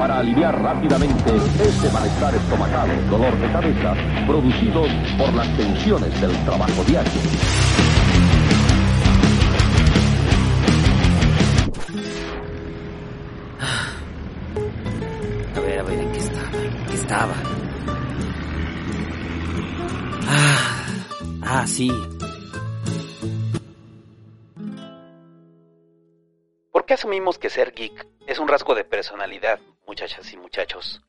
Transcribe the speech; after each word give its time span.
para 0.00 0.20
aliviar 0.20 0.58
rápidamente 0.62 1.36
ese 1.62 1.92
malestar 1.92 2.34
estomacal, 2.34 3.10
dolor 3.10 3.36
de 3.38 3.52
cabeza, 3.52 3.94
producidos 4.26 4.88
por 5.18 5.30
las 5.34 5.54
tensiones 5.58 6.18
del 6.22 6.32
trabajo 6.46 6.82
diario. 6.84 7.12
A 15.54 15.60
ver, 15.60 15.80
a 15.80 15.82
ver, 15.82 15.98
¿en 15.98 16.12
qué 16.12 16.18
estaba? 16.18 16.56
¿En 16.56 16.86
qué 16.86 16.94
estaba? 16.94 17.34
Ah, 20.26 20.86
ah, 21.42 21.66
sí. 21.66 21.92
¿Por 26.72 26.86
qué 26.86 26.94
asumimos 26.94 27.38
que 27.38 27.50
ser 27.50 27.74
geek 27.74 28.08
es 28.26 28.38
un 28.38 28.48
rasgo 28.48 28.74
de 28.74 28.84
personalidad, 28.84 29.58
muchachas 29.90 30.32
y 30.32 30.36
muchachos? 30.36 31.02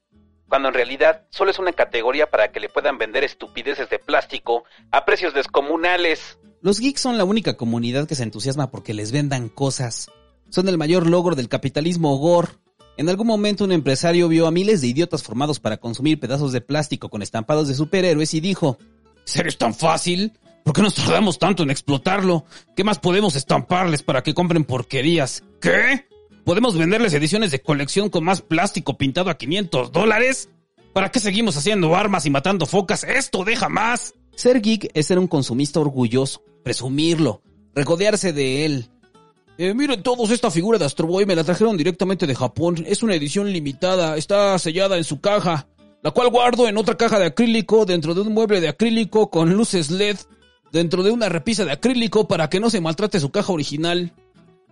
Cuando 0.50 0.70
en 0.70 0.74
realidad 0.74 1.28
solo 1.30 1.52
es 1.52 1.60
una 1.60 1.72
categoría 1.72 2.32
para 2.32 2.52
que 2.52 2.60
le 2.60 2.68
puedan 2.68 2.98
vender 2.98 3.24
estupideces 3.24 3.92
de 3.92 4.00
plástico 4.00 4.64
a 4.90 5.06
precios 5.06 5.36
descomunales. 5.36 6.40
Los 6.62 6.80
geeks 6.80 7.00
son 7.00 7.16
la 7.16 7.24
única 7.24 7.56
comunidad 7.58 8.08
que 8.08 8.16
se 8.16 8.24
entusiasma 8.24 8.72
porque 8.72 8.96
les 8.96 9.12
vendan 9.12 9.50
cosas. 9.50 10.10
Son 10.50 10.68
el 10.68 10.80
mayor 10.80 11.08
logro 11.08 11.36
del 11.36 11.48
capitalismo 11.48 12.18
gore. 12.18 12.54
En 12.98 13.08
algún 13.08 13.28
momento 13.28 13.66
un 13.66 13.72
empresario 13.72 14.28
vio 14.28 14.48
a 14.48 14.52
miles 14.52 14.82
de 14.82 14.88
idiotas 14.88 15.22
formados 15.22 15.60
para 15.60 15.78
consumir 15.78 16.20
pedazos 16.20 16.52
de 16.52 16.62
plástico 16.62 17.10
con 17.10 17.22
estampados 17.22 17.68
de 17.68 17.76
superhéroes 17.76 18.34
y 18.34 18.40
dijo, 18.40 18.80
¿Ser 19.26 19.46
es 19.46 19.60
tan 19.60 19.76
fácil? 19.76 20.34
¿Por 20.64 20.74
qué 20.74 20.82
nos 20.82 20.96
tardamos 20.96 21.38
tanto 21.38 21.62
en 21.62 21.70
explotarlo? 21.70 22.46
¿Qué 22.76 22.84
más 22.84 22.98
podemos 22.98 23.36
estamparles 23.36 24.02
para 24.02 24.24
que 24.24 24.34
compren 24.34 24.64
porquerías? 24.64 25.44
¿Qué? 25.62 26.08
¿Podemos 26.46 26.78
venderles 26.78 27.14
ediciones 27.14 27.52
de 27.52 27.62
colección 27.62 28.10
con 28.10 28.24
más 28.24 28.42
plástico 28.42 28.98
pintado 28.98 29.30
a 29.30 29.38
500 29.38 29.92
dólares? 29.92 30.50
¿Para 30.92 31.12
qué 31.12 31.20
seguimos 31.20 31.56
haciendo 31.56 31.96
armas 31.96 32.26
y 32.26 32.32
matando 32.32 32.66
focas? 32.66 33.04
¡Esto 33.04 33.44
deja 33.44 33.70
más! 33.70 34.16
Ser 34.36 34.62
geek 34.62 34.90
es 34.94 35.06
ser 35.06 35.20
un 35.20 35.28
consumista 35.28 35.80
orgulloso, 35.80 36.44
presumirlo, 36.64 37.44
regodearse 37.76 38.34
de 38.34 38.66
él. 38.66 38.90
Eh, 39.60 39.76
miren 39.76 40.02
todos, 40.02 40.32
esta 40.32 40.50
figura 40.50 40.80
de 40.80 40.86
Astro 40.86 41.06
Boy 41.06 41.28
me 41.28 41.36
la 41.36 41.44
trajeron 41.44 41.78
directamente 41.78 42.26
de 42.26 42.34
Japón. 42.34 42.84
Es 42.88 43.04
una 43.04 43.14
edición 43.14 43.52
limitada, 43.54 44.18
está 44.18 44.58
sellada 44.58 44.98
en 44.98 45.04
su 45.04 45.22
caja, 45.22 45.68
la 46.02 46.10
cual 46.10 46.30
guardo 46.30 46.68
en 46.68 46.78
otra 46.78 46.98
caja 46.98 47.20
de 47.20 47.26
acrílico 47.26 47.86
dentro 47.86 48.16
de 48.16 48.22
un 48.22 48.34
mueble 48.34 48.62
de 48.62 48.70
acrílico 48.70 49.30
con 49.30 49.54
luces 49.54 49.92
LED 49.92 50.18
dentro 50.72 51.04
de 51.04 51.12
una 51.12 51.30
repisa 51.30 51.66
de 51.66 51.74
acrílico 51.74 52.28
para 52.28 52.50
que 52.50 52.60
no 52.60 52.70
se 52.70 52.82
maltrate 52.82 53.20
su 53.20 53.30
caja 53.30 53.54
original. 53.54 54.14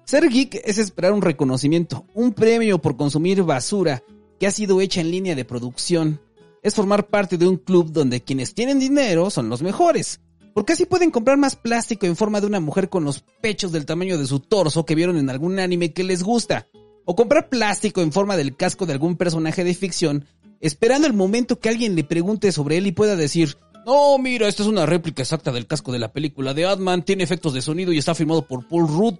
Ser 0.10 0.28
geek 0.28 0.64
es 0.66 0.80
esperar 0.80 1.14
un 1.14 1.22
reconocimiento, 1.22 2.04
un 2.16 2.34
premio 2.34 2.82
por 2.82 2.98
consumir 2.98 3.44
basura 3.44 4.02
que 4.40 4.48
ha 4.48 4.52
sido 4.52 4.82
hecha 4.82 5.02
en 5.02 5.12
línea 5.12 5.36
de 5.36 5.46
producción. 5.46 6.20
Es 6.64 6.74
formar 6.74 7.10
parte 7.10 7.38
de 7.38 7.48
un 7.48 7.58
club 7.58 7.92
donde 7.92 8.24
quienes 8.24 8.56
tienen 8.56 8.80
dinero 8.80 9.30
son 9.30 9.50
los 9.50 9.62
mejores. 9.62 10.20
Porque 10.56 10.74
así 10.74 10.88
pueden 10.88 11.12
comprar 11.12 11.38
más 11.38 11.56
plástico 11.56 12.08
en 12.08 12.16
forma 12.16 12.42
de 12.42 12.48
una 12.48 12.60
mujer 12.60 12.90
con 12.90 13.04
los 13.04 13.24
pechos 13.40 13.72
del 13.72 13.86
tamaño 13.86 14.18
de 14.18 14.26
su 14.26 14.40
torso 14.40 14.84
que 14.84 14.96
vieron 14.96 15.16
en 15.16 15.30
algún 15.30 15.60
anime 15.60 15.94
que 15.94 16.04
les 16.04 16.24
gusta. 16.24 16.66
O 17.06 17.16
comprar 17.16 17.48
plástico 17.48 18.02
en 18.02 18.12
forma 18.12 18.36
del 18.36 18.58
casco 18.58 18.88
de 18.88 18.94
algún 18.94 19.16
personaje 19.16 19.64
de 19.64 19.76
ficción, 19.76 20.26
esperando 20.60 21.06
el 21.06 21.14
momento 21.14 21.60
que 21.60 21.70
alguien 21.70 21.96
le 21.96 22.04
pregunte 22.04 22.52
sobre 22.52 22.78
él 22.78 22.88
y 22.88 22.94
pueda 22.94 23.16
decir, 23.16 23.58
no, 23.86 24.18
mira, 24.18 24.48
esta 24.48 24.64
es 24.64 24.70
una 24.70 24.88
réplica 24.88 25.22
exacta 25.22 25.52
del 25.52 25.68
casco 25.68 25.92
de 25.92 26.00
la 26.00 26.12
película 26.12 26.56
de 26.56 26.66
Adman, 26.66 27.06
tiene 27.06 27.24
efectos 27.24 27.54
de 27.54 27.62
sonido 27.62 27.94
y 27.94 28.00
está 28.00 28.16
firmado 28.16 28.42
por 28.42 28.68
Paul 28.68 28.88
Rudd. 28.88 29.20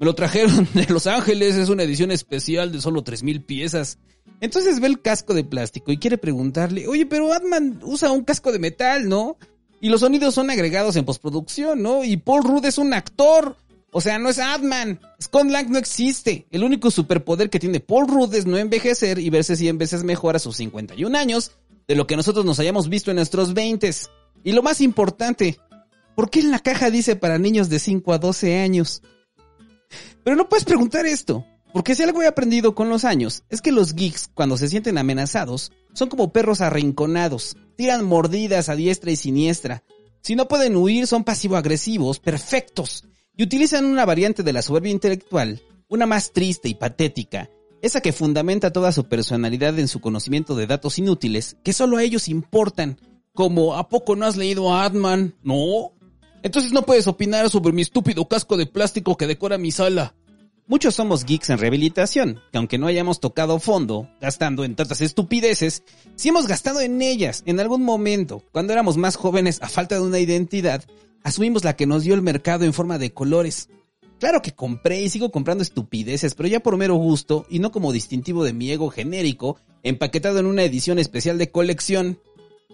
Me 0.00 0.06
lo 0.06 0.14
trajeron 0.14 0.66
de 0.74 0.86
Los 0.86 1.06
Ángeles, 1.06 1.54
es 1.56 1.68
una 1.68 1.82
edición 1.82 2.10
especial 2.10 2.72
de 2.72 2.80
solo 2.80 3.04
3000 3.04 3.42
piezas. 3.44 3.98
Entonces 4.40 4.80
ve 4.80 4.86
el 4.86 5.02
casco 5.02 5.34
de 5.34 5.44
plástico 5.44 5.92
y 5.92 5.98
quiere 5.98 6.16
preguntarle, 6.16 6.88
oye, 6.88 7.04
pero 7.04 7.32
Adman 7.32 7.80
usa 7.84 8.10
un 8.10 8.24
casco 8.24 8.50
de 8.50 8.58
metal, 8.58 9.08
¿no? 9.08 9.36
Y 9.82 9.90
los 9.90 10.00
sonidos 10.00 10.34
son 10.34 10.50
agregados 10.50 10.96
en 10.96 11.04
postproducción, 11.04 11.82
¿no? 11.82 12.02
Y 12.02 12.16
Paul 12.16 12.44
Rudd 12.44 12.64
es 12.64 12.78
un 12.78 12.94
actor. 12.94 13.56
O 13.92 14.00
sea, 14.00 14.18
no 14.18 14.30
es 14.30 14.38
Adman. 14.38 15.00
Scott 15.22 15.46
Lang 15.46 15.68
no 15.68 15.78
existe. 15.78 16.46
El 16.50 16.64
único 16.64 16.90
superpoder 16.90 17.50
que 17.50 17.58
tiene 17.58 17.80
Paul 17.80 18.08
Rudd 18.08 18.34
es 18.34 18.46
no 18.46 18.56
envejecer 18.56 19.18
y 19.18 19.28
verse 19.28 19.56
100 19.56 19.76
veces 19.76 20.04
mejor 20.04 20.34
a 20.34 20.38
sus 20.38 20.56
51 20.56 21.16
años 21.16 21.52
de 21.86 21.94
lo 21.94 22.06
que 22.06 22.16
nosotros 22.16 22.46
nos 22.46 22.58
hayamos 22.58 22.88
visto 22.88 23.10
en 23.10 23.16
nuestros 23.16 23.52
20. 23.52 23.90
Y 24.44 24.52
lo 24.52 24.62
más 24.62 24.80
importante, 24.80 25.58
¿por 26.14 26.30
qué 26.30 26.40
en 26.40 26.50
la 26.50 26.60
caja 26.60 26.90
dice 26.90 27.16
para 27.16 27.38
niños 27.38 27.68
de 27.68 27.78
5 27.78 28.12
a 28.14 28.18
12 28.18 28.58
años? 28.60 29.02
Pero 30.24 30.36
no 30.36 30.48
puedes 30.48 30.64
preguntar 30.64 31.06
esto, 31.06 31.44
porque 31.72 31.94
si 31.94 32.02
algo 32.02 32.22
he 32.22 32.26
aprendido 32.26 32.74
con 32.74 32.88
los 32.88 33.04
años 33.04 33.44
es 33.48 33.60
que 33.62 33.72
los 33.72 33.94
geeks, 33.94 34.30
cuando 34.34 34.56
se 34.56 34.68
sienten 34.68 34.98
amenazados, 34.98 35.72
son 35.92 36.08
como 36.08 36.32
perros 36.32 36.60
arrinconados, 36.60 37.56
tiran 37.76 38.04
mordidas 38.04 38.68
a 38.68 38.76
diestra 38.76 39.10
y 39.10 39.16
siniestra. 39.16 39.82
Si 40.20 40.34
no 40.36 40.48
pueden 40.48 40.76
huir, 40.76 41.06
son 41.06 41.24
pasivo-agresivos, 41.24 42.18
perfectos, 42.18 43.04
y 43.36 43.42
utilizan 43.42 43.86
una 43.86 44.04
variante 44.04 44.42
de 44.42 44.52
la 44.52 44.62
soberbia 44.62 44.92
intelectual, 44.92 45.62
una 45.88 46.06
más 46.06 46.32
triste 46.32 46.68
y 46.68 46.74
patética, 46.74 47.48
esa 47.82 48.00
que 48.00 48.12
fundamenta 48.12 48.72
toda 48.72 48.92
su 48.92 49.04
personalidad 49.04 49.78
en 49.78 49.88
su 49.88 50.00
conocimiento 50.00 50.54
de 50.54 50.66
datos 50.66 50.98
inútiles 50.98 51.56
que 51.62 51.72
solo 51.72 51.96
a 51.96 52.02
ellos 52.02 52.28
importan, 52.28 53.00
como 53.32 53.76
¿a 53.76 53.88
poco 53.88 54.16
no 54.16 54.26
has 54.26 54.36
leído 54.36 54.72
a 54.72 54.84
Atman? 54.84 55.34
No. 55.42 55.92
Entonces 56.42 56.72
no 56.72 56.82
puedes 56.82 57.06
opinar 57.06 57.50
sobre 57.50 57.72
mi 57.72 57.82
estúpido 57.82 58.26
casco 58.28 58.56
de 58.56 58.66
plástico 58.66 59.16
que 59.16 59.26
decora 59.26 59.58
mi 59.58 59.70
sala. 59.70 60.14
Muchos 60.66 60.94
somos 60.94 61.24
geeks 61.24 61.50
en 61.50 61.58
rehabilitación, 61.58 62.40
que 62.52 62.58
aunque 62.58 62.78
no 62.78 62.86
hayamos 62.86 63.18
tocado 63.18 63.58
fondo, 63.58 64.08
gastando 64.20 64.64
en 64.64 64.76
tantas 64.76 65.00
estupideces, 65.00 65.82
sí 66.14 66.28
hemos 66.28 66.46
gastado 66.46 66.80
en 66.80 67.02
ellas 67.02 67.42
en 67.46 67.58
algún 67.58 67.82
momento, 67.82 68.44
cuando 68.52 68.72
éramos 68.72 68.96
más 68.96 69.16
jóvenes 69.16 69.60
a 69.62 69.68
falta 69.68 69.96
de 69.96 70.02
una 70.02 70.20
identidad, 70.20 70.84
asumimos 71.24 71.64
la 71.64 71.74
que 71.74 71.86
nos 71.86 72.04
dio 72.04 72.14
el 72.14 72.22
mercado 72.22 72.64
en 72.64 72.72
forma 72.72 72.98
de 72.98 73.12
colores, 73.12 73.68
Claro 74.20 74.42
que 74.42 74.52
compré 74.52 75.00
y 75.00 75.08
sigo 75.08 75.30
comprando 75.30 75.62
estupideces, 75.62 76.34
pero 76.34 76.46
ya 76.46 76.60
por 76.60 76.76
mero 76.76 76.94
gusto 76.96 77.46
y 77.48 77.58
no 77.58 77.72
como 77.72 77.90
distintivo 77.90 78.44
de 78.44 78.52
mi 78.52 78.70
ego 78.70 78.90
genérico, 78.90 79.56
empaquetado 79.82 80.38
en 80.38 80.44
una 80.44 80.62
edición 80.62 80.98
especial 80.98 81.38
de 81.38 81.50
colección. 81.50 82.20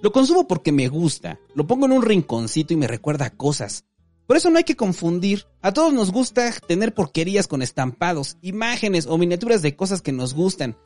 Lo 0.02 0.12
consumo 0.12 0.46
porque 0.46 0.72
me 0.72 0.88
gusta, 0.88 1.40
lo 1.54 1.66
pongo 1.66 1.86
en 1.86 1.92
un 1.92 2.02
rinconcito 2.02 2.74
y 2.74 2.76
me 2.76 2.86
recuerda 2.86 3.30
cosas. 3.30 3.84
Por 4.26 4.36
eso 4.36 4.50
no 4.50 4.58
hay 4.58 4.64
que 4.64 4.76
confundir. 4.76 5.46
A 5.62 5.72
todos 5.72 5.92
nos 5.92 6.10
gusta 6.10 6.52
tener 6.66 6.92
porquerías 6.92 7.46
con 7.46 7.62
estampados, 7.62 8.36
imágenes 8.42 9.06
o 9.06 9.16
miniaturas 9.18 9.62
de 9.62 9.76
cosas 9.76 10.02
que 10.02 10.12
nos 10.12 10.34
gustan. 10.34 10.76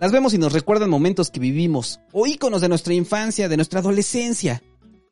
Las 0.00 0.12
vemos 0.12 0.34
y 0.34 0.38
nos 0.38 0.52
recuerdan 0.52 0.90
momentos 0.90 1.30
que 1.30 1.40
vivimos, 1.40 2.00
o 2.12 2.26
íconos 2.26 2.60
de 2.60 2.68
nuestra 2.68 2.94
infancia, 2.94 3.48
de 3.48 3.56
nuestra 3.56 3.80
adolescencia. 3.80 4.62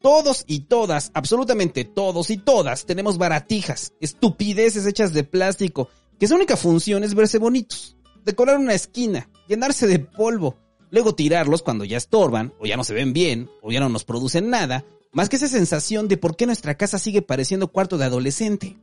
Todos 0.01 0.45
y 0.47 0.61
todas, 0.61 1.11
absolutamente 1.15 1.85
todos 1.85 2.31
y 2.31 2.39
todas, 2.39 2.87
tenemos 2.87 3.19
baratijas, 3.19 3.93
estupideces 4.01 4.87
hechas 4.87 5.13
de 5.13 5.25
plástico, 5.25 5.89
que 6.19 6.29
su 6.29 6.35
única 6.35 6.57
función 6.57 7.05
es 7.05 7.15
verse 7.15 7.39
bonitos, 7.39 7.97
decorar 8.25 8.59
una 8.59 8.75
esquina, 8.75 9.29
llenarse 9.49 9.87
de 9.87 9.99
polvo, 9.99 10.57
luego 10.91 11.15
tirarlos 11.15 11.63
cuando 11.63 11.85
ya 11.85 11.97
estorban, 11.97 12.53
o 12.59 12.67
ya 12.67 12.77
no 12.77 12.85
se 12.85 12.95
ven 12.95 13.13
bien, 13.13 13.51
o 13.63 13.71
ya 13.73 13.81
no 13.81 13.89
nos 13.89 14.05
producen 14.05 14.51
nada, 14.51 14.85
más 15.13 15.29
que 15.29 15.37
esa 15.37 15.49
sensación 15.49 16.09
de 16.09 16.17
por 16.17 16.37
qué 16.37 16.47
nuestra 16.47 16.77
casa 16.77 16.99
sigue 16.99 17.23
pareciendo 17.23 17.69
cuarto 17.69 17.99
de 17.99 18.05
adolescente. 18.05 18.77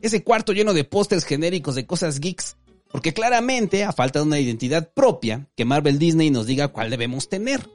Ese 0.00 0.22
cuarto 0.22 0.52
lleno 0.52 0.74
de 0.74 0.84
pósters 0.84 1.24
genéricos 1.24 1.74
de 1.74 1.86
cosas 1.86 2.20
geeks, 2.20 2.56
porque 2.90 3.14
claramente, 3.14 3.84
a 3.84 3.92
falta 3.92 4.18
de 4.18 4.26
una 4.26 4.38
identidad 4.38 4.92
propia, 4.92 5.48
que 5.56 5.64
Marvel 5.64 5.98
Disney 5.98 6.30
nos 6.30 6.46
diga 6.46 6.68
cuál 6.68 6.90
debemos 6.90 7.28
tener. 7.28 7.68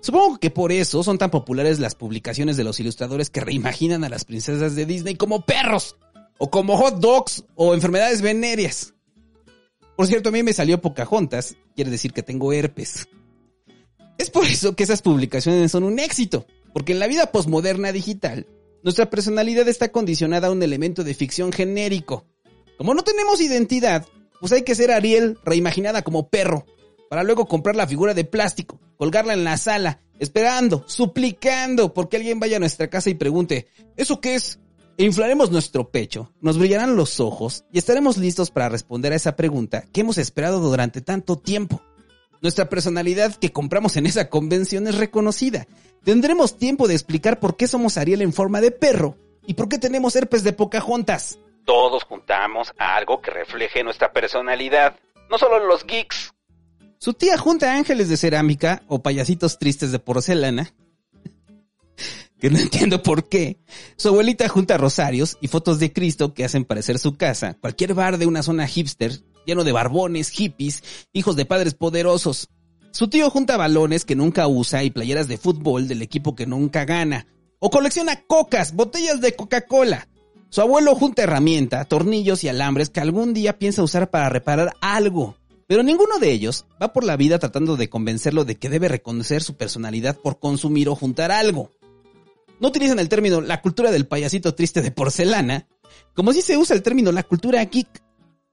Supongo 0.00 0.38
que 0.38 0.50
por 0.50 0.70
eso 0.70 1.02
son 1.02 1.18
tan 1.18 1.30
populares 1.30 1.80
las 1.80 1.96
publicaciones 1.96 2.56
de 2.56 2.64
los 2.64 2.78
ilustradores 2.78 3.30
que 3.30 3.40
reimaginan 3.40 4.04
a 4.04 4.08
las 4.08 4.24
princesas 4.24 4.76
de 4.76 4.86
Disney 4.86 5.16
como 5.16 5.44
perros, 5.44 5.96
o 6.38 6.50
como 6.50 6.76
hot 6.76 7.00
dogs, 7.00 7.44
o 7.56 7.74
enfermedades 7.74 8.22
venéreas. 8.22 8.94
Por 9.98 10.06
cierto, 10.06 10.28
a 10.28 10.32
mí 10.32 10.44
me 10.44 10.52
salió 10.52 10.80
Pocahontas, 10.80 11.56
quiere 11.74 11.90
decir 11.90 12.12
que 12.12 12.22
tengo 12.22 12.52
herpes. 12.52 13.08
Es 14.16 14.30
por 14.30 14.44
eso 14.44 14.76
que 14.76 14.84
esas 14.84 15.02
publicaciones 15.02 15.72
son 15.72 15.82
un 15.82 15.98
éxito, 15.98 16.46
porque 16.72 16.92
en 16.92 17.00
la 17.00 17.08
vida 17.08 17.32
posmoderna 17.32 17.90
digital, 17.90 18.46
nuestra 18.84 19.10
personalidad 19.10 19.66
está 19.66 19.88
condicionada 19.88 20.46
a 20.46 20.50
un 20.52 20.62
elemento 20.62 21.02
de 21.02 21.14
ficción 21.14 21.50
genérico. 21.50 22.26
Como 22.76 22.94
no 22.94 23.02
tenemos 23.02 23.40
identidad, 23.40 24.06
pues 24.38 24.52
hay 24.52 24.62
que 24.62 24.76
ser 24.76 24.92
Ariel 24.92 25.36
reimaginada 25.44 26.02
como 26.02 26.28
perro, 26.28 26.64
para 27.10 27.24
luego 27.24 27.46
comprar 27.46 27.74
la 27.74 27.88
figura 27.88 28.14
de 28.14 28.22
plástico, 28.22 28.78
colgarla 28.98 29.32
en 29.32 29.42
la 29.42 29.56
sala, 29.56 30.00
esperando, 30.20 30.84
suplicando 30.86 31.92
porque 31.92 32.18
alguien 32.18 32.38
vaya 32.38 32.58
a 32.58 32.60
nuestra 32.60 32.88
casa 32.88 33.10
y 33.10 33.14
pregunte, 33.14 33.66
¿eso 33.96 34.20
qué 34.20 34.36
es? 34.36 34.60
Inflaremos 35.00 35.52
nuestro 35.52 35.92
pecho, 35.92 36.32
nos 36.40 36.58
brillarán 36.58 36.96
los 36.96 37.20
ojos 37.20 37.64
y 37.72 37.78
estaremos 37.78 38.16
listos 38.16 38.50
para 38.50 38.68
responder 38.68 39.12
a 39.12 39.14
esa 39.14 39.36
pregunta 39.36 39.84
que 39.92 40.00
hemos 40.00 40.18
esperado 40.18 40.58
durante 40.58 41.00
tanto 41.00 41.38
tiempo. 41.38 41.80
Nuestra 42.42 42.68
personalidad 42.68 43.36
que 43.36 43.52
compramos 43.52 43.96
en 43.96 44.06
esa 44.06 44.28
convención 44.28 44.88
es 44.88 44.98
reconocida. 44.98 45.68
Tendremos 46.02 46.58
tiempo 46.58 46.88
de 46.88 46.94
explicar 46.94 47.38
por 47.38 47.56
qué 47.56 47.68
somos 47.68 47.96
Ariel 47.96 48.22
en 48.22 48.32
forma 48.32 48.60
de 48.60 48.72
perro 48.72 49.16
y 49.46 49.54
por 49.54 49.68
qué 49.68 49.78
tenemos 49.78 50.16
herpes 50.16 50.42
de 50.42 50.52
Pocahontas. 50.52 51.38
Todos 51.64 52.02
juntamos 52.02 52.72
a 52.76 52.96
algo 52.96 53.20
que 53.20 53.30
refleje 53.30 53.84
nuestra 53.84 54.12
personalidad, 54.12 54.96
no 55.30 55.38
solo 55.38 55.64
los 55.64 55.86
geeks. 55.86 56.34
Su 56.98 57.14
tía 57.14 57.38
junta 57.38 57.72
ángeles 57.72 58.08
de 58.08 58.16
cerámica 58.16 58.82
o 58.88 59.00
payasitos 59.00 59.60
tristes 59.60 59.92
de 59.92 60.00
porcelana. 60.00 60.74
Que 62.38 62.50
no 62.50 62.58
entiendo 62.58 63.02
por 63.02 63.28
qué. 63.28 63.58
Su 63.96 64.08
abuelita 64.08 64.48
junta 64.48 64.76
rosarios 64.76 65.36
y 65.40 65.48
fotos 65.48 65.78
de 65.78 65.92
Cristo 65.92 66.34
que 66.34 66.44
hacen 66.44 66.64
parecer 66.64 66.98
su 66.98 67.16
casa, 67.16 67.56
cualquier 67.60 67.94
bar 67.94 68.18
de 68.18 68.26
una 68.26 68.42
zona 68.42 68.66
hipster, 68.66 69.20
lleno 69.46 69.64
de 69.64 69.72
barbones, 69.72 70.30
hippies, 70.30 70.82
hijos 71.12 71.36
de 71.36 71.44
padres 71.44 71.74
poderosos. 71.74 72.48
Su 72.90 73.08
tío 73.08 73.30
junta 73.30 73.56
balones 73.56 74.04
que 74.04 74.16
nunca 74.16 74.46
usa 74.46 74.82
y 74.82 74.90
playeras 74.90 75.28
de 75.28 75.38
fútbol 75.38 75.88
del 75.88 76.02
equipo 76.02 76.34
que 76.34 76.46
nunca 76.46 76.84
gana. 76.84 77.26
O 77.58 77.70
colecciona 77.70 78.22
cocas, 78.22 78.74
botellas 78.74 79.20
de 79.20 79.34
Coca-Cola. 79.34 80.08
Su 80.50 80.62
abuelo 80.62 80.94
junta 80.94 81.24
herramienta, 81.24 81.84
tornillos 81.84 82.42
y 82.44 82.48
alambres 82.48 82.88
que 82.88 83.00
algún 83.00 83.34
día 83.34 83.58
piensa 83.58 83.82
usar 83.82 84.10
para 84.10 84.30
reparar 84.30 84.72
algo. 84.80 85.36
Pero 85.66 85.82
ninguno 85.82 86.18
de 86.18 86.32
ellos 86.32 86.64
va 86.82 86.94
por 86.94 87.04
la 87.04 87.16
vida 87.16 87.38
tratando 87.38 87.76
de 87.76 87.90
convencerlo 87.90 88.46
de 88.46 88.56
que 88.56 88.70
debe 88.70 88.88
reconocer 88.88 89.42
su 89.42 89.56
personalidad 89.56 90.16
por 90.16 90.38
consumir 90.38 90.88
o 90.88 90.94
juntar 90.94 91.30
algo. 91.30 91.70
No 92.60 92.68
utilizan 92.68 92.98
el 92.98 93.08
término 93.08 93.40
la 93.40 93.60
cultura 93.60 93.90
del 93.90 94.06
payasito 94.06 94.54
triste 94.54 94.82
de 94.82 94.90
porcelana, 94.90 95.66
como 96.14 96.32
si 96.32 96.42
se 96.42 96.56
usa 96.56 96.74
el 96.74 96.82
término 96.82 97.12
la 97.12 97.22
cultura 97.22 97.64
geek. 97.64 98.02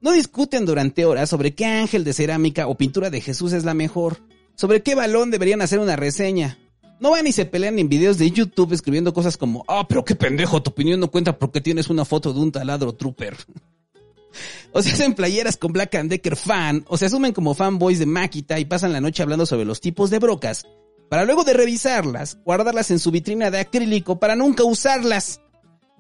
No 0.02 0.12
discuten 0.12 0.66
durante 0.66 1.06
horas 1.06 1.30
sobre 1.30 1.56
qué 1.56 1.66
ángel 1.66 2.04
de 2.04 2.14
cerámica 2.14 2.68
o 2.68 2.76
pintura 2.76 3.10
de 3.10 3.22
Jesús 3.22 3.54
es 3.54 3.64
la 3.64 3.74
mejor, 3.74 4.18
sobre 4.56 4.84
qué 4.84 4.94
balón 4.94 5.32
deberían 5.32 5.62
hacer 5.62 5.80
una 5.80 5.96
reseña. 5.96 6.60
No 7.00 7.12
van 7.12 7.28
y 7.28 7.32
se 7.32 7.46
pelean 7.46 7.80
en 7.80 7.90
videos 7.90 8.18
de 8.18 8.32
YouTube 8.32 8.74
escribiendo 8.74 9.14
cosas 9.14 9.36
como, 9.36 9.66
ah, 9.68 9.86
pero 9.88 10.06
qué 10.06 10.16
pendejo, 10.16 10.62
tu 10.62 10.72
opinión 10.72 11.00
no 11.00 11.12
cuenta 11.12 11.38
porque 11.38 11.60
tienes 11.60 11.90
una 11.90 12.06
foto 12.06 12.34
de 12.34 12.40
un 12.40 12.52
taladro 12.52 12.94
trooper. 12.94 13.36
O 14.74 14.82
se 14.82 14.92
hacen 14.92 15.14
playeras 15.14 15.56
con 15.56 15.72
Black 15.72 15.96
and 15.96 16.10
Decker 16.10 16.36
fan, 16.36 16.84
o 16.90 16.98
se 16.98 17.06
asumen 17.06 17.32
como 17.32 17.54
fanboys 17.54 18.00
de 18.00 18.06
Makita 18.06 18.60
y 18.60 18.66
pasan 18.66 18.92
la 18.92 19.00
noche 19.00 19.24
hablando 19.24 19.46
sobre 19.46 19.64
los 19.64 19.80
tipos 19.80 20.10
de 20.10 20.20
brocas, 20.20 20.66
para 21.10 21.26
luego 21.26 21.44
de 21.44 21.54
revisarlas, 21.54 22.38
guardarlas 22.44 22.92
en 22.92 23.00
su 23.00 23.12
vitrina 23.12 23.52
de 23.52 23.60
acrílico 23.60 24.20
para 24.20 24.36
nunca 24.36 24.64
usarlas. 24.64 25.42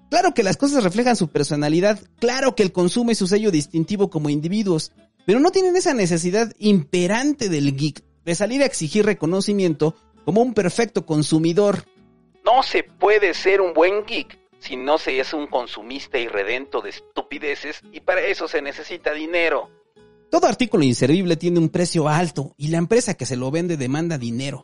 Claro 0.09 0.33
que 0.33 0.43
las 0.43 0.57
cosas 0.57 0.83
reflejan 0.83 1.15
su 1.15 1.29
personalidad, 1.29 1.99
claro 2.19 2.55
que 2.55 2.63
el 2.63 2.71
consumo 2.71 3.11
es 3.11 3.17
su 3.17 3.27
sello 3.27 3.51
distintivo 3.51 4.09
como 4.09 4.29
individuos, 4.29 4.91
pero 5.25 5.39
no 5.39 5.51
tienen 5.51 5.75
esa 5.75 5.93
necesidad 5.93 6.51
imperante 6.59 7.49
del 7.49 7.75
geek 7.75 8.03
de 8.23 8.35
salir 8.35 8.61
a 8.61 8.65
exigir 8.65 9.05
reconocimiento 9.05 9.95
como 10.23 10.41
un 10.41 10.53
perfecto 10.53 11.05
consumidor. 11.05 11.85
No 12.43 12.63
se 12.63 12.83
puede 12.83 13.33
ser 13.33 13.61
un 13.61 13.73
buen 13.73 14.05
geek 14.05 14.39
si 14.59 14.77
no 14.77 14.97
se 14.97 15.19
es 15.19 15.33
un 15.33 15.47
consumista 15.47 16.17
irredento 16.17 16.81
de 16.81 16.89
estupideces 16.89 17.81
y 17.91 17.99
para 17.99 18.21
eso 18.21 18.47
se 18.47 18.61
necesita 18.61 19.13
dinero. 19.13 19.69
Todo 20.31 20.47
artículo 20.47 20.83
inservible 20.83 21.37
tiene 21.37 21.59
un 21.59 21.69
precio 21.69 22.09
alto 22.09 22.53
y 22.57 22.69
la 22.69 22.77
empresa 22.77 23.13
que 23.13 23.25
se 23.25 23.35
lo 23.35 23.51
vende 23.51 23.77
demanda 23.77 24.17
dinero. 24.17 24.63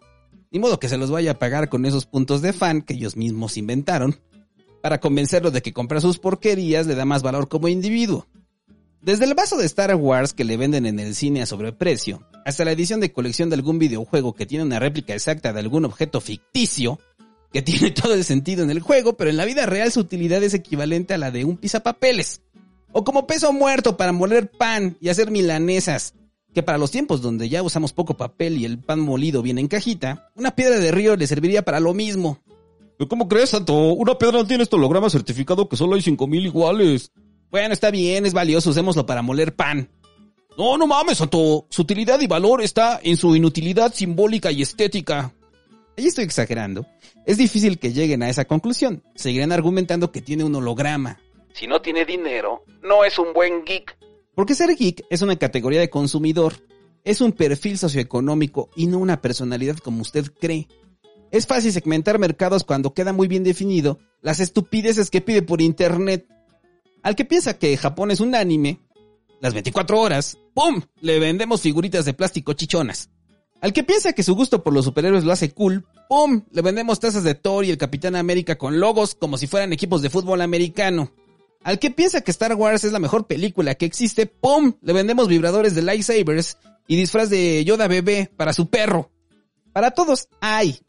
Ni 0.52 0.60
modo 0.60 0.80
que 0.80 0.90
se 0.90 0.98
los 0.98 1.10
vaya 1.10 1.32
a 1.32 1.40
pagar 1.40 1.70
con 1.70 1.86
esos 1.86 2.06
puntos 2.06 2.42
de 2.42 2.52
fan 2.52 2.82
que 2.82 2.94
ellos 2.94 3.16
mismos 3.16 3.56
inventaron 3.56 4.20
para 4.82 5.00
convencerlo 5.00 5.50
de 5.50 5.62
que 5.62 5.72
comprar 5.72 6.02
sus 6.02 6.20
porquerías 6.20 6.88
le 6.88 6.96
da 6.96 7.06
más 7.06 7.24
valor 7.24 7.48
como 7.48 7.70
individuo. 7.70 8.28
Desde 9.02 9.26
el 9.26 9.34
vaso 9.34 9.58
de 9.58 9.66
Star 9.66 9.96
Wars 9.96 10.34
que 10.34 10.44
le 10.44 10.58
venden 10.58 10.86
en 10.86 11.00
el 11.00 11.16
cine 11.16 11.42
a 11.42 11.46
sobreprecio, 11.46 12.28
hasta 12.46 12.66
la 12.66 12.74
edición 12.74 13.00
de 13.00 13.14
colección 13.14 13.50
de 13.50 13.56
algún 13.56 13.80
videojuego 13.80 14.34
que 14.34 14.46
tiene 14.46 14.66
una 14.66 14.80
réplica 14.80 15.14
exacta 15.14 15.54
de 15.54 15.60
algún 15.60 15.86
objeto 15.86 16.20
ficticio, 16.20 17.00
que 17.54 17.62
tiene 17.64 17.92
todo 17.92 18.14
el 18.14 18.26
sentido 18.26 18.64
en 18.64 18.72
el 18.72 18.82
juego, 18.82 19.16
pero 19.16 19.30
en 19.30 19.38
la 19.38 19.46
vida 19.46 19.66
real 19.66 19.92
su 19.92 20.02
utilidad 20.02 20.44
es 20.44 20.54
equivalente 20.54 21.14
a 21.14 21.18
la 21.18 21.32
de 21.32 21.46
un 21.46 21.58
pisapapeles. 21.58 22.42
O 22.92 23.06
como 23.06 23.26
peso 23.26 23.54
muerto 23.54 23.96
para 23.96 24.12
moler 24.12 24.52
pan 24.52 24.98
y 25.00 25.08
hacer 25.08 25.32
milanesas, 25.32 26.14
que 26.54 26.64
para 26.64 26.78
los 26.78 26.92
tiempos 26.92 27.22
donde 27.22 27.50
ya 27.50 27.64
usamos 27.64 27.94
poco 27.94 28.16
papel 28.16 28.58
y 28.58 28.66
el 28.66 28.80
pan 28.80 29.00
molido 29.00 29.42
viene 29.42 29.62
en 29.62 29.68
cajita, 29.68 30.30
una 30.36 30.56
piedra 30.56 30.80
de 30.80 30.92
río 30.92 31.16
le 31.16 31.28
serviría 31.28 31.64
para 31.64 31.80
lo 31.80 31.94
mismo. 31.94 32.40
¿Cómo 33.08 33.28
crees, 33.28 33.50
Santo? 33.50 33.74
Una 33.94 34.18
piedra 34.18 34.38
no 34.38 34.46
tiene 34.46 34.64
este 34.64 34.76
holograma 34.76 35.10
certificado 35.10 35.68
que 35.68 35.76
solo 35.76 35.96
hay 35.96 36.02
5000 36.02 36.46
iguales. 36.46 37.12
Bueno, 37.50 37.74
está 37.74 37.90
bien, 37.90 38.26
es 38.26 38.34
valioso, 38.34 38.70
usémoslo 38.70 39.06
para 39.06 39.22
moler 39.22 39.56
pan. 39.56 39.90
No, 40.58 40.78
no 40.78 40.86
mames, 40.86 41.18
Santo. 41.18 41.66
Su 41.70 41.82
utilidad 41.82 42.20
y 42.20 42.28
valor 42.28 42.62
está 42.62 43.00
en 43.02 43.18
su 43.18 43.36
inutilidad 43.36 43.94
simbólica 43.94 44.52
y 44.52 44.62
estética. 44.62 45.34
Ahí 45.98 46.06
estoy 46.08 46.26
exagerando. 46.26 46.86
Es 47.26 47.38
difícil 47.38 47.80
que 47.80 47.94
lleguen 47.94 48.24
a 48.24 48.30
esa 48.30 48.46
conclusión. 48.46 49.04
Seguirán 49.16 49.52
argumentando 49.52 50.12
que 50.12 50.22
tiene 50.22 50.44
un 50.44 50.56
holograma. 50.56 51.20
Si 51.54 51.68
no 51.68 51.82
tiene 51.82 52.06
dinero, 52.06 52.64
no 52.84 53.04
es 53.04 53.18
un 53.20 53.34
buen 53.34 53.66
geek. 53.66 53.98
Porque 54.42 54.56
ser 54.56 54.76
geek 54.76 55.06
es 55.12 55.22
una 55.22 55.36
categoría 55.36 55.82
de 55.82 55.92
consumidor. 55.92 56.56
Es 57.04 57.22
un 57.22 57.32
perfil 57.32 57.78
socioeconómico 57.78 58.72
y 58.76 58.88
no 58.88 58.98
una 58.98 59.22
personalidad 59.22 59.78
como 59.78 60.02
usted 60.02 60.32
cree. 60.42 60.68
Es 61.30 61.46
fácil 61.46 61.72
segmentar 61.72 62.18
mercados 62.18 62.64
cuando 62.64 62.96
queda 62.96 63.14
muy 63.14 63.28
bien 63.28 63.44
definido 63.44 64.00
las 64.20 64.40
estupideces 64.40 65.12
que 65.12 65.22
pide 65.22 65.44
por 65.44 65.62
internet. 65.62 66.26
Al 67.04 67.16
que 67.16 67.24
piensa 67.24 67.60
que 67.60 67.78
Japón 67.78 68.10
es 68.10 68.20
un 68.20 68.34
anime, 68.34 68.80
las 69.42 69.54
24 69.54 70.00
horas, 70.00 70.40
¡pum! 70.56 70.82
Le 71.02 71.20
vendemos 71.20 71.62
figuritas 71.62 72.06
de 72.06 72.16
plástico 72.16 72.54
chichonas. 72.54 73.12
Al 73.62 73.74
que 73.74 73.84
piensa 73.84 74.14
que 74.14 74.24
su 74.24 74.34
gusto 74.34 74.64
por 74.64 74.74
los 74.74 74.86
superhéroes 74.86 75.24
lo 75.24 75.34
hace 75.34 75.52
cool, 75.52 75.86
¡pum! 76.10 76.46
Le 76.50 76.64
vendemos 76.64 77.00
tazas 77.00 77.24
de 77.24 77.36
Thor 77.36 77.64
y 77.64 77.70
el 77.70 77.78
Capitán 77.78 78.16
América 78.16 78.58
con 78.58 78.80
logos 78.80 79.14
como 79.14 79.38
si 79.38 79.46
fueran 79.46 79.72
equipos 79.72 80.02
de 80.02 80.10
fútbol 80.10 80.42
americano. 80.42 81.12
Al 81.64 81.80
que 81.80 81.92
piensa 81.92 82.22
que 82.22 82.32
Star 82.32 82.56
Wars 82.56 82.84
es 82.84 82.92
la 82.92 83.00
mejor 83.00 83.28
película 83.28 83.76
que 83.76 83.86
existe, 83.86 84.26
¡pum! 84.26 84.74
Le 84.82 84.94
vendemos 84.94 85.28
vibradores 85.28 85.76
de 85.76 85.84
lightsabers 85.84 86.58
y 86.88 86.96
disfraz 86.96 87.30
de 87.30 87.64
Yoda 87.64 87.88
bebé 87.88 88.32
para 88.36 88.54
su 88.54 88.70
perro. 88.70 89.12
Para 89.72 89.92
todos 89.92 90.28
hay. 90.42 90.80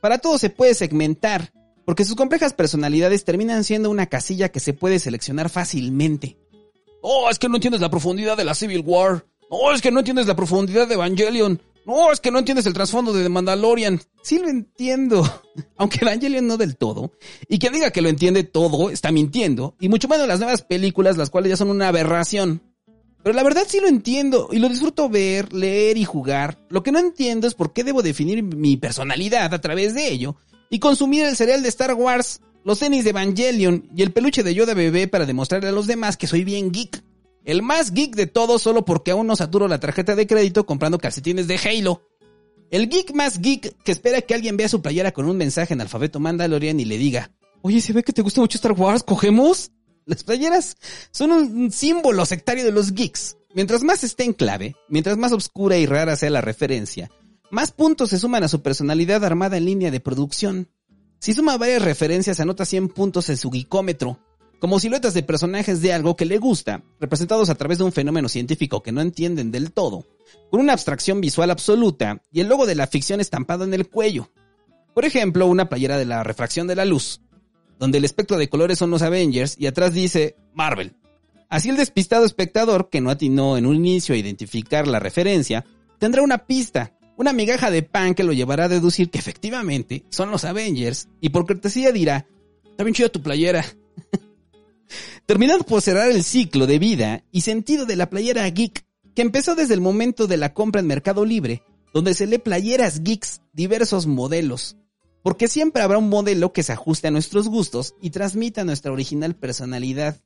Para 0.00 0.18
todos 0.18 0.40
se 0.40 0.50
puede 0.50 0.74
segmentar, 0.74 1.52
porque 1.84 2.04
sus 2.04 2.16
complejas 2.16 2.52
personalidades 2.52 3.24
terminan 3.24 3.64
siendo 3.64 3.90
una 3.90 4.06
casilla 4.06 4.50
que 4.50 4.60
se 4.60 4.74
puede 4.74 4.98
seleccionar 4.98 5.48
fácilmente. 5.48 6.36
Oh, 7.02 7.28
es 7.30 7.38
que 7.38 7.48
no 7.48 7.56
entiendes 7.56 7.80
la 7.80 7.90
profundidad 7.90 8.36
de 8.36 8.44
la 8.44 8.54
Civil 8.54 8.82
War. 8.84 9.24
No, 9.50 9.72
es 9.72 9.80
que 9.80 9.90
no 9.90 10.00
entiendes 10.00 10.26
la 10.26 10.36
profundidad 10.36 10.86
de 10.86 10.94
Evangelion. 10.94 11.60
No, 11.90 12.12
es 12.12 12.20
que 12.20 12.30
no 12.30 12.38
entiendes 12.38 12.66
el 12.66 12.72
trasfondo 12.72 13.12
de 13.12 13.24
The 13.24 13.28
Mandalorian. 13.28 14.00
Sí 14.22 14.38
lo 14.38 14.48
entiendo, 14.48 15.28
aunque 15.76 15.98
Evangelion 16.02 16.46
no 16.46 16.56
del 16.56 16.76
todo. 16.76 17.10
Y 17.48 17.58
quien 17.58 17.72
diga 17.72 17.90
que 17.90 18.00
lo 18.00 18.08
entiende 18.08 18.44
todo 18.44 18.90
está 18.90 19.10
mintiendo, 19.10 19.74
y 19.80 19.88
mucho 19.88 20.06
menos 20.06 20.28
las 20.28 20.38
nuevas 20.38 20.62
películas, 20.62 21.16
las 21.16 21.30
cuales 21.30 21.50
ya 21.50 21.56
son 21.56 21.68
una 21.68 21.88
aberración. 21.88 22.62
Pero 23.24 23.34
la 23.34 23.42
verdad 23.42 23.64
sí 23.66 23.80
lo 23.80 23.88
entiendo, 23.88 24.50
y 24.52 24.60
lo 24.60 24.68
disfruto 24.68 25.08
ver, 25.08 25.52
leer 25.52 25.96
y 25.96 26.04
jugar. 26.04 26.64
Lo 26.68 26.84
que 26.84 26.92
no 26.92 27.00
entiendo 27.00 27.48
es 27.48 27.54
por 27.54 27.72
qué 27.72 27.82
debo 27.82 28.02
definir 28.02 28.44
mi 28.44 28.76
personalidad 28.76 29.52
a 29.52 29.60
través 29.60 29.92
de 29.92 30.12
ello, 30.12 30.36
y 30.70 30.78
consumir 30.78 31.24
el 31.24 31.34
cereal 31.34 31.60
de 31.64 31.70
Star 31.70 31.94
Wars 31.94 32.40
los 32.62 32.78
tenis 32.78 33.02
de 33.02 33.10
Evangelion 33.10 33.88
y 33.96 34.02
el 34.02 34.12
peluche 34.12 34.42
de 34.42 34.54
Yoda 34.54 34.74
bebé 34.74 35.08
para 35.08 35.26
demostrarle 35.26 35.70
a 35.70 35.72
los 35.72 35.86
demás 35.86 36.16
que 36.16 36.26
soy 36.26 36.44
bien 36.44 36.70
geek. 36.70 37.02
El 37.50 37.62
más 37.62 37.90
geek 37.90 38.14
de 38.14 38.28
todos 38.28 38.62
solo 38.62 38.84
porque 38.84 39.10
aún 39.10 39.26
no 39.26 39.34
saturo 39.34 39.66
la 39.66 39.80
tarjeta 39.80 40.14
de 40.14 40.28
crédito 40.28 40.66
comprando 40.66 40.98
calcetines 40.98 41.48
de 41.48 41.56
Halo. 41.56 42.00
El 42.70 42.88
geek 42.88 43.12
más 43.12 43.40
geek 43.40 43.76
que 43.82 43.90
espera 43.90 44.22
que 44.22 44.34
alguien 44.34 44.56
vea 44.56 44.68
su 44.68 44.80
playera 44.80 45.10
con 45.10 45.28
un 45.28 45.36
mensaje 45.36 45.74
en 45.74 45.80
alfabeto 45.80 46.20
Mandalorian 46.20 46.78
y 46.78 46.84
le 46.84 46.96
diga, 46.96 47.32
oye, 47.62 47.80
se 47.80 47.92
ve 47.92 48.04
que 48.04 48.12
te 48.12 48.22
gusta 48.22 48.40
mucho 48.40 48.56
Star 48.56 48.70
Wars, 48.70 49.02
¿cogemos? 49.02 49.72
Las 50.06 50.22
playeras 50.22 50.76
son 51.10 51.32
un 51.32 51.72
símbolo 51.72 52.24
sectario 52.24 52.62
de 52.62 52.70
los 52.70 52.92
geeks. 52.92 53.36
Mientras 53.52 53.82
más 53.82 54.04
esté 54.04 54.22
en 54.22 54.32
clave, 54.32 54.76
mientras 54.88 55.16
más 55.16 55.32
oscura 55.32 55.76
y 55.76 55.86
rara 55.86 56.14
sea 56.14 56.30
la 56.30 56.42
referencia, 56.42 57.10
más 57.50 57.72
puntos 57.72 58.10
se 58.10 58.20
suman 58.20 58.44
a 58.44 58.48
su 58.48 58.62
personalidad 58.62 59.24
armada 59.24 59.56
en 59.56 59.64
línea 59.64 59.90
de 59.90 59.98
producción. 59.98 60.68
Si 61.18 61.32
suma 61.32 61.58
varias 61.58 61.82
referencias, 61.82 62.38
anota 62.38 62.64
100 62.64 62.90
puntos 62.90 63.28
en 63.28 63.36
su 63.36 63.50
geekómetro, 63.50 64.20
como 64.60 64.78
siluetas 64.78 65.14
de 65.14 65.22
personajes 65.22 65.80
de 65.80 65.92
algo 65.92 66.16
que 66.16 66.26
le 66.26 66.38
gusta, 66.38 66.82
representados 67.00 67.50
a 67.50 67.54
través 67.54 67.78
de 67.78 67.84
un 67.84 67.92
fenómeno 67.92 68.28
científico 68.28 68.82
que 68.82 68.92
no 68.92 69.00
entienden 69.00 69.50
del 69.50 69.72
todo, 69.72 70.06
con 70.50 70.60
una 70.60 70.74
abstracción 70.74 71.20
visual 71.20 71.50
absoluta 71.50 72.22
y 72.30 72.40
el 72.40 72.48
logo 72.48 72.66
de 72.66 72.74
la 72.74 72.86
ficción 72.86 73.20
estampado 73.20 73.64
en 73.64 73.74
el 73.74 73.88
cuello. 73.88 74.30
Por 74.94 75.04
ejemplo, 75.04 75.46
una 75.46 75.68
playera 75.68 75.98
de 75.98 76.04
la 76.04 76.22
refracción 76.22 76.66
de 76.66 76.76
la 76.76 76.84
luz, 76.84 77.20
donde 77.78 77.98
el 77.98 78.04
espectro 78.04 78.36
de 78.36 78.48
colores 78.48 78.78
son 78.78 78.90
los 78.90 79.02
Avengers 79.02 79.56
y 79.58 79.66
atrás 79.66 79.94
dice 79.94 80.36
Marvel. 80.54 80.94
Así 81.48 81.70
el 81.70 81.76
despistado 81.76 82.24
espectador, 82.24 82.90
que 82.90 83.00
no 83.00 83.10
atinó 83.10 83.56
en 83.56 83.66
un 83.66 83.74
inicio 83.74 84.14
a 84.14 84.18
identificar 84.18 84.86
la 84.86 85.00
referencia, 85.00 85.64
tendrá 85.98 86.22
una 86.22 86.38
pista 86.38 86.92
una 87.20 87.34
migaja 87.34 87.70
de 87.70 87.82
pan 87.82 88.14
que 88.14 88.24
lo 88.24 88.32
llevará 88.32 88.64
a 88.64 88.68
deducir 88.68 89.10
que 89.10 89.18
efectivamente 89.18 90.04
son 90.08 90.30
los 90.30 90.46
Avengers 90.46 91.06
y 91.20 91.28
por 91.28 91.46
cortesía 91.46 91.92
dirá, 91.92 92.26
está 92.70 92.82
bien 92.82 93.10
tu 93.10 93.20
playera. 93.20 93.62
Terminando 95.26 95.64
por 95.64 95.82
cerrar 95.82 96.10
el 96.10 96.24
ciclo 96.24 96.66
de 96.66 96.78
vida 96.78 97.24
y 97.30 97.42
sentido 97.42 97.86
de 97.86 97.96
la 97.96 98.10
playera 98.10 98.48
geek, 98.48 98.84
que 99.14 99.22
empezó 99.22 99.54
desde 99.54 99.74
el 99.74 99.80
momento 99.80 100.26
de 100.26 100.36
la 100.36 100.54
compra 100.54 100.80
en 100.80 100.86
Mercado 100.86 101.24
Libre, 101.24 101.62
donde 101.92 102.14
se 102.14 102.26
lee 102.26 102.38
playeras 102.38 103.02
geeks 103.02 103.42
diversos 103.52 104.06
modelos, 104.06 104.76
porque 105.22 105.48
siempre 105.48 105.82
habrá 105.82 105.98
un 105.98 106.08
modelo 106.08 106.52
que 106.52 106.62
se 106.62 106.72
ajuste 106.72 107.08
a 107.08 107.10
nuestros 107.10 107.48
gustos 107.48 107.94
y 108.00 108.10
transmita 108.10 108.64
nuestra 108.64 108.92
original 108.92 109.34
personalidad. 109.34 110.20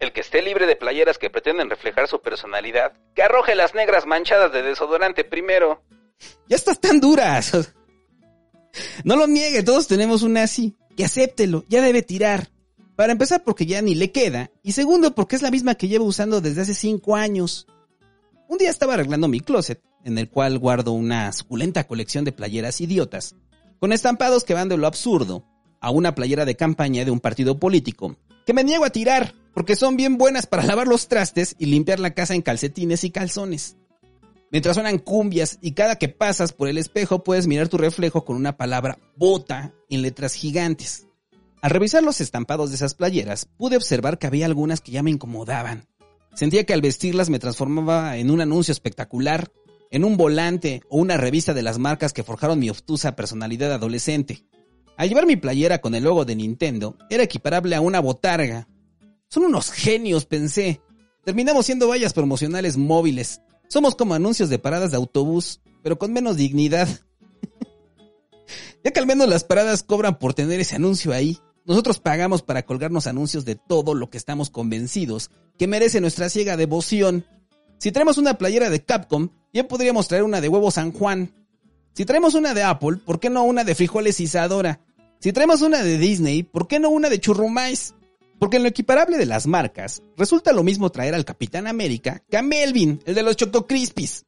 El 0.00 0.12
que 0.12 0.20
esté 0.20 0.42
libre 0.42 0.66
de 0.66 0.74
playeras 0.74 1.18
que 1.18 1.30
pretenden 1.30 1.70
reflejar 1.70 2.08
su 2.08 2.20
personalidad, 2.20 2.92
que 3.14 3.22
arroje 3.22 3.54
las 3.54 3.74
negras 3.74 4.06
manchadas 4.06 4.52
de 4.52 4.62
desodorante 4.62 5.22
primero. 5.24 5.82
Ya 6.48 6.56
estás 6.56 6.80
tan 6.80 7.00
duras. 7.00 7.52
No 9.04 9.16
lo 9.16 9.26
niegue, 9.26 9.62
todos 9.62 9.86
tenemos 9.86 10.22
una 10.22 10.44
así. 10.44 10.78
Que 10.96 11.04
acéptelo, 11.04 11.62
ya 11.68 11.82
debe 11.82 12.00
tirar. 12.00 12.48
Para 13.02 13.14
empezar 13.14 13.42
porque 13.42 13.66
ya 13.66 13.82
ni 13.82 13.96
le 13.96 14.12
queda. 14.12 14.52
Y 14.62 14.70
segundo 14.70 15.12
porque 15.12 15.34
es 15.34 15.42
la 15.42 15.50
misma 15.50 15.74
que 15.74 15.88
llevo 15.88 16.04
usando 16.04 16.40
desde 16.40 16.60
hace 16.60 16.72
cinco 16.72 17.16
años. 17.16 17.66
Un 18.48 18.58
día 18.58 18.70
estaba 18.70 18.94
arreglando 18.94 19.26
mi 19.26 19.40
closet, 19.40 19.82
en 20.04 20.18
el 20.18 20.30
cual 20.30 20.56
guardo 20.60 20.92
una 20.92 21.32
suculenta 21.32 21.88
colección 21.88 22.24
de 22.24 22.30
playeras 22.30 22.80
idiotas, 22.80 23.34
con 23.80 23.92
estampados 23.92 24.44
que 24.44 24.54
van 24.54 24.68
de 24.68 24.76
lo 24.76 24.86
absurdo 24.86 25.44
a 25.80 25.90
una 25.90 26.14
playera 26.14 26.44
de 26.44 26.54
campaña 26.54 27.04
de 27.04 27.10
un 27.10 27.18
partido 27.18 27.58
político, 27.58 28.14
que 28.46 28.52
me 28.54 28.62
niego 28.62 28.84
a 28.84 28.90
tirar, 28.90 29.34
porque 29.52 29.74
son 29.74 29.96
bien 29.96 30.16
buenas 30.16 30.46
para 30.46 30.62
lavar 30.62 30.86
los 30.86 31.08
trastes 31.08 31.56
y 31.58 31.66
limpiar 31.66 31.98
la 31.98 32.14
casa 32.14 32.36
en 32.36 32.42
calcetines 32.42 33.02
y 33.02 33.10
calzones. 33.10 33.78
Mientras 34.52 34.76
suenan 34.76 35.00
cumbias 35.00 35.58
y 35.60 35.72
cada 35.72 35.96
que 35.96 36.08
pasas 36.08 36.52
por 36.52 36.68
el 36.68 36.78
espejo 36.78 37.24
puedes 37.24 37.48
mirar 37.48 37.66
tu 37.66 37.78
reflejo 37.78 38.24
con 38.24 38.36
una 38.36 38.56
palabra 38.56 38.96
bota 39.16 39.74
en 39.90 40.02
letras 40.02 40.34
gigantes. 40.34 41.08
Al 41.62 41.70
revisar 41.70 42.02
los 42.02 42.20
estampados 42.20 42.70
de 42.70 42.74
esas 42.74 42.94
playeras, 42.94 43.46
pude 43.56 43.76
observar 43.76 44.18
que 44.18 44.26
había 44.26 44.46
algunas 44.46 44.80
que 44.80 44.90
ya 44.90 45.04
me 45.04 45.12
incomodaban. 45.12 45.86
Sentía 46.34 46.64
que 46.64 46.72
al 46.72 46.80
vestirlas 46.80 47.30
me 47.30 47.38
transformaba 47.38 48.16
en 48.16 48.32
un 48.32 48.40
anuncio 48.40 48.72
espectacular, 48.72 49.52
en 49.92 50.04
un 50.04 50.16
volante 50.16 50.82
o 50.88 50.98
una 50.98 51.18
revista 51.18 51.54
de 51.54 51.62
las 51.62 51.78
marcas 51.78 52.12
que 52.12 52.24
forjaron 52.24 52.58
mi 52.58 52.68
obtusa 52.68 53.14
personalidad 53.14 53.72
adolescente. 53.72 54.44
Al 54.96 55.08
llevar 55.08 55.24
mi 55.24 55.36
playera 55.36 55.80
con 55.80 55.94
el 55.94 56.02
logo 56.02 56.24
de 56.24 56.34
Nintendo, 56.34 56.96
era 57.08 57.22
equiparable 57.22 57.76
a 57.76 57.80
una 57.80 58.00
botarga. 58.00 58.66
Son 59.28 59.44
unos 59.44 59.70
genios, 59.70 60.26
pensé. 60.26 60.80
Terminamos 61.24 61.66
siendo 61.66 61.86
vallas 61.86 62.12
promocionales 62.12 62.76
móviles. 62.76 63.40
Somos 63.68 63.94
como 63.94 64.14
anuncios 64.14 64.48
de 64.48 64.58
paradas 64.58 64.90
de 64.90 64.96
autobús, 64.96 65.60
pero 65.84 65.96
con 65.96 66.12
menos 66.12 66.36
dignidad. 66.36 66.88
ya 68.84 68.90
que 68.90 68.98
al 68.98 69.06
menos 69.06 69.28
las 69.28 69.44
paradas 69.44 69.84
cobran 69.84 70.18
por 70.18 70.34
tener 70.34 70.58
ese 70.58 70.74
anuncio 70.74 71.12
ahí. 71.12 71.38
Nosotros 71.64 72.00
pagamos 72.00 72.42
para 72.42 72.64
colgarnos 72.64 73.06
anuncios 73.06 73.44
de 73.44 73.54
todo 73.54 73.94
lo 73.94 74.10
que 74.10 74.18
estamos 74.18 74.50
convencidos 74.50 75.30
que 75.58 75.68
merece 75.68 76.00
nuestra 76.00 76.28
ciega 76.28 76.56
devoción. 76.56 77.24
Si 77.78 77.92
traemos 77.92 78.18
una 78.18 78.38
playera 78.38 78.68
de 78.68 78.84
Capcom, 78.84 79.28
bien 79.52 79.68
podríamos 79.68 80.08
traer 80.08 80.24
una 80.24 80.40
de 80.40 80.48
huevo 80.48 80.70
San 80.70 80.92
Juan. 80.92 81.32
Si 81.94 82.04
traemos 82.04 82.34
una 82.34 82.54
de 82.54 82.62
Apple, 82.62 82.98
¿por 83.04 83.20
qué 83.20 83.30
no 83.30 83.44
una 83.44 83.64
de 83.64 83.74
frijoles 83.74 84.18
Isadora? 84.18 84.80
Si 85.20 85.32
traemos 85.32 85.62
una 85.62 85.82
de 85.82 85.98
Disney, 85.98 86.42
¿por 86.42 86.66
qué 86.66 86.80
no 86.80 86.90
una 86.90 87.08
de 87.08 87.20
churrumais? 87.20 87.94
Porque 88.40 88.56
en 88.56 88.64
lo 88.64 88.68
equiparable 88.68 89.18
de 89.18 89.26
las 89.26 89.46
marcas, 89.46 90.02
resulta 90.16 90.52
lo 90.52 90.64
mismo 90.64 90.90
traer 90.90 91.14
al 91.14 91.24
Capitán 91.24 91.68
América 91.68 92.24
que 92.28 92.38
a 92.38 92.42
Melvin, 92.42 93.00
el 93.04 93.14
de 93.14 93.22
los 93.22 93.36
Choco 93.36 93.68
Crispies. 93.68 94.26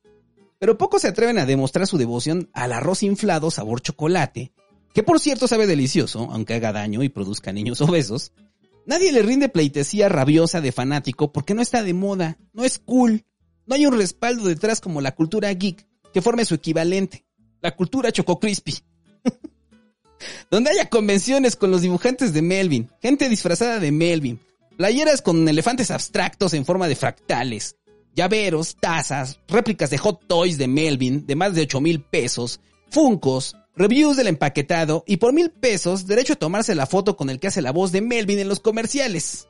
Pero 0.61 0.79
pocos 0.79 1.03
se 1.03 1.09
atreven 1.09 1.39
a 1.39 1.47
demostrar 1.47 1.89
su 1.89 1.99
devoción 1.99 2.49
al 2.53 2.73
arroz 2.73 3.03
inflado 3.03 3.51
sabor 3.51 3.81
chocolate, 3.81 4.53
que 4.95 5.03
por 5.03 5.21
cierto 5.21 5.49
sabe 5.49 5.67
delicioso, 5.67 6.29
aunque 6.31 6.55
haga 6.55 6.73
daño 6.73 7.03
y 7.03 7.11
produzca 7.11 7.53
niños 7.53 7.81
obesos. 7.83 8.33
Nadie 8.87 9.13
le 9.13 9.23
rinde 9.23 9.49
pleitesía 9.49 10.09
rabiosa 10.09 10.61
de 10.61 10.73
fanático 10.73 11.33
porque 11.33 11.55
no 11.55 11.63
está 11.63 11.83
de 11.83 11.95
moda, 11.95 12.39
no 12.53 12.65
es 12.65 12.79
cool, 12.79 13.25
no 13.67 13.75
hay 13.75 13.87
un 13.87 13.97
respaldo 13.97 14.47
detrás 14.47 14.81
como 14.81 15.01
la 15.01 15.15
cultura 15.15 15.53
geek 15.53 15.87
que 16.13 16.23
forme 16.23 16.45
su 16.45 16.55
equivalente, 16.55 17.27
la 17.61 17.75
cultura 17.75 18.13
Choco 18.13 18.39
Crispy. 18.39 18.75
Donde 20.51 20.71
haya 20.71 20.89
convenciones 20.89 21.57
con 21.57 21.71
los 21.71 21.83
dibujantes 21.83 22.33
de 22.33 22.43
Melvin, 22.43 22.91
gente 23.03 23.29
disfrazada 23.29 23.81
de 23.81 23.91
Melvin, 23.91 24.41
playeras 24.77 25.23
con 25.23 25.49
elefantes 25.49 25.91
abstractos 25.91 26.55
en 26.55 26.65
forma 26.65 26.89
de 26.89 26.95
fractales, 26.95 27.77
llaveros, 28.15 28.77
tazas, 28.77 29.41
réplicas 29.49 29.91
de 29.91 29.99
hot 29.99 30.27
toys 30.29 30.57
de 30.57 30.69
Melvin 30.69 31.27
de 31.27 31.37
más 31.37 31.55
de 31.55 31.63
8 31.63 31.81
mil 31.81 32.01
pesos, 32.03 32.61
funcos, 32.91 33.57
reviews 33.77 34.17
del 34.17 34.29
empaquetado 34.29 35.05
y 35.07 35.17
por 35.17 35.33
mil 35.33 35.51
pesos 35.51 36.07
derecho 36.07 36.35
a 36.35 36.37
tomarse 36.37 36.75
la 36.75 36.87
foto 36.87 37.17
con 37.17 37.31
el 37.31 37.41
que 37.41 37.49
hace 37.49 37.63
la 37.63 37.73
voz 37.73 37.93
de 37.93 38.01
Melvin 38.01 38.39
en 38.39 38.49
los 38.49 38.61
comerciales. 38.61 39.49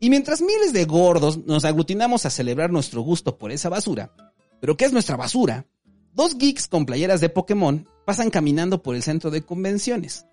Y 0.00 0.10
mientras 0.10 0.42
miles 0.42 0.72
de 0.72 0.84
gordos 0.84 1.38
nos 1.46 1.64
aglutinamos 1.64 2.26
a 2.26 2.30
celebrar 2.30 2.72
nuestro 2.72 3.02
gusto 3.02 3.38
por 3.38 3.52
esa 3.52 3.68
basura, 3.68 4.12
¿pero 4.60 4.76
qué 4.76 4.84
es 4.84 4.92
nuestra 4.92 5.16
basura? 5.16 5.66
Dos 6.12 6.36
geeks 6.36 6.68
con 6.68 6.84
playeras 6.84 7.20
de 7.20 7.28
Pokémon 7.28 7.88
pasan 8.04 8.30
caminando 8.30 8.82
por 8.82 8.96
el 8.96 9.02
centro 9.02 9.30
de 9.30 9.42
convenciones. 9.42 10.26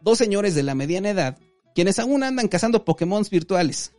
Dos 0.00 0.18
señores 0.18 0.54
de 0.54 0.62
la 0.62 0.74
mediana 0.74 1.10
edad, 1.10 1.38
quienes 1.74 1.98
aún 1.98 2.22
andan 2.22 2.48
cazando 2.48 2.84
Pokémon 2.84 3.24
virtuales. 3.30 3.92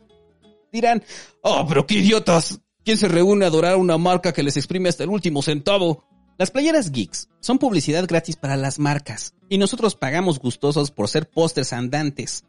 Dirán, 0.72 1.04
oh, 1.42 1.64
pero 1.68 1.86
qué 1.86 1.96
idiotas. 1.96 2.60
¿Quién 2.84 2.96
se 2.96 3.08
reúne 3.08 3.44
a 3.44 3.48
adorar 3.48 3.76
una 3.76 3.98
marca 3.98 4.32
que 4.32 4.42
les 4.42 4.56
exprime 4.56 4.88
hasta 4.88 5.04
el 5.04 5.10
último 5.10 5.42
centavo? 5.42 6.07
Las 6.38 6.52
playeras 6.52 6.92
geeks 6.92 7.28
son 7.40 7.58
publicidad 7.58 8.06
gratis 8.06 8.36
para 8.36 8.56
las 8.56 8.78
marcas 8.78 9.34
y 9.48 9.58
nosotros 9.58 9.96
pagamos 9.96 10.38
gustosos 10.38 10.92
por 10.92 11.08
ser 11.08 11.28
pósters 11.28 11.72
andantes. 11.72 12.44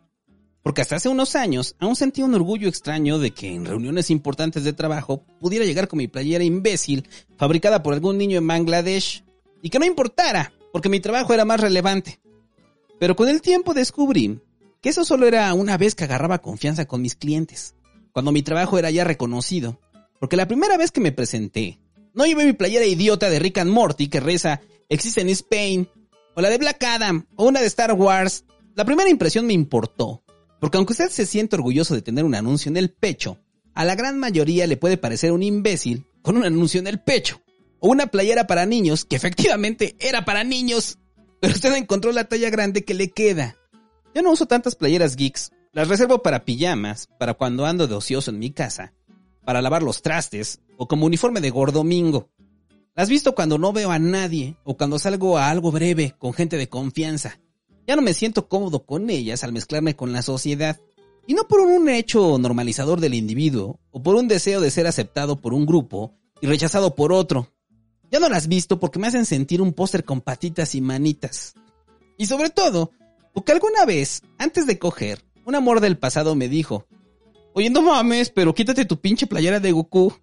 Porque 0.62 0.82
hasta 0.82 0.98
hace 0.98 1.10
unos 1.10 1.36
años 1.36 1.76
aún 1.80 1.96
sentía 1.96 2.24
un 2.24 2.36
orgullo 2.36 2.70
extraño 2.70 3.18
de 3.18 3.32
que 3.32 3.52
en 3.52 3.66
reuniones 3.66 4.12
importantes 4.12 4.64
de 4.64 4.74
trabajo 4.74 5.26
pudiera 5.40 5.66
llegar 5.66 5.88
con 5.88 5.98
mi 5.98 6.08
playera 6.08 6.44
imbécil 6.44 7.10
fabricada 7.36 7.82
por 7.82 7.96
algún 7.96 8.20
niño 8.20 8.38
en 8.38 8.46
Bangladesh 8.46 9.24
y 9.64 9.72
que 9.72 9.80
no 9.80 9.86
importara, 9.86 10.54
porque 10.72 10.90
mi 10.90 11.00
trabajo 11.00 11.34
era 11.34 11.44
más 11.44 11.60
relevante. 11.60 12.20
Pero 13.00 13.16
con 13.16 13.28
el 13.28 13.42
tiempo 13.42 13.74
descubrí 13.74 14.40
que 14.82 14.90
eso 14.90 15.04
solo 15.04 15.26
era 15.26 15.52
una 15.56 15.80
vez 15.80 15.96
que 15.96 16.04
agarraba 16.04 16.44
confianza 16.44 16.86
con 16.86 17.02
mis 17.02 17.16
clientes, 17.16 17.74
cuando 18.12 18.32
mi 18.32 18.44
trabajo 18.44 18.78
era 18.78 18.92
ya 18.92 19.04
reconocido. 19.04 19.80
Porque 20.20 20.38
la 20.38 20.48
primera 20.48 20.78
vez 20.78 20.92
que 20.92 21.02
me 21.02 21.12
presenté, 21.12 21.80
no 22.14 22.26
llevé 22.26 22.46
mi 22.46 22.54
playera 22.54 22.86
idiota 22.86 23.30
de 23.30 23.40
Rick 23.40 23.60
and 23.60 23.72
Morty 23.72 24.08
que 24.08 24.20
reza 24.20 24.62
Existe 24.90 25.22
en 25.22 25.30
Spain, 25.30 25.88
o 26.36 26.42
la 26.42 26.50
de 26.50 26.58
Black 26.58 26.84
Adam, 26.84 27.28
o 27.36 27.46
una 27.46 27.60
de 27.60 27.68
Star 27.68 27.94
Wars. 27.94 28.44
La 28.76 28.86
primera 28.86 29.10
impresión 29.10 29.46
me 29.46 29.54
importó, 29.54 30.24
porque 30.60 30.78
aunque 30.78 30.94
usted 30.94 31.10
se 31.10 31.28
siente 31.28 31.56
orgulloso 31.56 31.94
de 31.94 32.02
tener 32.02 32.26
un 32.26 32.34
anuncio 32.34 32.70
en 32.70 32.78
el 32.78 32.90
pecho, 32.90 33.38
a 33.76 33.86
la 33.86 33.96
gran 33.96 34.18
mayoría 34.18 34.66
le 34.66 34.78
puede 34.78 34.98
parecer 34.98 35.32
un 35.32 35.44
imbécil 35.44 36.08
con 36.24 36.38
un 36.38 36.46
anuncio 36.46 36.80
en 36.80 36.88
el 36.88 37.00
pecho 37.00 37.42
o 37.80 37.90
una 37.90 38.08
playera 38.08 38.48
para 38.48 38.66
niños 38.66 39.06
que 39.06 39.16
efectivamente 39.16 39.96
era 40.00 40.26
para 40.26 40.44
niños, 40.44 40.98
pero 41.40 41.54
usted 41.54 41.74
encontró 41.76 42.12
la 42.12 42.26
talla 42.26 42.50
grande 42.50 42.84
que 42.84 42.96
le 42.96 43.12
queda. 43.12 43.56
Yo 44.16 44.24
no 44.24 44.32
uso 44.32 44.48
tantas 44.48 44.76
playeras 44.76 45.16
geeks, 45.16 45.52
las 45.72 45.88
reservo 45.88 46.24
para 46.24 46.46
pijamas, 46.46 47.08
para 47.20 47.36
cuando 47.36 47.68
ando 47.68 47.88
de 47.88 47.94
ocioso 47.94 48.32
en 48.32 48.40
mi 48.40 48.52
casa, 48.52 48.94
para 49.44 49.62
lavar 49.62 49.84
los 49.84 50.02
trastes 50.02 50.60
o 50.78 50.88
como 50.88 51.06
uniforme 51.06 51.42
de 51.42 51.50
gordomingo. 51.50 52.30
Las 52.96 53.10
visto 53.10 53.34
cuando 53.34 53.58
no 53.58 53.72
veo 53.72 53.92
a 53.92 54.00
nadie 54.00 54.58
o 54.64 54.76
cuando 54.76 55.00
salgo 55.00 55.38
a 55.38 55.50
algo 55.50 55.72
breve 55.72 56.16
con 56.18 56.34
gente 56.34 56.58
de 56.58 56.70
confianza. 56.70 57.40
Ya 57.88 57.96
no 57.96 58.02
me 58.02 58.14
siento 58.14 58.48
cómodo 58.48 58.86
con 58.86 59.10
ellas 59.10 59.44
al 59.44 59.54
mezclarme 59.54 59.96
con 59.96 60.12
la 60.12 60.22
sociedad. 60.22 60.80
Y 61.26 61.34
no 61.34 61.48
por 61.48 61.62
un 61.62 61.90
hecho 61.90 62.38
normalizador 62.38 63.00
del 63.00 63.14
individuo 63.14 63.80
o 63.92 64.04
por 64.04 64.16
un 64.16 64.28
deseo 64.28 64.62
de 64.62 64.72
ser 64.72 64.88
aceptado 64.88 65.40
por 65.40 65.54
un 65.54 65.66
grupo 65.66 66.14
y 66.42 66.48
rechazado 66.48 66.96
por 66.96 67.14
otro. 67.14 67.52
Ya 68.12 68.20
no 68.20 68.30
las 68.30 68.48
visto 68.48 68.80
porque 68.80 69.00
me 69.00 69.08
hacen 69.08 69.26
sentir 69.26 69.62
un 69.62 69.74
póster 69.74 70.04
con 70.04 70.22
patitas 70.22 70.76
y 70.76 70.82
manitas. 70.82 71.54
Y 72.18 72.26
sobre 72.26 72.50
todo, 72.50 72.92
porque 73.34 73.52
alguna 73.52 73.86
vez, 73.86 74.24
antes 74.38 74.68
de 74.68 74.80
coger, 74.80 75.24
un 75.46 75.56
amor 75.56 75.80
del 75.80 75.98
pasado 75.98 76.36
me 76.36 76.50
dijo, 76.50 76.86
Oye, 77.54 77.70
no 77.70 77.82
mames, 77.82 78.30
pero 78.30 78.54
quítate 78.54 78.86
tu 78.86 79.00
pinche 79.00 79.28
playera 79.28 79.60
de 79.60 79.72
Goku. 79.72 80.14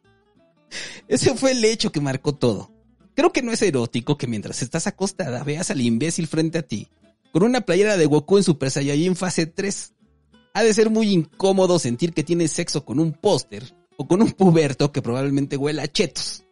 Ese 1.08 1.34
fue 1.34 1.52
el 1.52 1.64
hecho 1.64 1.92
que 1.92 2.00
marcó 2.00 2.34
todo. 2.34 2.72
Creo 3.14 3.32
que 3.32 3.42
no 3.42 3.52
es 3.52 3.62
erótico 3.62 4.18
que 4.18 4.26
mientras 4.26 4.62
estás 4.62 4.86
acostada 4.86 5.42
veas 5.44 5.70
al 5.70 5.80
imbécil 5.80 6.26
frente 6.26 6.58
a 6.58 6.62
ti, 6.62 6.88
con 7.32 7.42
una 7.42 7.62
playera 7.62 7.96
de 7.96 8.06
Goku 8.06 8.38
en 8.38 8.44
Super 8.44 8.70
Saiyajin 8.70 9.16
fase 9.16 9.46
3. 9.46 9.94
Ha 10.54 10.62
de 10.62 10.74
ser 10.74 10.90
muy 10.90 11.10
incómodo 11.10 11.78
sentir 11.78 12.12
que 12.12 12.24
tienes 12.24 12.52
sexo 12.52 12.84
con 12.84 12.98
un 12.98 13.12
póster, 13.12 13.74
o 13.96 14.06
con 14.06 14.22
un 14.22 14.32
puberto 14.32 14.92
que 14.92 15.02
probablemente 15.02 15.56
huela 15.56 15.82
a 15.82 15.88
chetos. 15.88 16.44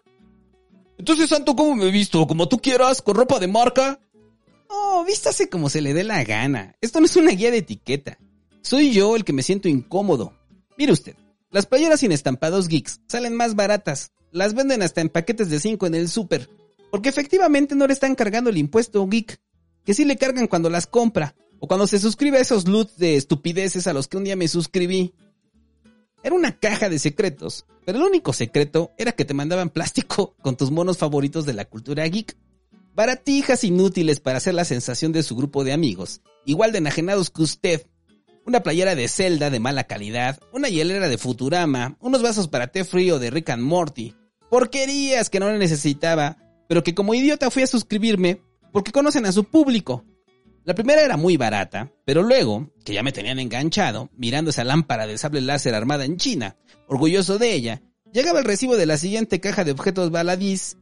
Entonces, 0.98 1.28
Santo, 1.28 1.56
¿cómo 1.56 1.74
me 1.74 1.88
he 1.88 1.90
visto? 1.90 2.26
¿Como 2.26 2.48
tú 2.48 2.58
quieras? 2.58 3.02
¿Con 3.02 3.16
ropa 3.16 3.38
de 3.38 3.48
marca? 3.48 4.00
No, 4.68 5.04
vístase 5.04 5.48
como 5.48 5.68
se 5.68 5.80
le 5.80 5.92
dé 5.92 6.04
la 6.04 6.24
gana. 6.24 6.76
Esto 6.80 7.00
no 7.00 7.06
es 7.06 7.16
una 7.16 7.32
guía 7.32 7.50
de 7.50 7.58
etiqueta. 7.58 8.18
Soy 8.64 8.92
yo 8.92 9.14
el 9.14 9.24
que 9.24 9.34
me 9.34 9.42
siento 9.42 9.68
incómodo. 9.68 10.32
Mire 10.78 10.90
usted, 10.90 11.16
las 11.50 11.66
playeras 11.66 12.00
sin 12.00 12.12
estampados 12.12 12.66
geeks 12.66 12.98
salen 13.06 13.36
más 13.36 13.54
baratas. 13.56 14.12
Las 14.32 14.54
venden 14.54 14.80
hasta 14.80 15.02
en 15.02 15.10
paquetes 15.10 15.50
de 15.50 15.60
5 15.60 15.86
en 15.86 15.94
el 15.94 16.08
súper. 16.08 16.48
Porque 16.90 17.10
efectivamente 17.10 17.74
no 17.74 17.86
le 17.86 17.92
están 17.92 18.14
cargando 18.14 18.48
el 18.48 18.56
impuesto 18.56 19.06
geek. 19.06 19.38
Que 19.84 19.92
sí 19.92 20.06
le 20.06 20.16
cargan 20.16 20.46
cuando 20.46 20.70
las 20.70 20.86
compra. 20.86 21.36
O 21.60 21.68
cuando 21.68 21.86
se 21.86 21.98
suscribe 21.98 22.38
a 22.38 22.40
esos 22.40 22.66
loots 22.66 22.96
de 22.96 23.16
estupideces 23.16 23.86
a 23.86 23.92
los 23.92 24.08
que 24.08 24.16
un 24.16 24.24
día 24.24 24.34
me 24.34 24.48
suscribí. 24.48 25.12
Era 26.22 26.34
una 26.34 26.58
caja 26.58 26.88
de 26.88 26.98
secretos, 26.98 27.66
pero 27.84 27.98
el 27.98 28.04
único 28.04 28.32
secreto 28.32 28.92
era 28.96 29.12
que 29.12 29.26
te 29.26 29.34
mandaban 29.34 29.68
plástico 29.68 30.36
con 30.42 30.56
tus 30.56 30.70
monos 30.70 30.96
favoritos 30.96 31.44
de 31.44 31.52
la 31.52 31.66
cultura 31.66 32.06
geek. 32.06 32.34
Baratijas 32.94 33.62
inútiles 33.62 34.20
para 34.20 34.38
hacer 34.38 34.54
la 34.54 34.64
sensación 34.64 35.12
de 35.12 35.22
su 35.22 35.36
grupo 35.36 35.64
de 35.64 35.74
amigos, 35.74 36.22
igual 36.46 36.72
de 36.72 36.78
enajenados 36.78 37.28
que 37.28 37.42
usted. 37.42 37.86
Una 38.46 38.62
playera 38.62 38.94
de 38.94 39.08
Zelda 39.08 39.50
de 39.50 39.60
mala 39.60 39.84
calidad, 39.84 40.40
una 40.52 40.68
hielera 40.68 41.08
de 41.08 41.18
Futurama, 41.18 41.96
unos 42.00 42.22
vasos 42.22 42.48
para 42.48 42.68
té 42.68 42.84
frío 42.84 43.18
de 43.18 43.30
Rick 43.30 43.50
and 43.50 43.62
Morty. 43.62 44.14
Porquerías 44.50 45.30
que 45.30 45.40
no 45.40 45.50
necesitaba, 45.52 46.36
pero 46.68 46.82
que 46.82 46.94
como 46.94 47.14
idiota 47.14 47.50
fui 47.50 47.62
a 47.62 47.66
suscribirme 47.66 48.40
porque 48.72 48.92
conocen 48.92 49.26
a 49.26 49.32
su 49.32 49.44
público. 49.44 50.04
La 50.64 50.74
primera 50.74 51.02
era 51.02 51.16
muy 51.16 51.36
barata, 51.36 51.92
pero 52.04 52.22
luego, 52.22 52.70
que 52.84 52.94
ya 52.94 53.02
me 53.02 53.12
tenían 53.12 53.38
enganchado, 53.38 54.10
mirando 54.16 54.50
esa 54.50 54.64
lámpara 54.64 55.06
de 55.06 55.18
sable 55.18 55.40
láser 55.42 55.74
armada 55.74 56.04
en 56.04 56.16
China, 56.16 56.56
orgulloso 56.88 57.38
de 57.38 57.52
ella, 57.52 57.82
llegaba 58.12 58.38
el 58.38 58.46
recibo 58.46 58.76
de 58.76 58.86
la 58.86 58.96
siguiente 58.96 59.40
caja 59.40 59.64
de 59.64 59.72
objetos 59.72 60.10
baladís, 60.10 60.78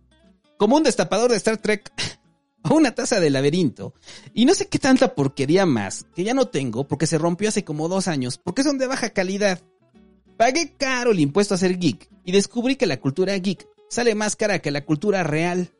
como 0.57 0.77
un 0.77 0.85
destapador 0.85 1.31
de 1.31 1.37
Star 1.37 1.57
Trek 1.57 1.93
o 2.71 2.75
una 2.75 2.95
taza 2.95 3.21
de 3.21 3.31
laberinto. 3.31 3.95
Y 4.35 4.45
no 4.45 4.55
sé 4.55 4.69
qué 4.69 4.79
tanta 4.79 5.15
porquería 5.15 5.67
más, 5.67 6.07
que 6.15 6.25
ya 6.25 6.35
no 6.35 6.49
tengo 6.49 6.87
porque 6.87 7.07
se 7.07 7.19
rompió 7.19 7.49
hace 7.49 7.65
como 7.65 7.89
dos 7.89 8.09
años, 8.09 8.39
porque 8.39 8.63
son 8.63 8.79
de 8.79 8.87
baja 8.87 9.11
calidad. 9.11 9.61
Pagué 10.37 10.75
caro 10.77 11.13
el 11.13 11.21
impuesto 11.21 11.55
a 11.55 11.59
ser 11.59 11.79
geek 11.79 12.09
y 12.25 12.33
descubrí 12.33 12.77
que 12.77 12.87
la 12.87 13.01
cultura 13.01 13.37
geek 13.37 13.67
sale 13.89 14.15
más 14.15 14.37
cara 14.37 14.61
que 14.61 14.71
la 14.71 14.85
cultura 14.85 15.23
real. 15.23 15.71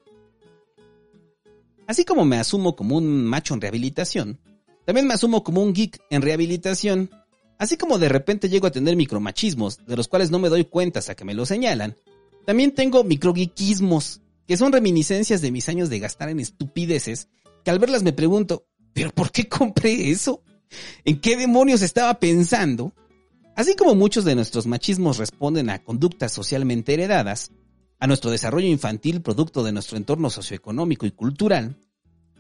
Así 1.87 2.05
como 2.05 2.25
me 2.25 2.39
asumo 2.39 2.77
como 2.77 2.97
un 2.97 3.25
macho 3.25 3.55
en 3.55 3.61
rehabilitación, 3.61 4.39
también 4.85 5.07
me 5.07 5.15
asumo 5.15 5.43
como 5.43 5.63
un 5.63 5.73
geek 5.73 6.01
en 6.11 6.23
rehabilitación. 6.23 7.11
Así 7.59 7.77
como 7.77 7.99
de 7.99 8.09
repente 8.09 8.49
llego 8.49 8.67
a 8.67 8.73
tener 8.73 8.97
micromachismos, 8.97 9.85
de 9.87 9.97
los 9.97 10.09
cuales 10.09 10.31
no 10.31 10.39
me 10.39 10.49
doy 10.49 10.65
cuenta 10.65 10.99
hasta 10.99 11.15
que 11.15 11.25
me 11.25 11.35
lo 11.35 11.47
señalan, 11.47 11.97
también 12.45 12.73
tengo 12.73 13.05
microgeekismos, 13.05 14.22
que 14.53 14.59
son 14.59 14.71
reminiscencias 14.71 15.41
de 15.41 15.51
mis 15.51 15.71
años 15.71 15.89
de 15.89 15.99
gastar 15.99 16.29
en 16.29 16.39
estupideces, 16.39 17.29
que 17.65 17.71
al 17.71 17.79
verlas 17.79 18.03
me 18.03 18.13
pregunto, 18.13 18.67
¿pero 18.93 19.11
por 19.11 19.33
qué 19.33 19.49
compré 19.49 20.11
eso? 20.11 20.43
¿En 21.07 21.23
qué 21.23 21.39
demonios 21.39 21.81
estaba 21.81 22.21
pensando? 22.21 22.93
Así 23.57 23.75
como 23.77 23.95
muchos 23.95 24.27
de 24.27 24.35
nuestros 24.35 24.67
machismos 24.67 25.17
responden 25.17 25.71
a 25.71 25.83
conductas 25.83 26.33
socialmente 26.33 26.93
heredadas, 26.93 27.51
a 27.99 28.07
nuestro 28.07 28.31
desarrollo 28.31 28.67
infantil 28.67 29.23
producto 29.23 29.65
de 29.65 29.73
nuestro 29.73 29.97
entorno 29.97 30.29
socioeconómico 30.29 31.07
y 31.07 31.13
cultural, 31.13 31.79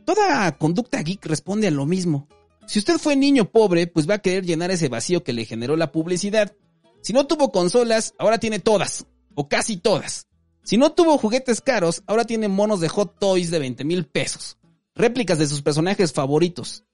toda 0.05 0.53
conducta 0.59 1.01
geek 1.01 1.25
responde 1.25 1.69
a 1.69 1.71
lo 1.71 1.87
mismo. 1.87 2.29
Si 2.67 2.79
usted 2.79 2.99
fue 2.99 3.17
niño 3.17 3.51
pobre, 3.51 3.87
pues 3.87 4.07
va 4.07 4.17
a 4.17 4.23
querer 4.23 4.45
llenar 4.45 4.71
ese 4.71 4.91
vacío 4.91 5.25
que 5.25 5.33
le 5.33 5.47
generó 5.47 5.77
la 5.77 5.93
publicidad. 5.93 6.55
Si 7.01 7.15
no 7.15 7.27
tuvo 7.27 7.51
consolas, 7.53 8.13
ahora 8.19 8.37
tiene 8.37 8.59
todas, 8.59 9.07
o 9.35 9.49
casi 9.49 9.79
todas. 9.79 10.27
Si 10.63 10.77
no 10.77 10.93
tuvo 10.93 11.19
juguetes 11.19 11.61
caros, 11.61 12.03
ahora 12.07 12.25
tiene 12.25 12.49
monos 12.49 12.81
de 12.81 12.89
Hot 12.89 13.19
Toys 13.19 13.51
de 13.51 13.59
20 13.59 13.85
mil 13.85 14.07
pesos. 14.07 14.59
Réplicas 14.95 15.39
de 15.39 15.47
sus 15.47 15.63
personajes 15.63 16.13
favoritos. 16.13 16.85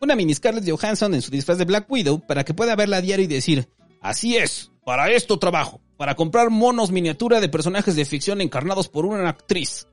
Una 0.00 0.16
mini 0.16 0.34
Scarlett 0.34 0.68
Johansson 0.68 1.14
en 1.14 1.22
su 1.22 1.30
disfraz 1.30 1.58
de 1.58 1.64
Black 1.64 1.90
Widow 1.90 2.26
para 2.26 2.44
que 2.44 2.54
pueda 2.54 2.76
verla 2.76 2.98
a 2.98 3.00
diario 3.00 3.24
y 3.24 3.28
decir, 3.28 3.68
así 4.00 4.36
es, 4.36 4.70
para 4.84 5.10
esto 5.10 5.38
trabajo 5.38 5.80
para 5.96 6.16
comprar 6.16 6.50
monos 6.50 6.90
miniatura 6.90 7.40
de 7.40 7.48
personajes 7.48 7.96
de 7.96 8.04
ficción 8.04 8.40
encarnados 8.40 8.88
por 8.88 9.06
una 9.06 9.28
actriz. 9.28 9.86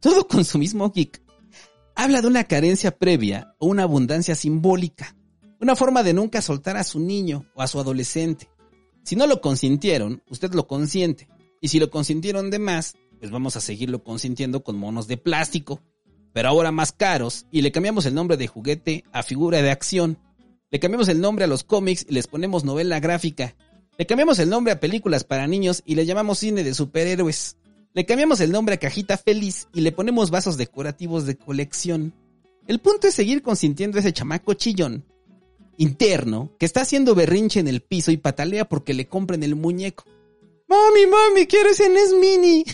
Todo 0.00 0.26
consumismo 0.26 0.90
geek 0.90 1.22
habla 1.94 2.22
de 2.22 2.28
una 2.28 2.44
carencia 2.44 2.96
previa 2.96 3.54
o 3.58 3.66
una 3.66 3.82
abundancia 3.82 4.34
simbólica, 4.34 5.14
una 5.60 5.76
forma 5.76 6.02
de 6.02 6.14
nunca 6.14 6.40
soltar 6.40 6.76
a 6.76 6.84
su 6.84 6.98
niño 6.98 7.44
o 7.54 7.62
a 7.62 7.66
su 7.66 7.78
adolescente. 7.78 8.48
Si 9.02 9.16
no 9.16 9.26
lo 9.26 9.40
consintieron, 9.40 10.22
usted 10.28 10.54
lo 10.54 10.66
consiente. 10.66 11.28
Y 11.60 11.68
si 11.68 11.78
lo 11.78 11.90
consintieron 11.90 12.50
de 12.50 12.58
más, 12.58 12.96
pues 13.18 13.30
vamos 13.30 13.56
a 13.56 13.60
seguirlo 13.60 14.02
consintiendo 14.02 14.62
con 14.62 14.76
monos 14.78 15.06
de 15.06 15.16
plástico, 15.16 15.82
pero 16.32 16.48
ahora 16.48 16.72
más 16.72 16.92
caros, 16.92 17.46
y 17.50 17.62
le 17.62 17.72
cambiamos 17.72 18.06
el 18.06 18.14
nombre 18.14 18.36
de 18.36 18.46
juguete 18.46 19.04
a 19.12 19.22
figura 19.22 19.62
de 19.62 19.70
acción. 19.70 20.18
Le 20.70 20.78
cambiamos 20.78 21.08
el 21.08 21.20
nombre 21.20 21.44
a 21.44 21.48
los 21.48 21.64
cómics 21.64 22.06
y 22.08 22.14
les 22.14 22.26
ponemos 22.26 22.64
novela 22.64 23.00
gráfica, 23.00 23.56
le 24.00 24.06
cambiamos 24.06 24.38
el 24.38 24.48
nombre 24.48 24.72
a 24.72 24.80
películas 24.80 25.24
para 25.24 25.46
niños 25.46 25.82
y 25.84 25.94
le 25.94 26.06
llamamos 26.06 26.38
cine 26.38 26.64
de 26.64 26.72
superhéroes. 26.72 27.58
Le 27.92 28.06
cambiamos 28.06 28.40
el 28.40 28.50
nombre 28.50 28.76
a 28.76 28.78
cajita 28.78 29.18
feliz 29.18 29.68
y 29.74 29.82
le 29.82 29.92
ponemos 29.92 30.30
vasos 30.30 30.56
decorativos 30.56 31.26
de 31.26 31.36
colección. 31.36 32.14
El 32.66 32.78
punto 32.78 33.08
es 33.08 33.14
seguir 33.14 33.42
consintiendo 33.42 33.98
ese 33.98 34.14
chamaco 34.14 34.54
chillón 34.54 35.04
interno 35.76 36.56
que 36.58 36.64
está 36.64 36.80
haciendo 36.80 37.14
berrinche 37.14 37.60
en 37.60 37.68
el 37.68 37.82
piso 37.82 38.10
y 38.10 38.16
patalea 38.16 38.66
porque 38.66 38.94
le 38.94 39.06
compren 39.06 39.42
el 39.42 39.54
muñeco. 39.54 40.04
Mami, 40.70 41.04
mami, 41.06 41.46
quiero 41.48 41.70
ese 41.70 41.88
NES 41.88 42.12
Mini. 42.12 42.64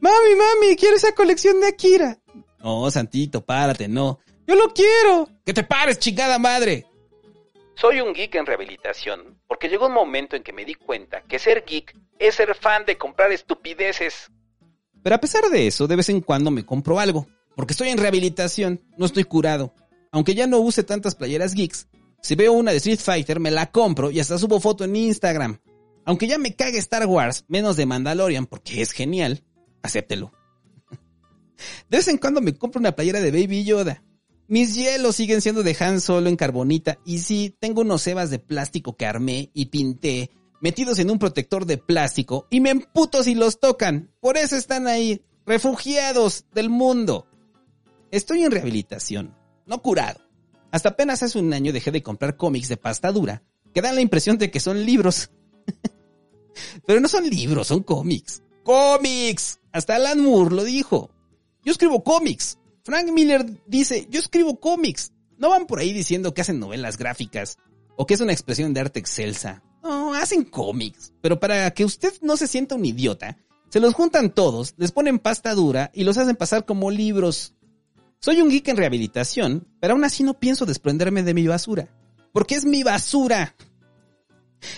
Mami, 0.00 0.34
mami, 0.34 0.74
quiero 0.74 0.96
esa 0.96 1.14
colección 1.14 1.60
de 1.60 1.68
Akira. 1.68 2.18
No, 2.58 2.90
Santito, 2.90 3.44
párate, 3.46 3.86
no. 3.86 4.18
Yo 4.44 4.56
lo 4.56 4.74
quiero. 4.74 5.28
Que 5.46 5.54
te 5.54 5.62
pares, 5.62 6.00
chingada 6.00 6.40
madre. 6.40 6.84
Soy 7.76 8.00
un 8.00 8.12
geek 8.12 8.34
en 8.34 8.44
rehabilitación 8.44 9.40
porque 9.46 9.68
llegó 9.68 9.86
un 9.86 9.94
momento 9.94 10.34
en 10.34 10.42
que 10.42 10.52
me 10.52 10.64
di 10.64 10.74
cuenta 10.74 11.22
que 11.22 11.38
ser 11.38 11.64
geek 11.64 11.96
es 12.18 12.34
ser 12.34 12.56
fan 12.56 12.84
de 12.84 12.98
comprar 12.98 13.30
estupideces. 13.30 14.28
Pero 15.00 15.14
a 15.14 15.20
pesar 15.20 15.48
de 15.48 15.68
eso, 15.68 15.86
de 15.86 15.94
vez 15.94 16.08
en 16.08 16.20
cuando 16.20 16.50
me 16.50 16.66
compro 16.66 16.98
algo, 16.98 17.28
porque 17.54 17.72
estoy 17.72 17.90
en 17.90 17.98
rehabilitación, 17.98 18.80
no 18.98 19.06
estoy 19.06 19.22
curado. 19.22 19.72
Aunque 20.10 20.34
ya 20.34 20.48
no 20.48 20.58
use 20.58 20.82
tantas 20.82 21.14
playeras 21.14 21.54
geeks, 21.54 21.86
si 22.20 22.34
veo 22.34 22.52
una 22.52 22.72
de 22.72 22.78
Street 22.78 22.98
Fighter 22.98 23.38
me 23.38 23.52
la 23.52 23.70
compro 23.70 24.10
y 24.10 24.18
hasta 24.18 24.38
subo 24.38 24.58
foto 24.58 24.82
en 24.82 24.96
Instagram. 24.96 25.60
Aunque 26.04 26.26
ya 26.26 26.38
me 26.38 26.54
cague 26.54 26.78
Star 26.78 27.06
Wars, 27.06 27.44
menos 27.48 27.76
de 27.76 27.86
Mandalorian 27.86 28.46
porque 28.46 28.82
es 28.82 28.92
genial, 28.92 29.44
acéptelo. 29.82 30.32
De 31.88 31.98
vez 31.98 32.08
en 32.08 32.18
cuando 32.18 32.40
me 32.40 32.54
compro 32.54 32.80
una 32.80 32.92
playera 32.92 33.20
de 33.20 33.30
Baby 33.30 33.64
Yoda. 33.64 34.02
Mis 34.48 34.74
hielos 34.74 35.16
siguen 35.16 35.40
siendo 35.40 35.62
de 35.62 35.76
Han 35.78 36.00
Solo 36.00 36.28
en 36.28 36.36
carbonita 36.36 36.98
y 37.04 37.18
sí, 37.18 37.54
tengo 37.60 37.82
unos 37.82 38.02
cebas 38.02 38.30
de 38.30 38.40
plástico 38.40 38.96
que 38.96 39.06
armé 39.06 39.50
y 39.54 39.66
pinté, 39.66 40.30
metidos 40.60 40.98
en 40.98 41.10
un 41.10 41.18
protector 41.18 41.66
de 41.66 41.78
plástico 41.78 42.46
y 42.50 42.60
me 42.60 42.70
emputo 42.70 43.22
si 43.22 43.34
los 43.34 43.60
tocan. 43.60 44.10
Por 44.20 44.36
eso 44.36 44.56
están 44.56 44.88
ahí, 44.88 45.22
refugiados 45.46 46.46
del 46.52 46.68
mundo. 46.68 47.28
Estoy 48.10 48.42
en 48.42 48.50
rehabilitación, 48.50 49.36
no 49.66 49.82
curado. 49.82 50.20
Hasta 50.72 50.90
apenas 50.90 51.22
hace 51.22 51.38
un 51.38 51.52
año 51.52 51.72
dejé 51.72 51.92
de 51.92 52.02
comprar 52.02 52.36
cómics 52.36 52.68
de 52.68 52.76
pasta 52.76 53.12
dura 53.12 53.44
que 53.72 53.82
dan 53.82 53.94
la 53.94 54.00
impresión 54.00 54.38
de 54.38 54.50
que 54.50 54.60
son 54.60 54.84
libros. 54.84 55.30
Pero 56.86 57.00
no 57.00 57.08
son 57.08 57.28
libros, 57.28 57.68
son 57.68 57.82
cómics. 57.82 58.42
¡Cómics! 58.64 59.58
Hasta 59.72 59.96
Alan 59.96 60.20
Moore 60.20 60.54
lo 60.54 60.64
dijo. 60.64 61.10
Yo 61.64 61.72
escribo 61.72 62.02
cómics. 62.02 62.58
Frank 62.84 63.10
Miller 63.10 63.44
dice, 63.66 64.06
yo 64.10 64.20
escribo 64.20 64.58
cómics. 64.58 65.12
No 65.38 65.50
van 65.50 65.66
por 65.66 65.78
ahí 65.78 65.92
diciendo 65.92 66.34
que 66.34 66.40
hacen 66.40 66.58
novelas 66.58 66.96
gráficas 66.96 67.58
o 67.96 68.06
que 68.06 68.14
es 68.14 68.20
una 68.20 68.32
expresión 68.32 68.72
de 68.74 68.80
arte 68.80 69.00
excelsa. 69.00 69.62
No, 69.82 70.14
hacen 70.14 70.44
cómics. 70.44 71.12
Pero 71.20 71.40
para 71.40 71.70
que 71.72 71.84
usted 71.84 72.12
no 72.22 72.36
se 72.36 72.46
sienta 72.46 72.74
un 72.74 72.84
idiota, 72.84 73.38
se 73.68 73.80
los 73.80 73.94
juntan 73.94 74.30
todos, 74.34 74.74
les 74.76 74.92
ponen 74.92 75.18
pasta 75.18 75.54
dura 75.54 75.90
y 75.94 76.04
los 76.04 76.18
hacen 76.18 76.36
pasar 76.36 76.64
como 76.64 76.90
libros. 76.90 77.54
Soy 78.18 78.40
un 78.40 78.50
geek 78.50 78.68
en 78.68 78.76
rehabilitación, 78.76 79.68
pero 79.80 79.94
aún 79.94 80.04
así 80.04 80.22
no 80.22 80.34
pienso 80.34 80.66
desprenderme 80.66 81.22
de 81.22 81.34
mi 81.34 81.46
basura. 81.46 81.88
Porque 82.32 82.54
es 82.54 82.64
mi 82.64 82.82
basura. 82.82 83.54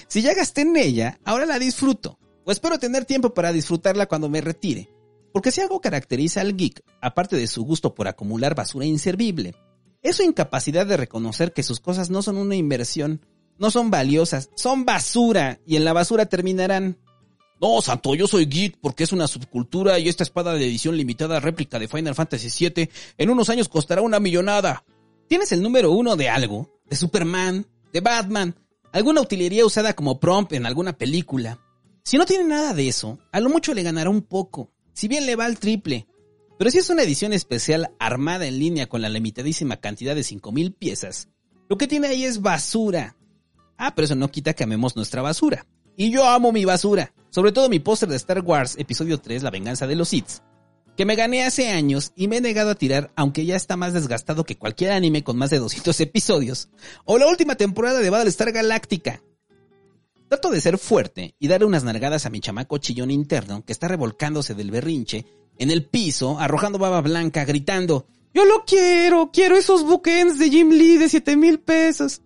Si 0.09 0.23
ya 0.23 0.35
gasté 0.35 0.63
en 0.63 0.77
ella, 0.77 1.19
ahora 1.25 1.47
la 1.47 1.59
disfruto. 1.59 2.19
O 2.45 2.53
espero 2.53 2.79
tener 2.79 3.05
tiempo 3.05 3.35
para 3.35 3.53
disfrutarla 3.53 4.07
cuando 4.07 4.29
me 4.29 4.41
retire. 4.41 4.91
Porque 5.33 5.51
si 5.51 5.61
algo 5.61 5.81
caracteriza 5.81 6.41
al 6.41 6.57
geek, 6.57 6.83
aparte 7.01 7.37
de 7.37 7.47
su 7.47 7.65
gusto 7.65 7.95
por 7.95 8.09
acumular 8.09 8.55
basura 8.55 8.85
inservible, 8.85 9.55
es 10.03 10.17
su 10.17 10.23
incapacidad 10.23 10.87
de 10.87 10.97
reconocer 10.97 11.53
que 11.53 11.63
sus 11.63 11.81
cosas 11.81 12.11
no 12.11 12.23
son 12.23 12.37
una 12.37 12.57
inversión, 12.57 13.25
no 13.59 13.71
son 13.71 13.91
valiosas, 13.91 14.51
son 14.57 14.85
basura 14.85 15.61
y 15.67 15.77
en 15.77 15.85
la 15.85 15.93
basura 15.93 16.27
terminarán. 16.27 16.99
No, 17.61 17.81
Santo, 17.81 18.15
yo 18.17 18.27
soy 18.27 18.47
geek 18.47 18.79
porque 18.81 19.05
es 19.05 19.13
una 19.13 19.29
subcultura 19.29 19.99
y 20.01 20.09
esta 20.09 20.25
espada 20.25 20.55
de 20.55 20.67
edición 20.67 20.97
limitada 20.97 21.39
réplica 21.39 21.79
de 21.79 21.87
Final 21.87 22.17
Fantasy 22.17 22.69
VII 22.69 22.91
en 23.19 23.31
unos 23.31 23.49
años 23.49 23.69
costará 23.69 24.03
una 24.03 24.19
millonada. 24.19 24.85
¿Tienes 25.29 25.53
el 25.53 25.63
número 25.63 25.93
uno 25.93 26.17
de 26.17 26.29
algo? 26.29 26.69
¿De 26.91 26.97
Superman? 26.97 27.65
¿De 27.93 28.01
Batman? 28.01 28.57
¿Alguna 28.93 29.23
utilería 29.23 29.65
usada 29.65 29.95
como 29.95 30.21
prompt 30.21 30.53
en 30.53 30.67
alguna 30.67 30.93
película? 30.93 31.59
Si 32.05 32.19
no 32.19 32.27
tiene 32.27 32.45
nada 32.45 32.75
de 32.75 32.89
eso, 32.89 33.19
a 33.33 33.41
lo 33.41 33.49
mucho 33.49 33.73
le 33.73 33.83
ganará 33.83 34.11
un 34.11 34.23
poco 34.23 34.71
si 34.93 35.09
bien 35.09 35.25
le 35.25 35.35
va 35.35 35.47
al 35.47 35.59
triple. 35.59 36.07
Pero 36.59 36.71
si 36.71 36.79
es 36.79 36.91
una 36.91 37.03
edición 37.03 37.33
especial 37.33 37.93
armada 37.99 38.47
en 38.47 38.59
línea 38.59 38.89
con 38.89 39.01
la 39.01 39.09
limitadísima 39.09 39.79
cantidad 39.79 40.15
de 40.15 40.23
5000 40.23 40.75
piezas, 40.75 41.29
lo 41.71 41.79
que 41.79 41.89
tiene 41.89 42.09
ahí 42.09 42.25
es 42.25 42.43
basura. 42.43 43.17
Ah, 43.79 43.95
pero 43.95 44.05
eso 44.05 44.15
no 44.15 44.31
quita 44.31 44.53
que 44.53 44.65
amemos 44.65 44.95
nuestra 44.95 45.23
basura. 45.23 45.67
Y 45.97 46.11
yo 46.11 46.29
amo 46.29 46.53
mi 46.53 46.65
basura, 46.65 47.15
sobre 47.31 47.53
todo 47.53 47.71
mi 47.71 47.79
póster 47.79 48.11
de 48.11 48.17
Star 48.17 48.41
Wars 48.41 48.77
Episodio 48.79 49.19
3, 49.19 49.43
La 49.43 49.51
venganza 49.51 49.87
de 49.87 49.97
los 49.97 50.11
Sith, 50.11 50.43
que 50.97 51.05
me 51.05 51.17
gané 51.17 51.45
hace 51.45 51.71
años 51.71 52.13
y 52.17 52.29
me 52.29 52.37
he 52.37 52.41
negado 52.41 52.71
a 52.71 52.75
tirar 52.75 53.11
aunque 53.17 53.45
ya 53.45 53.57
está 53.57 53.77
más 53.77 53.93
desgastado 53.93 54.45
que 54.45 54.57
cualquier 54.57 54.93
anime 54.93 55.25
con 55.25 55.37
más 55.37 55.51
de 55.51 55.59
200 55.59 56.01
episodios, 56.01 56.69
o 57.05 57.19
la 57.19 57.27
última 57.27 57.57
temporada 57.57 58.01
de 58.01 58.11
Battlestar 58.11 58.53
Galactica, 58.53 59.23
Trato 60.33 60.51
de 60.51 60.63
ser 60.63 60.79
fuerte 60.79 61.35
y 61.39 61.47
darle 61.47 61.67
unas 61.67 61.85
nargadas 61.85 62.25
a 62.25 62.31
mi 62.31 62.41
chamaco 62.41 62.79
chillón 62.79 63.11
interno 63.11 63.67
que 63.67 63.73
está 63.75 63.87
revolcándose 63.87 64.55
del 64.55 64.71
berrinche 64.71 65.27
en 65.59 65.71
el 65.71 65.85
piso, 65.85 66.39
arrojando 66.39 66.79
baba 66.79 67.03
blanca, 67.03 67.45
gritando, 67.45 68.07
yo 68.33 68.47
lo 68.47 68.65
quiero, 68.65 69.31
quiero 69.31 69.59
esos 69.59 69.85
bookends 69.85 70.39
de 70.39 70.49
Jim 70.49 70.71
Lee 70.71 70.97
de 70.97 71.11
siete 71.11 71.37
mil 71.37 71.61
pesos. 71.61 72.23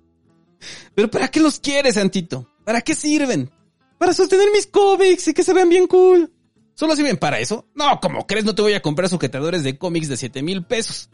¿Pero 0.95 1.11
para 1.11 1.29
qué 1.29 1.41
los 1.41 1.59
quieres, 1.59 1.97
Santito? 1.97 2.49
¿Para 2.65 2.81
qué 2.81 2.95
sirven? 2.95 3.51
Para 3.99 4.15
sostener 4.15 4.53
mis 4.53 4.69
cómics 4.69 5.27
y 5.27 5.35
que 5.35 5.43
se 5.43 5.53
vean 5.53 5.69
bien 5.69 5.89
cool. 5.89 6.33
¿Solo 6.77 6.95
sirven 6.95 7.17
para 7.17 7.41
eso? 7.41 7.67
No, 7.75 8.01
como 8.01 8.27
crees, 8.27 8.45
no 8.45 8.55
te 8.55 8.61
voy 8.61 8.75
a 8.75 8.83
comprar 8.83 9.09
sujetadores 9.09 9.65
de 9.65 9.79
cómics 9.79 10.09
de 10.09 10.19
7 10.19 10.43
mil 10.43 10.63
pesos. 10.67 11.09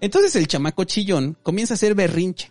Entonces 0.00 0.34
el 0.36 0.48
chamaco 0.48 0.84
chillón 0.84 1.36
comienza 1.42 1.74
a 1.74 1.76
hacer 1.76 1.94
berrinche. 1.94 2.50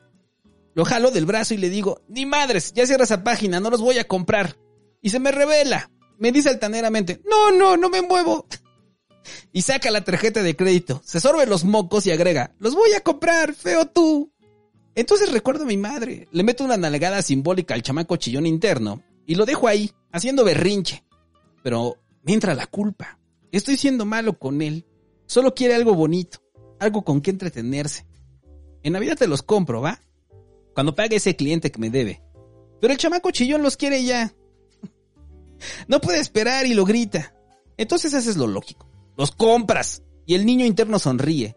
Lo 0.76 0.86
jalo 0.86 1.10
del 1.10 1.26
brazo 1.26 1.56
y 1.56 1.58
le 1.58 1.72
digo, 1.72 2.04
ni 2.08 2.28
madres, 2.28 2.72
ya 2.74 2.86
cierra 2.86 3.04
esa 3.04 3.24
página, 3.24 3.60
no 3.60 3.72
los 3.72 3.82
voy 3.82 3.98
a 3.98 4.08
comprar. 4.08 4.58
Y 5.02 5.10
se 5.10 5.20
me 5.20 5.32
revela. 5.32 5.90
Me 6.20 6.32
dice 6.32 6.50
altaneramente, 6.50 7.20
no, 7.28 7.52
no, 7.52 7.78
no 7.78 7.90
me 7.90 8.02
muevo. 8.02 8.46
Y 9.54 9.62
saca 9.62 9.92
la 9.92 10.04
tarjeta 10.04 10.42
de 10.42 10.56
crédito, 10.56 11.00
se 11.06 11.20
sorbe 11.20 11.46
los 11.46 11.64
mocos 11.64 12.08
y 12.08 12.12
agrega, 12.12 12.56
los 12.58 12.74
voy 12.74 12.94
a 12.94 13.02
comprar, 13.02 13.54
feo 13.54 13.86
tú. 13.86 14.32
Entonces 14.96 15.32
recuerdo 15.32 15.64
a 15.64 15.68
mi 15.68 15.78
madre, 15.78 16.28
le 16.32 16.44
meto 16.44 16.64
una 16.64 16.76
nalgada 16.76 17.22
simbólica 17.22 17.76
al 17.76 17.84
chamaco 17.84 18.16
chillón 18.16 18.48
interno 18.48 19.04
y 19.28 19.36
lo 19.36 19.46
dejo 19.46 19.68
ahí, 19.68 19.92
haciendo 20.12 20.44
berrinche. 20.44 21.04
Pero 21.62 22.00
me 22.24 22.34
entra 22.34 22.56
la 22.56 22.68
culpa. 22.68 23.20
Estoy 23.52 23.78
siendo 23.78 24.06
malo 24.06 24.38
con 24.38 24.62
él. 24.62 24.86
Solo 25.26 25.54
quiere 25.54 25.76
algo 25.76 25.94
bonito, 25.94 26.40
algo 26.80 27.04
con 27.04 27.22
que 27.22 27.32
entretenerse. 27.32 28.06
En 28.84 28.94
Navidad 28.94 29.18
te 29.18 29.28
los 29.28 29.44
compro, 29.44 29.82
¿va? 29.82 30.02
Cuando 30.74 30.96
pague 30.96 31.18
ese 31.18 31.36
cliente 31.36 31.72
que 31.72 31.80
me 31.80 31.90
debe. 31.90 32.22
Pero 32.80 32.94
el 32.94 33.00
chamaco 33.00 33.32
chillón 33.32 33.62
los 33.62 33.78
quiere 33.78 34.04
ya. 34.04 34.34
No 35.88 36.02
puede 36.02 36.20
esperar 36.20 36.66
y 36.66 36.74
lo 36.74 36.86
grita. 36.86 37.36
Entonces 37.78 38.14
haces 38.14 38.36
lo 38.36 38.48
lógico. 38.48 38.90
Los 39.16 39.32
compras. 39.32 40.02
Y 40.26 40.34
el 40.36 40.46
niño 40.46 40.66
interno 40.66 40.98
sonríe. 40.98 41.56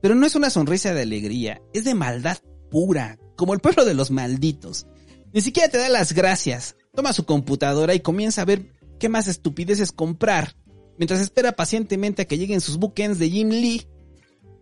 Pero 0.00 0.14
no 0.14 0.26
es 0.26 0.34
una 0.34 0.50
sonrisa 0.50 0.94
de 0.94 1.02
alegría, 1.02 1.60
es 1.74 1.84
de 1.84 1.94
maldad 1.94 2.38
pura, 2.70 3.18
como 3.36 3.54
el 3.54 3.60
pueblo 3.60 3.84
de 3.84 3.94
los 3.94 4.10
malditos. 4.10 4.86
Ni 5.32 5.40
siquiera 5.40 5.68
te 5.68 5.78
da 5.78 5.88
las 5.88 6.12
gracias. 6.12 6.76
Toma 6.94 7.12
su 7.12 7.24
computadora 7.24 7.94
y 7.94 8.00
comienza 8.00 8.42
a 8.42 8.46
ver 8.46 8.72
qué 9.00 9.08
más 9.08 9.26
estupideces 9.26 9.90
comprar, 9.90 10.54
mientras 10.96 11.20
espera 11.20 11.52
pacientemente 11.52 12.22
a 12.22 12.24
que 12.26 12.38
lleguen 12.38 12.60
sus 12.60 12.76
bookends 12.76 13.18
de 13.18 13.30
Jim 13.30 13.48
Lee. 13.48 13.88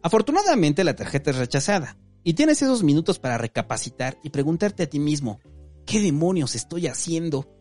Afortunadamente 0.02 0.84
la 0.84 0.96
tarjeta 0.96 1.32
es 1.32 1.36
rechazada, 1.36 1.98
y 2.24 2.32
tienes 2.32 2.62
esos 2.62 2.82
minutos 2.82 3.18
para 3.18 3.36
recapacitar 3.36 4.16
y 4.22 4.30
preguntarte 4.30 4.84
a 4.84 4.88
ti 4.88 5.00
mismo, 5.00 5.40
¿qué 5.84 6.00
demonios 6.00 6.54
estoy 6.54 6.86
haciendo? 6.86 7.52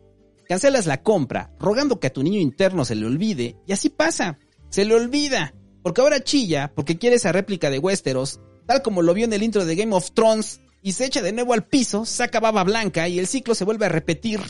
Cancelas 0.48 0.86
la 0.86 1.02
compra, 1.02 1.52
rogando 1.58 2.00
que 2.00 2.06
a 2.06 2.12
tu 2.12 2.22
niño 2.22 2.40
interno 2.40 2.86
se 2.86 2.94
le 2.94 3.04
olvide, 3.04 3.56
y 3.66 3.72
así 3.72 3.90
pasa, 3.90 4.38
se 4.70 4.86
le 4.86 4.94
olvida, 4.94 5.54
porque 5.82 6.00
ahora 6.00 6.22
chilla, 6.22 6.72
porque 6.74 6.96
quiere 6.96 7.16
esa 7.16 7.32
réplica 7.32 7.70
de 7.70 7.80
Westeros, 7.80 8.40
tal 8.66 8.82
como 8.82 9.02
lo 9.02 9.12
vio 9.14 9.24
en 9.24 9.32
el 9.32 9.42
intro 9.42 9.66
de 9.66 9.74
Game 9.76 9.94
of 9.94 10.12
Thrones, 10.12 10.60
y 10.80 10.92
se 10.92 11.06
echa 11.06 11.22
de 11.22 11.32
nuevo 11.32 11.54
al 11.54 11.66
piso, 11.66 12.04
saca 12.04 12.38
baba 12.38 12.62
blanca 12.62 13.08
y 13.08 13.18
el 13.18 13.26
ciclo 13.26 13.56
se 13.56 13.64
vuelve 13.64 13.86
a 13.86 13.90
repetir. 13.90 14.40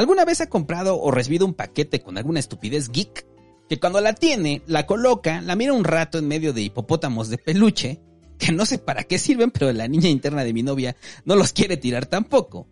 ¿Alguna 0.00 0.24
vez 0.24 0.40
ha 0.40 0.48
comprado 0.48 0.98
o 0.98 1.10
recibido 1.10 1.44
un 1.44 1.52
paquete 1.52 2.00
con 2.00 2.16
alguna 2.16 2.40
estupidez 2.40 2.88
geek? 2.88 3.26
Que 3.68 3.78
cuando 3.78 4.00
la 4.00 4.14
tiene, 4.14 4.62
la 4.66 4.86
coloca, 4.86 5.42
la 5.42 5.56
mira 5.56 5.74
un 5.74 5.84
rato 5.84 6.16
en 6.16 6.26
medio 6.26 6.54
de 6.54 6.62
hipopótamos 6.62 7.28
de 7.28 7.36
peluche, 7.36 8.00
que 8.38 8.50
no 8.50 8.64
sé 8.64 8.78
para 8.78 9.04
qué 9.04 9.18
sirven, 9.18 9.50
pero 9.50 9.70
la 9.74 9.88
niña 9.88 10.08
interna 10.08 10.42
de 10.42 10.54
mi 10.54 10.62
novia 10.62 10.96
no 11.26 11.36
los 11.36 11.52
quiere 11.52 11.76
tirar 11.76 12.06
tampoco. 12.06 12.66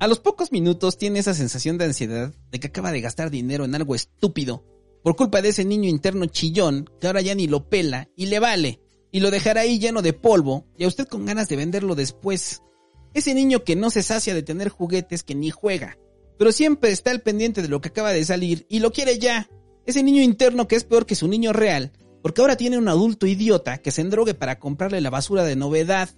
A 0.00 0.06
los 0.06 0.18
pocos 0.18 0.50
minutos 0.50 0.96
tiene 0.96 1.18
esa 1.18 1.34
sensación 1.34 1.76
de 1.76 1.84
ansiedad 1.84 2.32
de 2.50 2.58
que 2.58 2.68
acaba 2.68 2.90
de 2.90 3.02
gastar 3.02 3.30
dinero 3.30 3.66
en 3.66 3.74
algo 3.74 3.94
estúpido, 3.94 4.64
por 5.02 5.14
culpa 5.14 5.42
de 5.42 5.50
ese 5.50 5.66
niño 5.66 5.90
interno 5.90 6.24
chillón 6.24 6.88
que 6.98 7.06
ahora 7.06 7.20
ya 7.20 7.34
ni 7.34 7.48
lo 7.48 7.68
pela 7.68 8.08
y 8.16 8.26
le 8.26 8.38
vale, 8.38 8.80
y 9.12 9.20
lo 9.20 9.30
dejará 9.30 9.60
ahí 9.60 9.78
lleno 9.78 10.00
de 10.00 10.14
polvo 10.14 10.64
y 10.78 10.84
a 10.84 10.88
usted 10.88 11.06
con 11.06 11.26
ganas 11.26 11.50
de 11.50 11.56
venderlo 11.56 11.94
después. 11.94 12.62
Ese 13.12 13.34
niño 13.34 13.62
que 13.62 13.76
no 13.76 13.90
se 13.90 14.02
sacia 14.02 14.32
de 14.32 14.42
tener 14.42 14.70
juguetes 14.70 15.22
que 15.22 15.34
ni 15.34 15.50
juega, 15.50 15.98
pero 16.38 16.52
siempre 16.52 16.90
está 16.90 17.10
al 17.10 17.22
pendiente 17.22 17.62
de 17.62 17.68
lo 17.68 17.80
que 17.80 17.88
acaba 17.88 18.12
de 18.12 18.24
salir 18.24 18.66
y 18.68 18.80
lo 18.80 18.92
quiere 18.92 19.18
ya. 19.18 19.48
Ese 19.86 20.02
niño 20.02 20.22
interno 20.22 20.66
que 20.68 20.76
es 20.76 20.84
peor 20.84 21.06
que 21.06 21.14
su 21.14 21.28
niño 21.28 21.52
real, 21.52 21.92
porque 22.22 22.40
ahora 22.40 22.56
tiene 22.56 22.78
un 22.78 22.88
adulto 22.88 23.26
idiota 23.26 23.78
que 23.78 23.90
se 23.90 24.00
endrogue 24.00 24.34
para 24.34 24.58
comprarle 24.58 25.00
la 25.00 25.10
basura 25.10 25.44
de 25.44 25.56
novedad. 25.56 26.10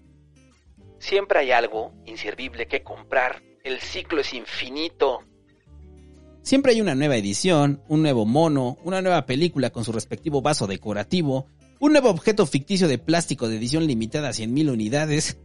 Siempre 0.99 1.41
hay 1.41 1.53
algo 1.53 1.93
inservible 2.07 2.67
que 2.67 2.83
comprar. 2.83 3.43
El 3.63 3.81
ciclo 3.81 4.21
es 4.21 4.33
infinito. 4.33 5.21
Siempre 6.43 6.73
hay 6.73 6.81
una 6.81 6.95
nueva 6.95 7.17
edición, 7.17 7.83
un 7.89 8.01
nuevo 8.01 8.25
mono, 8.25 8.79
una 8.83 9.03
nueva 9.03 9.27
película 9.27 9.69
con 9.69 9.85
su 9.85 9.93
respectivo 9.93 10.41
vaso 10.41 10.67
decorativo, 10.67 11.47
un 11.79 11.93
nuevo 11.93 12.09
objeto 12.09 12.47
ficticio 12.47 12.89
de 12.89 12.97
plástico 12.99 13.49
de 13.49 13.57
edición 13.57 13.87
limitada 13.87 14.29
a 14.29 14.33
100.000 14.33 14.73
unidades. 14.73 15.39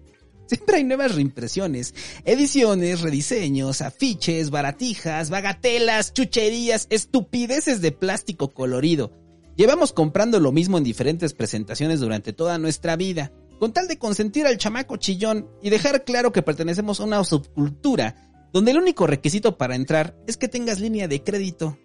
Siempre 0.46 0.78
hay 0.78 0.84
nuevas 0.84 1.16
reimpresiones, 1.16 1.96
ediciones, 2.26 3.02
rediseños, 3.02 3.82
afiches, 3.82 4.50
baratijas, 4.50 5.30
bagatelas, 5.30 6.14
chucherías, 6.14 6.88
estupideces 6.90 7.82
de 7.82 7.92
plástico 7.92 8.54
colorido. 8.54 9.12
Llevamos 9.56 9.94
comprando 9.94 10.40
lo 10.40 10.52
mismo 10.52 10.78
en 10.78 10.84
diferentes 10.84 11.34
presentaciones 11.34 12.00
durante 12.00 12.34
toda 12.34 12.58
nuestra 12.58 12.96
vida, 12.96 13.32
con 13.60 13.72
tal 13.72 13.88
de 13.88 13.98
consentir 13.98 14.46
al 14.46 14.58
chamaco 14.58 14.98
chillón 14.98 15.48
y 15.62 15.70
dejar 15.70 16.04
claro 16.04 16.32
que 16.32 16.42
pertenecemos 16.42 17.00
a 17.00 17.06
una 17.06 17.24
subcultura 17.24 18.30
donde 18.52 18.72
el 18.72 18.78
único 18.78 19.08
requisito 19.08 19.58
para 19.58 19.76
entrar 19.76 20.16
es 20.28 20.38
que 20.38 20.48
tengas 20.48 20.80
línea 20.80 21.08
de 21.08 21.24
crédito, 21.24 21.78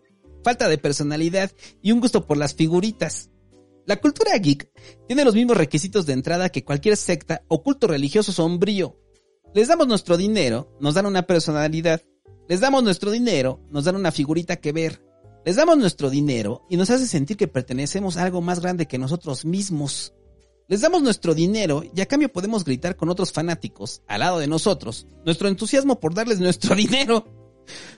falta 0.43 0.69
de 0.69 0.79
personalidad 0.79 1.53
y 1.83 1.93
un 1.93 2.01
gusto 2.01 2.27
por 2.27 2.37
las 2.37 2.55
figuritas. 2.55 3.31
La 3.89 3.97
cultura 3.97 4.37
geek 4.37 4.71
tiene 5.07 5.25
los 5.25 5.35
mismos 5.35 5.57
requisitos 5.57 6.05
de 6.05 6.13
entrada 6.13 6.51
que 6.51 6.63
cualquier 6.63 6.95
secta 6.95 7.43
o 7.49 7.63
culto 7.63 7.87
religioso 7.87 8.33
sombrío. 8.33 9.01
Les 9.55 9.69
damos 9.69 9.89
nuestro 9.89 10.19
dinero, 10.19 10.77
nos 10.79 10.93
dan 10.93 11.07
una 11.07 11.23
personalidad. 11.23 12.03
Les 12.51 12.61
damos 12.61 12.83
nuestro 12.83 13.11
dinero, 13.11 13.63
nos 13.71 13.87
dan 13.87 13.97
una 13.97 14.13
figurita 14.13 14.57
que 14.57 14.73
ver. 14.73 15.03
Les 15.47 15.57
damos 15.57 15.79
nuestro 15.79 16.11
dinero 16.11 16.67
y 16.69 16.77
nos 16.77 16.91
hace 16.91 17.07
sentir 17.07 17.39
que 17.39 17.49
pertenecemos 17.49 18.19
a 18.19 18.25
algo 18.25 18.43
más 18.43 18.61
grande 18.61 18.85
que 18.85 18.99
nosotros 18.99 19.47
mismos. 19.47 20.13
Les 20.69 20.83
damos 20.83 21.01
nuestro 21.01 21.35
dinero 21.35 21.83
y 21.83 22.03
a 22.03 22.07
cambio 22.07 22.31
podemos 22.31 22.67
gritar 22.67 22.95
con 22.95 23.09
otros 23.09 23.33
fanáticos, 23.33 24.03
al 24.07 24.21
lado 24.21 24.39
de 24.39 24.49
nosotros, 24.49 25.07
nuestro 25.25 25.49
entusiasmo 25.49 25.99
por 25.99 26.13
darles 26.13 26.41
nuestro 26.41 26.75
dinero. 26.77 27.25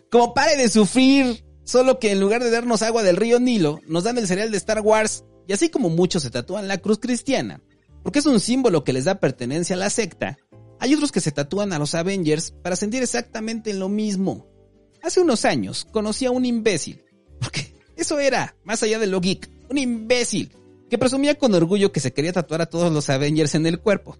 Como 0.08 0.34
pare 0.34 0.56
de 0.56 0.68
sufrir, 0.68 1.44
solo 1.64 1.98
que 1.98 2.12
en 2.12 2.20
lugar 2.20 2.44
de 2.44 2.52
darnos 2.52 2.82
agua 2.82 3.02
del 3.02 3.16
río 3.16 3.40
Nilo, 3.40 3.80
nos 3.88 4.04
dan 4.04 4.18
el 4.18 4.28
cereal 4.28 4.52
de 4.52 4.56
Star 4.56 4.82
Wars 4.82 5.24
y 5.50 5.52
así 5.52 5.68
como 5.68 5.90
muchos 5.90 6.22
se 6.22 6.30
tatúan 6.30 6.68
la 6.68 6.78
cruz 6.78 7.00
cristiana, 7.00 7.60
porque 8.04 8.20
es 8.20 8.26
un 8.26 8.38
símbolo 8.38 8.84
que 8.84 8.92
les 8.92 9.06
da 9.06 9.18
pertenencia 9.18 9.74
a 9.74 9.80
la 9.80 9.90
secta, 9.90 10.38
hay 10.78 10.94
otros 10.94 11.10
que 11.10 11.20
se 11.20 11.32
tatúan 11.32 11.72
a 11.72 11.78
los 11.80 11.96
Avengers 11.96 12.52
para 12.52 12.76
sentir 12.76 13.02
exactamente 13.02 13.74
lo 13.74 13.88
mismo. 13.88 14.46
Hace 15.02 15.20
unos 15.20 15.44
años 15.44 15.88
conocí 15.90 16.24
a 16.24 16.30
un 16.30 16.44
imbécil, 16.44 17.02
porque 17.40 17.74
eso 17.96 18.20
era, 18.20 18.54
más 18.62 18.84
allá 18.84 19.00
de 19.00 19.08
lo 19.08 19.20
geek, 19.20 19.50
un 19.68 19.78
imbécil 19.78 20.52
que 20.88 20.98
presumía 20.98 21.36
con 21.36 21.52
orgullo 21.52 21.90
que 21.90 21.98
se 21.98 22.12
quería 22.12 22.32
tatuar 22.32 22.62
a 22.62 22.66
todos 22.66 22.92
los 22.92 23.10
Avengers 23.10 23.56
en 23.56 23.66
el 23.66 23.80
cuerpo. 23.80 24.16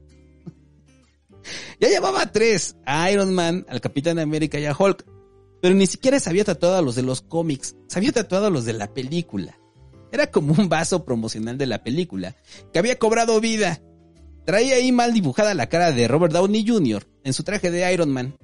ya 1.78 1.90
llevaba 1.90 2.32
tres, 2.32 2.74
a 2.84 3.08
Iron 3.12 3.32
Man, 3.32 3.64
al 3.68 3.80
Capitán 3.80 4.18
América 4.18 4.58
y 4.58 4.66
a 4.66 4.76
Hulk, 4.76 5.06
pero 5.62 5.76
ni 5.76 5.86
siquiera 5.86 6.18
se 6.18 6.28
había 6.28 6.44
tatuado 6.44 6.74
a 6.74 6.82
los 6.82 6.96
de 6.96 7.04
los 7.04 7.20
cómics, 7.20 7.76
se 7.86 8.00
había 8.00 8.10
tatuado 8.10 8.46
a 8.46 8.50
los 8.50 8.64
de 8.64 8.72
la 8.72 8.92
película. 8.92 9.59
Era 10.12 10.30
como 10.30 10.54
un 10.54 10.68
vaso 10.68 11.04
promocional 11.04 11.56
de 11.58 11.66
la 11.66 11.82
película, 11.82 12.36
que 12.72 12.78
había 12.78 12.98
cobrado 12.98 13.40
vida. 13.40 13.80
Traía 14.44 14.76
ahí 14.76 14.90
mal 14.90 15.12
dibujada 15.12 15.54
la 15.54 15.68
cara 15.68 15.92
de 15.92 16.08
Robert 16.08 16.32
Downey 16.32 16.66
Jr. 16.66 17.06
en 17.24 17.32
su 17.32 17.44
traje 17.44 17.70
de 17.70 17.92
Iron 17.92 18.10
Man. 18.10 18.34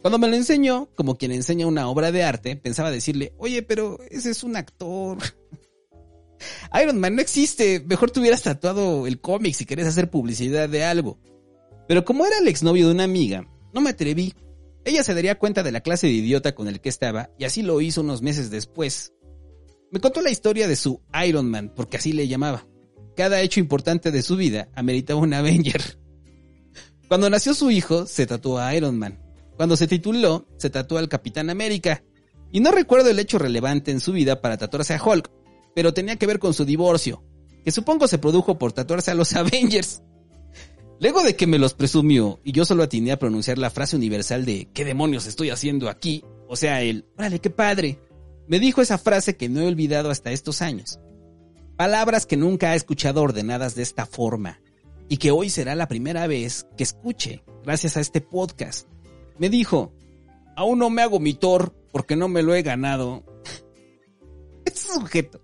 Cuando 0.00 0.18
me 0.18 0.28
lo 0.28 0.34
enseñó, 0.34 0.88
como 0.96 1.16
quien 1.16 1.30
enseña 1.30 1.66
una 1.66 1.88
obra 1.88 2.10
de 2.10 2.24
arte, 2.24 2.56
pensaba 2.56 2.90
decirle, 2.90 3.34
oye, 3.38 3.62
pero 3.62 3.98
ese 4.10 4.30
es 4.30 4.42
un 4.42 4.56
actor. 4.56 5.18
Iron 6.82 6.98
Man 6.98 7.14
no 7.14 7.22
existe, 7.22 7.84
mejor 7.86 8.10
te 8.10 8.18
hubieras 8.18 8.42
tatuado 8.42 9.06
el 9.06 9.20
cómic 9.20 9.54
si 9.54 9.64
querés 9.64 9.86
hacer 9.86 10.10
publicidad 10.10 10.68
de 10.68 10.84
algo. 10.84 11.20
Pero 11.86 12.04
como 12.04 12.26
era 12.26 12.38
el 12.38 12.48
exnovio 12.48 12.86
de 12.86 12.94
una 12.94 13.04
amiga, 13.04 13.46
no 13.72 13.80
me 13.80 13.90
atreví. 13.90 14.34
Ella 14.84 15.04
se 15.04 15.14
daría 15.14 15.38
cuenta 15.38 15.62
de 15.62 15.70
la 15.70 15.82
clase 15.82 16.08
de 16.08 16.14
idiota 16.14 16.56
con 16.56 16.66
el 16.66 16.80
que 16.80 16.88
estaba, 16.88 17.30
y 17.38 17.44
así 17.44 17.62
lo 17.62 17.80
hizo 17.80 18.00
unos 18.00 18.22
meses 18.22 18.50
después. 18.50 19.12
Me 19.92 20.00
contó 20.00 20.22
la 20.22 20.30
historia 20.30 20.66
de 20.66 20.74
su 20.74 21.02
Iron 21.26 21.50
Man, 21.50 21.70
porque 21.76 21.98
así 21.98 22.14
le 22.14 22.26
llamaba. 22.26 22.66
Cada 23.14 23.42
hecho 23.42 23.60
importante 23.60 24.10
de 24.10 24.22
su 24.22 24.36
vida 24.36 24.70
ameritaba 24.74 25.20
un 25.20 25.34
Avenger. 25.34 25.98
Cuando 27.08 27.28
nació 27.28 27.52
su 27.52 27.70
hijo, 27.70 28.06
se 28.06 28.26
tatuó 28.26 28.58
a 28.58 28.74
Iron 28.74 28.98
Man. 28.98 29.20
Cuando 29.58 29.76
se 29.76 29.86
tituló, 29.86 30.48
se 30.56 30.70
tatuó 30.70 30.96
al 30.96 31.10
Capitán 31.10 31.50
América. 31.50 32.02
Y 32.50 32.60
no 32.60 32.72
recuerdo 32.72 33.10
el 33.10 33.18
hecho 33.18 33.38
relevante 33.38 33.90
en 33.90 34.00
su 34.00 34.12
vida 34.12 34.40
para 34.40 34.56
tatuarse 34.56 34.94
a 34.94 35.04
Hulk, 35.04 35.30
pero 35.74 35.92
tenía 35.92 36.16
que 36.16 36.26
ver 36.26 36.38
con 36.38 36.54
su 36.54 36.64
divorcio, 36.64 37.22
que 37.62 37.70
supongo 37.70 38.08
se 38.08 38.16
produjo 38.16 38.56
por 38.58 38.72
tatuarse 38.72 39.10
a 39.10 39.14
los 39.14 39.32
Avengers. 39.36 40.02
Luego 41.00 41.22
de 41.22 41.36
que 41.36 41.46
me 41.46 41.58
los 41.58 41.74
presumió 41.74 42.40
y 42.44 42.52
yo 42.52 42.64
solo 42.64 42.82
atiné 42.82 43.12
a 43.12 43.18
pronunciar 43.18 43.58
la 43.58 43.68
frase 43.68 43.96
universal 43.96 44.46
de 44.46 44.70
¿qué 44.72 44.86
demonios 44.86 45.26
estoy 45.26 45.50
haciendo 45.50 45.90
aquí? 45.90 46.24
O 46.48 46.56
sea, 46.56 46.80
el 46.80 47.04
órale, 47.18 47.40
qué 47.40 47.50
padre 47.50 47.98
me 48.46 48.58
dijo 48.58 48.82
esa 48.82 48.98
frase 48.98 49.36
que 49.36 49.48
no 49.48 49.60
he 49.60 49.66
olvidado 49.66 50.10
hasta 50.10 50.32
estos 50.32 50.62
años. 50.62 51.00
Palabras 51.76 52.26
que 52.26 52.36
nunca 52.36 52.72
he 52.72 52.76
escuchado 52.76 53.22
ordenadas 53.22 53.74
de 53.74 53.82
esta 53.82 54.06
forma 54.06 54.60
y 55.08 55.16
que 55.16 55.30
hoy 55.30 55.50
será 55.50 55.74
la 55.74 55.88
primera 55.88 56.26
vez 56.26 56.66
que 56.76 56.82
escuche 56.84 57.42
gracias 57.64 57.96
a 57.96 58.00
este 58.00 58.20
podcast. 58.20 58.88
Me 59.38 59.48
dijo, 59.48 59.92
aún 60.56 60.78
no 60.78 60.90
me 60.90 61.02
hago 61.02 61.20
mi 61.20 61.34
Thor 61.34 61.74
porque 61.92 62.16
no 62.16 62.28
me 62.28 62.42
lo 62.42 62.54
he 62.54 62.62
ganado. 62.62 63.24
Este 64.64 64.92
sujeto 64.92 65.40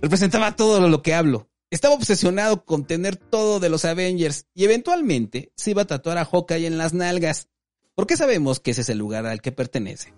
representaba 0.00 0.56
todo 0.56 0.88
lo 0.88 1.02
que 1.02 1.14
hablo. 1.14 1.48
Estaba 1.70 1.94
obsesionado 1.94 2.64
con 2.64 2.86
tener 2.86 3.16
todo 3.16 3.58
de 3.58 3.68
los 3.68 3.84
Avengers 3.84 4.46
y 4.54 4.64
eventualmente 4.64 5.52
se 5.56 5.72
iba 5.72 5.82
a 5.82 5.86
tatuar 5.86 6.18
a 6.18 6.24
Hawkeye 6.24 6.66
en 6.66 6.78
las 6.78 6.94
nalgas, 6.94 7.48
porque 7.94 8.16
sabemos 8.16 8.60
que 8.60 8.70
ese 8.70 8.82
es 8.82 8.88
el 8.88 8.98
lugar 8.98 9.26
al 9.26 9.40
que 9.40 9.52
pertenece. 9.52 10.14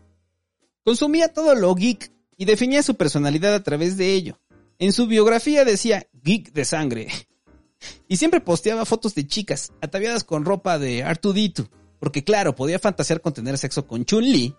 Consumía 0.88 1.28
todo 1.28 1.54
lo 1.54 1.74
geek 1.74 2.10
y 2.38 2.46
definía 2.46 2.82
su 2.82 2.94
personalidad 2.94 3.52
a 3.52 3.62
través 3.62 3.98
de 3.98 4.14
ello. 4.14 4.40
En 4.78 4.94
su 4.94 5.06
biografía 5.06 5.66
decía 5.66 6.08
geek 6.14 6.54
de 6.54 6.64
sangre. 6.64 7.08
Y 8.08 8.16
siempre 8.16 8.40
posteaba 8.40 8.86
fotos 8.86 9.14
de 9.14 9.26
chicas 9.26 9.70
ataviadas 9.82 10.24
con 10.24 10.46
ropa 10.46 10.78
de 10.78 11.02
Artuditu, 11.04 11.68
porque 12.00 12.24
claro, 12.24 12.54
podía 12.54 12.78
fantasear 12.78 13.20
con 13.20 13.34
tener 13.34 13.58
sexo 13.58 13.86
con 13.86 14.06
Chun-Li, 14.06 14.54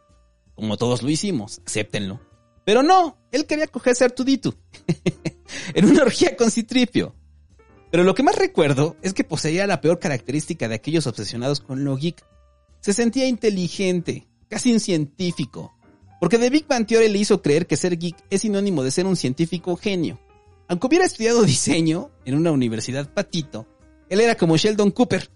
como 0.53 0.77
todos 0.77 1.01
lo 1.01 1.09
hicimos, 1.09 1.61
acéptenlo. 1.65 2.21
Pero 2.63 2.83
no, 2.83 3.17
él 3.31 3.47
quería 3.47 3.65
cogerse 3.65 4.03
a 4.03 4.07
Artuditu. 4.07 4.53
en 5.73 5.85
una 5.85 6.03
orgía 6.03 6.37
con 6.37 6.51
Citripio. 6.51 7.15
Pero 7.89 8.03
lo 8.03 8.13
que 8.13 8.23
más 8.23 8.37
recuerdo 8.37 8.97
es 9.01 9.15
que 9.15 9.23
poseía 9.23 9.65
la 9.65 9.81
peor 9.81 9.97
característica 9.97 10.67
de 10.67 10.75
aquellos 10.75 11.07
obsesionados 11.07 11.59
con 11.59 11.83
lo 11.83 11.97
geek. 11.97 12.23
Se 12.81 12.93
sentía 12.93 13.27
inteligente, 13.27 14.27
casi 14.47 14.71
un 14.71 14.79
científico. 14.79 15.73
Porque 16.19 16.37
The 16.37 16.49
Big 16.49 16.67
Bang 16.67 16.85
Theory 16.85 17.09
le 17.09 17.19
hizo 17.19 17.41
creer 17.41 17.65
que 17.65 17.77
ser 17.77 17.97
geek 17.97 18.15
es 18.29 18.41
sinónimo 18.41 18.83
de 18.83 18.91
ser 18.91 19.05
un 19.05 19.15
científico 19.15 19.75
genio. 19.75 20.19
Aunque 20.67 20.87
hubiera 20.87 21.05
estudiado 21.05 21.43
diseño 21.45 22.11
en 22.25 22.35
una 22.35 22.51
universidad 22.51 23.11
patito, 23.13 23.67
él 24.09 24.19
era 24.21 24.35
como 24.35 24.57
Sheldon 24.57 24.91
Cooper. 24.91 25.29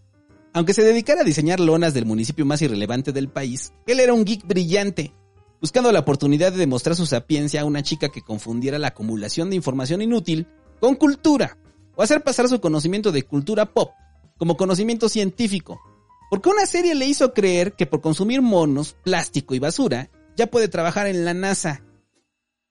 Aunque 0.53 0.73
se 0.73 0.83
dedicara 0.83 1.21
a 1.21 1.25
diseñar 1.25 1.59
lonas 1.59 1.93
del 1.93 2.05
municipio 2.05 2.45
más 2.45 2.61
irrelevante 2.61 3.11
del 3.11 3.29
país, 3.29 3.73
él 3.87 3.99
era 3.99 4.13
un 4.13 4.23
geek 4.23 4.45
brillante, 4.45 5.13
buscando 5.59 5.91
la 5.91 6.01
oportunidad 6.01 6.51
de 6.51 6.59
demostrar 6.59 6.95
su 6.95 7.05
sapiencia 7.07 7.61
a 7.61 7.65
una 7.65 7.81
chica 7.81 8.09
que 8.09 8.21
confundiera 8.21 8.77
la 8.77 8.89
acumulación 8.89 9.49
de 9.49 9.55
información 9.55 10.01
inútil 10.01 10.47
con 10.79 10.95
cultura, 10.95 11.57
o 11.95 12.03
hacer 12.03 12.23
pasar 12.23 12.47
su 12.49 12.59
conocimiento 12.59 13.11
de 13.11 13.23
cultura 13.23 13.65
pop 13.65 13.91
como 14.37 14.57
conocimiento 14.57 15.09
científico. 15.09 15.79
Porque 16.29 16.49
una 16.49 16.65
serie 16.65 16.95
le 16.95 17.05
hizo 17.05 17.33
creer 17.33 17.73
que 17.73 17.85
por 17.85 18.01
consumir 18.01 18.41
monos, 18.41 18.95
plástico 19.03 19.55
y 19.55 19.59
basura, 19.59 20.09
ya 20.35 20.47
puede 20.47 20.67
trabajar 20.67 21.07
en 21.07 21.25
la 21.25 21.33
NASA 21.33 21.83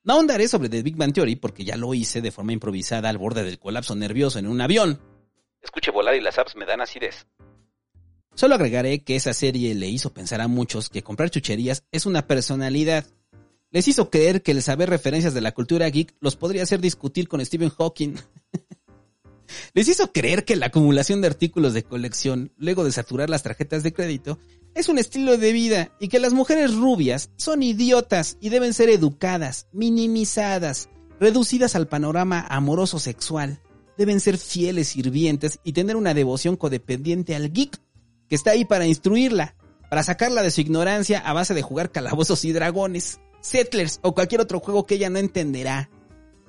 no 0.04 0.14
ahondaré 0.14 0.48
sobre 0.48 0.68
The 0.68 0.82
Big 0.82 0.96
Bang 0.96 1.12
Theory 1.12 1.36
porque 1.36 1.64
ya 1.64 1.76
lo 1.76 1.94
hice 1.94 2.20
de 2.20 2.32
forma 2.32 2.52
improvisada 2.52 3.08
al 3.08 3.18
borde 3.18 3.44
del 3.44 3.60
colapso 3.60 3.94
nervioso 3.94 4.40
en 4.40 4.48
un 4.48 4.60
avión. 4.60 5.00
Escuche 5.60 5.92
volar 5.92 6.16
y 6.16 6.20
las 6.20 6.38
apps 6.38 6.56
me 6.56 6.66
dan 6.66 6.80
acidez. 6.80 7.26
Solo 8.34 8.56
agregaré 8.56 9.04
que 9.04 9.14
esa 9.14 9.32
serie 9.32 9.74
le 9.76 9.86
hizo 9.88 10.12
pensar 10.12 10.40
a 10.40 10.48
muchos 10.48 10.88
que 10.88 11.02
comprar 11.02 11.30
chucherías 11.30 11.84
es 11.92 12.06
una 12.06 12.26
personalidad. 12.26 13.06
Les 13.70 13.86
hizo 13.86 14.10
creer 14.10 14.42
que 14.42 14.50
el 14.50 14.62
saber 14.62 14.90
referencias 14.90 15.34
de 15.34 15.40
la 15.40 15.52
cultura 15.52 15.88
geek 15.88 16.16
los 16.20 16.34
podría 16.34 16.64
hacer 16.64 16.80
discutir 16.80 17.28
con 17.28 17.44
Stephen 17.44 17.70
Hawking. 17.70 18.16
Les 19.74 19.86
hizo 19.86 20.12
creer 20.12 20.44
que 20.44 20.56
la 20.56 20.66
acumulación 20.66 21.20
de 21.20 21.26
artículos 21.26 21.74
de 21.74 21.82
colección, 21.82 22.52
luego 22.56 22.84
de 22.84 22.92
saturar 22.92 23.28
las 23.28 23.42
tarjetas 23.42 23.82
de 23.82 23.92
crédito, 23.92 24.38
es 24.74 24.88
un 24.88 24.98
estilo 24.98 25.36
de 25.36 25.52
vida 25.52 25.92
y 26.00 26.08
que 26.08 26.18
las 26.18 26.32
mujeres 26.32 26.74
rubias 26.74 27.30
son 27.36 27.62
idiotas 27.62 28.36
y 28.40 28.48
deben 28.48 28.74
ser 28.74 28.88
educadas, 28.88 29.66
minimizadas, 29.72 30.88
reducidas 31.20 31.76
al 31.76 31.88
panorama 31.88 32.46
amoroso 32.48 32.98
sexual. 32.98 33.60
Deben 33.98 34.20
ser 34.20 34.38
fieles 34.38 34.88
sirvientes 34.88 35.60
y 35.64 35.72
tener 35.72 35.96
una 35.96 36.14
devoción 36.14 36.56
codependiente 36.56 37.34
al 37.36 37.52
geek, 37.52 37.78
que 38.28 38.34
está 38.34 38.52
ahí 38.52 38.64
para 38.64 38.86
instruirla, 38.86 39.54
para 39.90 40.02
sacarla 40.02 40.42
de 40.42 40.50
su 40.50 40.62
ignorancia 40.62 41.18
a 41.18 41.32
base 41.32 41.52
de 41.52 41.62
jugar 41.62 41.92
calabozos 41.92 42.44
y 42.44 42.52
dragones, 42.52 43.20
settlers 43.40 44.00
o 44.02 44.14
cualquier 44.14 44.40
otro 44.40 44.60
juego 44.60 44.86
que 44.86 44.94
ella 44.94 45.10
no 45.10 45.18
entenderá 45.18 45.90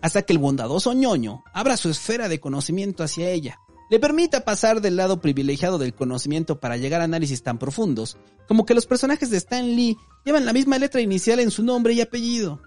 hasta 0.04 0.22
que 0.24 0.34
el 0.34 0.40
bondadoso 0.40 0.92
ñoño 0.94 1.46
abra 1.54 1.78
su 1.78 1.90
esfera 1.90 2.28
de 2.28 2.42
conocimiento 2.42 3.06
hacia 3.06 3.30
ella, 3.30 3.60
le 3.94 4.00
permita 4.00 4.44
pasar 4.44 4.82
del 4.82 4.96
lado 4.96 5.22
privilegiado 5.22 5.78
del 5.78 5.94
conocimiento 5.94 6.60
para 6.60 6.78
llegar 6.78 7.02
a 7.02 7.04
análisis 7.04 7.44
tan 7.44 7.60
profundos, 7.60 8.18
como 8.48 8.66
que 8.66 8.74
los 8.74 8.88
personajes 8.88 9.30
de 9.30 9.38
Stan 9.38 9.64
Lee 9.76 9.98
llevan 10.26 10.48
la 10.48 10.54
misma 10.54 10.80
letra 10.80 11.00
inicial 11.00 11.40
en 11.40 11.52
su 11.52 11.62
nombre 11.62 11.94
y 11.94 12.02
apellido. 12.02 12.60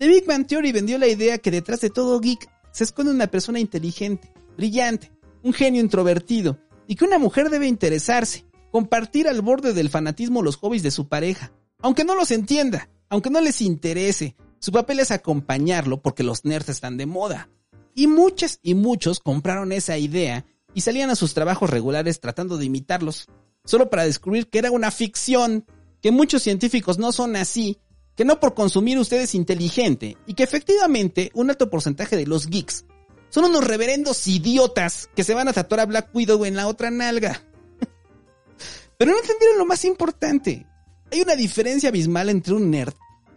The 0.00 0.08
Big 0.08 0.26
Bang 0.26 0.44
Theory 0.44 0.72
vendió 0.72 0.98
la 0.98 1.06
idea 1.06 1.38
que 1.38 1.52
detrás 1.52 1.82
de 1.82 1.90
todo 1.90 2.18
geek 2.18 2.50
se 2.72 2.82
esconde 2.82 3.12
una 3.12 3.28
persona 3.28 3.60
inteligente, 3.60 4.34
brillante, 4.56 5.12
un 5.44 5.52
genio 5.52 5.80
introvertido, 5.80 6.58
y 6.88 6.96
que 6.96 7.04
una 7.04 7.20
mujer 7.20 7.48
debe 7.48 7.68
interesarse, 7.68 8.44
compartir 8.72 9.28
al 9.28 9.42
borde 9.42 9.72
del 9.72 9.88
fanatismo 9.88 10.42
los 10.42 10.56
hobbies 10.56 10.82
de 10.82 10.90
su 10.90 11.06
pareja, 11.06 11.52
aunque 11.80 12.02
no 12.02 12.16
los 12.16 12.32
entienda, 12.32 12.90
aunque 13.08 13.30
no 13.30 13.40
les 13.40 13.60
interese, 13.60 14.34
su 14.58 14.72
papel 14.72 14.98
es 14.98 15.12
acompañarlo 15.12 16.02
porque 16.02 16.24
los 16.24 16.44
nerds 16.44 16.70
están 16.70 16.96
de 16.96 17.06
moda. 17.06 17.50
Y 17.94 18.08
muchas 18.08 18.58
y 18.64 18.74
muchos 18.74 19.20
compraron 19.20 19.70
esa 19.70 19.96
idea 19.96 20.44
y 20.76 20.82
salían 20.82 21.08
a 21.08 21.16
sus 21.16 21.32
trabajos 21.32 21.70
regulares 21.70 22.20
tratando 22.20 22.58
de 22.58 22.66
imitarlos, 22.66 23.28
solo 23.64 23.88
para 23.88 24.04
descubrir 24.04 24.50
que 24.50 24.58
era 24.58 24.70
una 24.70 24.90
ficción, 24.90 25.64
que 26.02 26.10
muchos 26.10 26.42
científicos 26.42 26.98
no 26.98 27.12
son 27.12 27.34
así, 27.34 27.78
que 28.14 28.26
no 28.26 28.40
por 28.40 28.52
consumir 28.52 28.98
usted 28.98 29.22
es 29.22 29.34
inteligente 29.34 30.18
y 30.26 30.34
que 30.34 30.42
efectivamente 30.42 31.30
un 31.32 31.48
alto 31.48 31.70
porcentaje 31.70 32.14
de 32.14 32.26
los 32.26 32.48
geeks 32.48 32.84
son 33.30 33.46
unos 33.46 33.64
reverendos 33.64 34.28
idiotas 34.28 35.08
que 35.16 35.24
se 35.24 35.32
van 35.32 35.48
a 35.48 35.54
tatuar 35.54 35.80
a 35.80 35.86
Black 35.86 36.10
Widow 36.14 36.44
en 36.44 36.56
la 36.56 36.68
otra 36.68 36.90
nalga. 36.90 37.42
Pero 38.98 39.12
no 39.12 39.18
entendieron 39.18 39.56
lo 39.56 39.64
más 39.64 39.82
importante. 39.86 40.66
Hay 41.10 41.22
una 41.22 41.36
diferencia 41.36 41.88
abismal 41.88 42.28
entre 42.28 42.52
un 42.52 42.70
nerd 42.70 42.92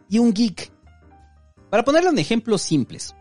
y 0.10 0.20
un 0.20 0.34
geek. 0.34 0.70
Para 1.70 1.86
ponerlo 1.86 2.10
en 2.10 2.20
ejemplos 2.20 2.62
simples, 2.62 3.16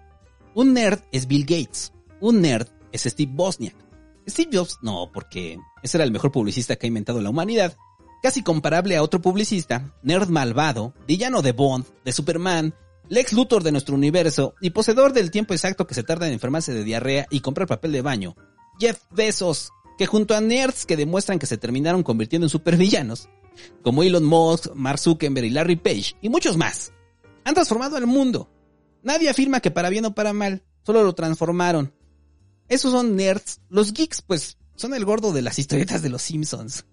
un 0.56 0.74
nerd 0.74 1.02
es 1.12 1.28
Bill 1.28 1.44
Gates, 1.44 1.92
un 2.20 2.40
nerd 2.40 2.66
es 2.90 3.04
Steve 3.04 3.30
Bosniak. 3.32 3.87
Steve 4.28 4.50
Jobs 4.56 4.78
no, 4.82 5.10
porque 5.12 5.58
ese 5.82 5.96
era 5.96 6.04
el 6.04 6.12
mejor 6.12 6.32
publicista 6.32 6.76
que 6.76 6.86
ha 6.86 6.88
inventado 6.88 7.20
la 7.20 7.30
humanidad, 7.30 7.76
casi 8.22 8.42
comparable 8.42 8.96
a 8.96 9.02
otro 9.02 9.20
publicista, 9.20 9.94
nerd 10.02 10.28
malvado, 10.28 10.94
villano 11.06 11.42
de 11.42 11.52
Bond, 11.52 11.86
de 12.04 12.12
Superman, 12.12 12.74
Lex 13.08 13.32
Luthor 13.32 13.62
de 13.62 13.72
nuestro 13.72 13.94
universo 13.94 14.54
y 14.60 14.70
poseedor 14.70 15.12
del 15.12 15.30
tiempo 15.30 15.54
exacto 15.54 15.86
que 15.86 15.94
se 15.94 16.02
tarda 16.02 16.26
en 16.26 16.34
enfermarse 16.34 16.74
de 16.74 16.84
diarrea 16.84 17.26
y 17.30 17.40
comprar 17.40 17.66
papel 17.66 17.92
de 17.92 18.02
baño. 18.02 18.36
Jeff 18.78 19.00
Bezos, 19.10 19.70
que 19.96 20.06
junto 20.06 20.34
a 20.34 20.40
nerds 20.40 20.84
que 20.84 20.96
demuestran 20.96 21.38
que 21.38 21.46
se 21.46 21.56
terminaron 21.56 22.02
convirtiendo 22.02 22.46
en 22.46 22.50
supervillanos, 22.50 23.28
como 23.82 24.02
Elon 24.02 24.24
Musk, 24.24 24.74
Mark 24.74 24.98
Zuckerberg 24.98 25.46
y 25.46 25.50
Larry 25.50 25.76
Page, 25.76 26.16
y 26.20 26.28
muchos 26.28 26.56
más, 26.56 26.92
han 27.44 27.54
transformado 27.54 27.96
al 27.96 28.06
mundo. 28.06 28.50
Nadie 29.02 29.30
afirma 29.30 29.60
que 29.60 29.70
para 29.70 29.88
bien 29.88 30.04
o 30.04 30.14
para 30.14 30.32
mal, 30.32 30.62
solo 30.84 31.02
lo 31.02 31.14
transformaron. 31.14 31.92
Esos 32.68 32.92
son 32.92 33.16
nerds. 33.16 33.60
Los 33.68 33.92
geeks, 33.92 34.22
pues, 34.22 34.58
son 34.76 34.94
el 34.94 35.04
gordo 35.04 35.32
de 35.32 35.42
las 35.42 35.58
historietas 35.58 36.02
de 36.02 36.10
los 36.10 36.22
Simpsons. 36.22 36.84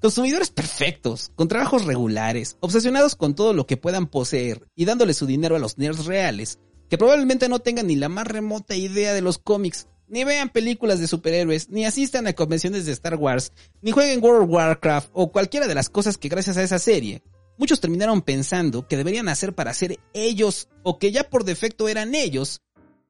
Consumidores 0.00 0.50
perfectos, 0.50 1.32
con 1.34 1.48
trabajos 1.48 1.84
regulares, 1.84 2.56
obsesionados 2.60 3.16
con 3.16 3.34
todo 3.34 3.52
lo 3.52 3.66
que 3.66 3.76
puedan 3.76 4.06
poseer 4.06 4.68
y 4.76 4.84
dándole 4.84 5.14
su 5.14 5.26
dinero 5.26 5.56
a 5.56 5.58
los 5.58 5.78
nerds 5.78 6.06
reales, 6.06 6.60
que 6.88 6.98
probablemente 6.98 7.48
no 7.48 7.58
tengan 7.58 7.88
ni 7.88 7.96
la 7.96 8.08
más 8.08 8.26
remota 8.26 8.76
idea 8.76 9.12
de 9.12 9.20
los 9.20 9.38
cómics, 9.38 9.88
ni 10.06 10.22
vean 10.22 10.50
películas 10.50 11.00
de 11.00 11.08
superhéroes, 11.08 11.70
ni 11.70 11.84
asistan 11.84 12.26
a 12.26 12.34
convenciones 12.34 12.86
de 12.86 12.92
Star 12.92 13.16
Wars, 13.16 13.52
ni 13.82 13.90
jueguen 13.90 14.22
World 14.22 14.44
of 14.44 14.50
Warcraft 14.50 15.10
o 15.12 15.32
cualquiera 15.32 15.66
de 15.66 15.74
las 15.74 15.88
cosas 15.88 16.18
que 16.18 16.28
gracias 16.28 16.56
a 16.56 16.62
esa 16.62 16.78
serie 16.78 17.22
muchos 17.56 17.80
terminaron 17.80 18.22
pensando 18.22 18.86
que 18.86 18.96
deberían 18.96 19.28
hacer 19.28 19.54
para 19.54 19.74
ser 19.74 19.98
ellos 20.12 20.68
o 20.82 20.98
que 20.98 21.12
ya 21.12 21.24
por 21.30 21.44
defecto 21.44 21.88
eran 21.88 22.14
ellos 22.14 22.60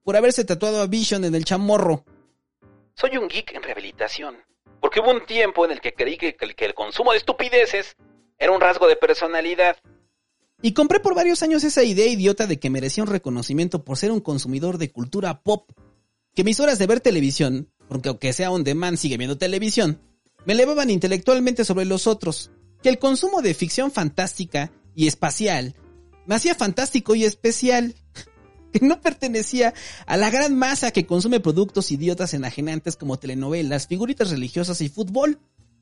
por 0.05 0.17
haberse 0.17 0.45
tatuado 0.45 0.81
a 0.81 0.87
Vision 0.87 1.25
en 1.25 1.35
el 1.35 1.45
chamorro. 1.45 2.05
Soy 2.95 3.17
un 3.17 3.27
geek 3.27 3.55
en 3.55 3.63
rehabilitación, 3.63 4.37
porque 4.81 5.01
hubo 5.01 5.11
un 5.11 5.27
tiempo 5.27 5.65
en 5.65 5.73
el 5.73 5.81
que 5.81 5.95
creí 5.95 6.17
que, 6.17 6.37
que 6.37 6.65
el 6.65 6.75
consumo 6.75 7.13
de 7.13 7.19
estupideces 7.19 7.97
era 8.39 8.53
un 8.53 8.61
rasgo 8.61 8.87
de 8.87 8.97
personalidad. 8.97 9.77
Y 10.63 10.73
compré 10.73 11.01
por 11.01 11.15
varios 11.15 11.43
años 11.43 11.65
esa 11.65 11.83
idea 11.83 12.07
idiota 12.07 12.47
de 12.47 12.61
que 12.61 12.71
merecía 12.71 13.03
un 13.03 13.11
reconocimiento 13.11 13.85
por 13.85 13.99
ser 13.99 14.13
un 14.13 14.21
consumidor 14.21 14.79
de 14.79 14.93
cultura 14.93 15.43
pop. 15.43 15.71
Que 16.35 16.45
mis 16.45 16.61
horas 16.61 16.79
de 16.79 16.87
ver 16.87 17.01
televisión, 17.01 17.73
porque 17.89 18.09
aunque 18.09 18.33
sea 18.33 18.51
un 18.51 18.65
demand 18.65 18.97
sigue 18.97 19.17
viendo 19.17 19.39
televisión, 19.39 20.01
me 20.45 20.53
elevaban 20.53 20.91
intelectualmente 20.91 21.65
sobre 21.65 21.85
los 21.85 22.07
otros 22.07 22.51
que 22.83 22.91
el 22.91 22.99
consumo 22.99 23.41
de 23.41 23.55
ficción 23.55 23.91
fantástica 23.91 24.71
y 24.95 25.07
espacial 25.07 25.75
me 26.27 26.35
hacía 26.35 26.55
fantástico 26.55 27.15
y 27.15 27.25
especial, 27.25 27.95
que 28.75 28.85
no 28.85 29.01
pertenecía 29.01 29.73
a 30.05 30.17
la 30.17 30.31
gran 30.31 30.57
masa 30.57 30.91
que 30.91 31.07
consume 31.07 31.39
productos 31.39 31.93
idiotas 31.93 32.35
enajenantes 32.35 32.97
como 32.97 33.19
telenovelas, 33.19 33.87
figuritas 33.87 34.31
religiosas 34.31 34.81
y 34.81 34.89
fútbol. 34.89 35.39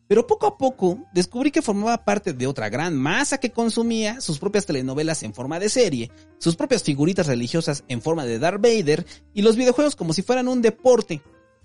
Pero 0.08 0.26
poco 0.26 0.46
a 0.46 0.58
poco 0.58 0.98
descubrí 1.14 1.50
que 1.50 1.62
formaba 1.62 2.04
parte 2.04 2.34
de 2.34 2.46
otra 2.46 2.68
gran 2.68 2.94
masa 2.94 3.38
que 3.38 3.50
consumía 3.50 4.20
sus 4.20 4.38
propias 4.38 4.66
telenovelas 4.66 5.22
en 5.22 5.32
forma 5.32 5.58
de 5.58 5.70
serie, 5.70 6.10
sus 6.38 6.54
propias 6.54 6.82
figuritas 6.82 7.28
religiosas 7.28 7.82
en 7.88 8.02
forma 8.02 8.26
de 8.26 8.38
Darth 8.38 8.60
Vader 8.60 9.06
y 9.32 9.40
los 9.40 9.56
videojuegos 9.56 9.96
como 9.96 10.12
si 10.12 10.20
fueran 10.20 10.48
un 10.48 10.60
deporte. 10.60 11.22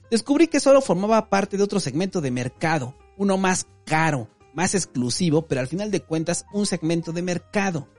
Descubrí 0.09 0.47
que 0.47 0.61
solo 0.61 0.79
formaba 0.79 1.29
parte 1.29 1.57
de 1.57 1.63
otro 1.63 1.81
segmento 1.81 2.21
de 2.21 2.31
mercado, 2.31 2.95
uno 3.17 3.37
más 3.37 3.67
caro, 3.85 4.29
más 4.53 4.75
exclusivo, 4.75 5.45
pero 5.47 5.59
al 5.59 5.67
final 5.67 5.91
de 5.91 6.03
cuentas 6.03 6.45
un 6.53 6.65
segmento 6.65 7.11
de 7.11 7.23
mercado. 7.23 7.89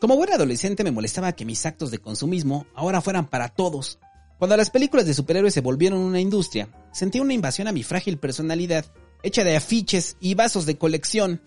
Como 0.00 0.16
buen 0.16 0.30
adolescente 0.30 0.84
me 0.84 0.90
molestaba 0.90 1.32
que 1.32 1.46
mis 1.46 1.64
actos 1.64 1.90
de 1.90 1.98
consumismo 1.98 2.66
ahora 2.74 3.00
fueran 3.00 3.28
para 3.28 3.48
todos. 3.48 3.98
Cuando 4.38 4.56
las 4.56 4.68
películas 4.68 5.06
de 5.06 5.14
superhéroes 5.14 5.54
se 5.54 5.62
volvieron 5.62 6.00
una 6.00 6.20
industria, 6.20 6.68
sentí 6.92 7.18
una 7.18 7.32
invasión 7.32 7.66
a 7.66 7.72
mi 7.72 7.82
frágil 7.82 8.18
personalidad, 8.18 8.84
hecha 9.22 9.42
de 9.42 9.56
afiches 9.56 10.18
y 10.20 10.34
vasos 10.34 10.66
de 10.66 10.76
colección. 10.76 11.40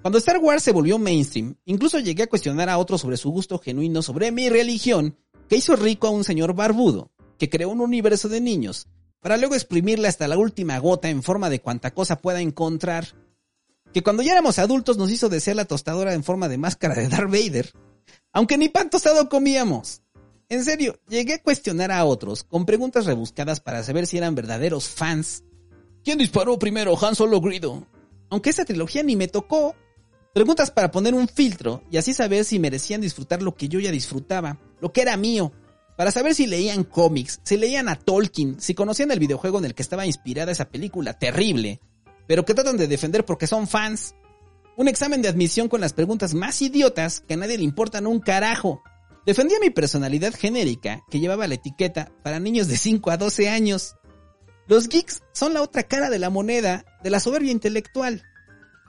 Cuando 0.00 0.16
Star 0.16 0.38
Wars 0.38 0.62
se 0.62 0.72
volvió 0.72 0.98
mainstream, 0.98 1.56
incluso 1.66 1.98
llegué 1.98 2.22
a 2.22 2.28
cuestionar 2.28 2.70
a 2.70 2.78
otros 2.78 3.02
sobre 3.02 3.18
su 3.18 3.30
gusto 3.30 3.58
genuino 3.58 4.00
sobre 4.00 4.32
mi 4.32 4.48
religión, 4.48 5.18
que 5.50 5.56
hizo 5.56 5.76
rico 5.76 6.06
a 6.06 6.10
un 6.10 6.24
señor 6.24 6.54
barbudo, 6.54 7.10
que 7.38 7.50
creó 7.50 7.68
un 7.68 7.82
universo 7.82 8.30
de 8.30 8.40
niños, 8.40 8.88
para 9.20 9.36
luego 9.36 9.54
exprimirle 9.54 10.08
hasta 10.08 10.26
la 10.26 10.38
última 10.38 10.78
gota 10.78 11.10
en 11.10 11.22
forma 11.22 11.50
de 11.50 11.60
cuanta 11.60 11.92
cosa 11.92 12.16
pueda 12.16 12.40
encontrar. 12.40 13.08
Que 13.92 14.02
cuando 14.02 14.22
ya 14.22 14.32
éramos 14.32 14.58
adultos 14.58 14.96
nos 14.96 15.10
hizo 15.10 15.28
desear 15.28 15.56
la 15.56 15.64
tostadora 15.64 16.14
en 16.14 16.24
forma 16.24 16.48
de 16.48 16.58
máscara 16.58 16.94
de 16.94 17.08
Darth 17.08 17.30
Vader. 17.30 17.72
Aunque 18.32 18.56
ni 18.56 18.68
pan 18.68 18.90
tostado 18.90 19.28
comíamos. 19.28 20.02
En 20.48 20.64
serio, 20.64 20.98
llegué 21.08 21.34
a 21.34 21.42
cuestionar 21.42 21.92
a 21.92 22.04
otros 22.04 22.42
con 22.42 22.66
preguntas 22.66 23.06
rebuscadas 23.06 23.60
para 23.60 23.82
saber 23.84 24.06
si 24.06 24.18
eran 24.18 24.34
verdaderos 24.34 24.88
fans. 24.88 25.44
¿Quién 26.02 26.18
disparó 26.18 26.58
primero, 26.58 26.98
Han 27.04 27.14
Solo 27.14 27.40
Grido? 27.40 27.86
Aunque 28.30 28.50
esa 28.50 28.64
trilogía 28.64 29.02
ni 29.02 29.16
me 29.16 29.28
tocó. 29.28 29.74
Preguntas 30.32 30.70
para 30.70 30.90
poner 30.90 31.14
un 31.14 31.28
filtro 31.28 31.82
y 31.90 31.96
así 31.96 32.14
saber 32.14 32.44
si 32.44 32.58
merecían 32.58 33.00
disfrutar 33.00 33.42
lo 33.42 33.54
que 33.54 33.68
yo 33.68 33.80
ya 33.80 33.90
disfrutaba, 33.90 34.58
lo 34.80 34.92
que 34.92 35.02
era 35.02 35.16
mío. 35.16 35.52
Para 35.96 36.12
saber 36.12 36.34
si 36.34 36.46
leían 36.46 36.84
cómics, 36.84 37.40
si 37.42 37.56
leían 37.56 37.88
a 37.88 37.96
Tolkien, 37.96 38.60
si 38.60 38.74
conocían 38.74 39.10
el 39.10 39.18
videojuego 39.18 39.58
en 39.58 39.66
el 39.66 39.74
que 39.74 39.82
estaba 39.82 40.06
inspirada 40.06 40.52
esa 40.52 40.68
película 40.68 41.18
terrible, 41.18 41.80
pero 42.30 42.44
que 42.44 42.54
tratan 42.54 42.76
de 42.76 42.86
defender 42.86 43.24
porque 43.24 43.48
son 43.48 43.66
fans. 43.66 44.14
Un 44.76 44.86
examen 44.86 45.20
de 45.20 45.26
admisión 45.26 45.66
con 45.66 45.80
las 45.80 45.92
preguntas 45.92 46.32
más 46.32 46.62
idiotas 46.62 47.24
que 47.26 47.34
a 47.34 47.36
nadie 47.36 47.58
le 47.58 47.64
importan 47.64 48.06
un 48.06 48.20
carajo. 48.20 48.84
Defendía 49.26 49.58
mi 49.60 49.70
personalidad 49.70 50.32
genérica 50.32 51.02
que 51.10 51.18
llevaba 51.18 51.48
la 51.48 51.56
etiqueta 51.56 52.12
para 52.22 52.38
niños 52.38 52.68
de 52.68 52.76
5 52.76 53.10
a 53.10 53.16
12 53.16 53.48
años. 53.48 53.96
Los 54.68 54.88
geeks 54.88 55.24
son 55.32 55.54
la 55.54 55.62
otra 55.62 55.82
cara 55.82 56.08
de 56.08 56.20
la 56.20 56.30
moneda 56.30 56.84
de 57.02 57.10
la 57.10 57.18
soberbia 57.18 57.50
intelectual. 57.50 58.22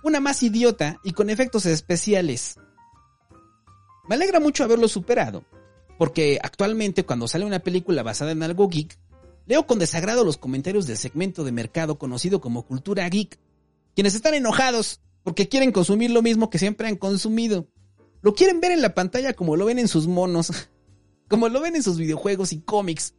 Una 0.04 0.20
más 0.20 0.44
idiota 0.44 1.00
y 1.04 1.14
con 1.14 1.32
efectos 1.32 1.66
especiales. 1.66 2.60
Me 4.08 4.14
alegra 4.14 4.40
mucho 4.40 4.66
haberlo 4.66 4.88
superado, 4.88 5.46
porque 5.98 6.38
actualmente 6.44 7.06
cuando 7.06 7.28
sale 7.28 7.46
una 7.46 7.58
película 7.58 8.04
basada 8.04 8.34
en 8.34 8.44
algo 8.44 8.70
geek, 8.70 9.00
leo 9.52 9.68
con 9.68 9.80
desagrado 9.80 10.24
los 10.24 10.38
comentarios 10.38 10.88
del 10.88 10.96
segmento 10.96 11.44
de 11.44 11.52
mercado 11.52 12.00
conocido 12.00 12.40
como 12.40 12.66
cultura 12.66 13.10
geek, 13.10 13.38
quienes 13.94 14.16
están 14.16 14.34
enojados 14.34 15.02
porque 15.24 15.50
quieren 15.50 15.74
consumir 15.74 16.10
lo 16.10 16.22
mismo 16.22 16.50
que 16.50 16.58
siempre 16.58 16.88
han 16.88 16.96
consumido. 16.96 17.68
Lo 18.22 18.34
quieren 18.34 18.62
ver 18.62 18.72
en 18.72 18.82
la 18.82 18.96
pantalla 18.96 19.34
como 19.34 19.58
lo 19.58 19.66
ven 19.66 19.78
en 19.78 19.90
sus 19.90 20.08
monos, 20.08 20.54
como 21.28 21.50
lo 21.50 21.60
ven 21.60 21.76
en 21.76 21.84
sus 21.84 21.98
videojuegos 21.98 22.54
y 22.54 22.62
cómics. 22.62 23.14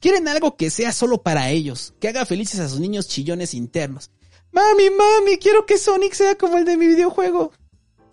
Quieren 0.00 0.26
algo 0.26 0.56
que 0.56 0.70
sea 0.70 0.90
solo 0.90 1.22
para 1.22 1.50
ellos, 1.50 1.92
que 2.00 2.08
haga 2.08 2.24
felices 2.24 2.60
a 2.60 2.68
sus 2.70 2.80
niños 2.80 3.06
chillones 3.06 3.52
internos. 3.52 4.10
Mami, 4.52 4.88
mami, 4.88 5.36
quiero 5.36 5.66
que 5.66 5.76
Sonic 5.76 6.14
sea 6.14 6.34
como 6.38 6.56
el 6.56 6.64
de 6.64 6.78
mi 6.78 6.86
videojuego. 6.86 7.52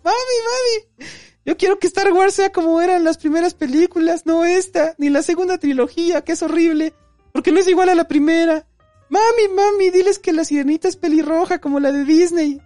Mami, 0.04 0.98
mami, 1.00 1.08
yo 1.46 1.56
quiero 1.56 1.80
que 1.80 1.88
Star 1.88 2.12
Wars 2.12 2.34
sea 2.34 2.52
como 2.52 2.82
eran 2.82 3.06
las 3.06 3.18
primeras 3.18 3.54
películas, 3.54 4.26
no 4.26 4.44
esta, 4.44 4.94
ni 4.98 5.10
la 5.10 5.24
segunda 5.24 5.58
trilogía, 5.58 6.22
que 6.22 6.34
es 6.34 6.44
horrible, 6.44 6.94
porque 7.32 7.52
no 7.52 7.60
es 7.60 7.68
igual 7.68 7.90
a 7.90 7.96
la 7.96 8.08
primera. 8.08 8.66
Mami, 9.10 9.56
mami, 9.56 9.90
diles 9.90 10.20
que 10.20 10.34
la 10.34 10.46
sirenita 10.46 10.88
es 10.88 10.96
pelirroja 10.96 11.60
como 11.60 11.80
la 11.80 11.92
de 11.92 12.06
Disney. 12.06 12.62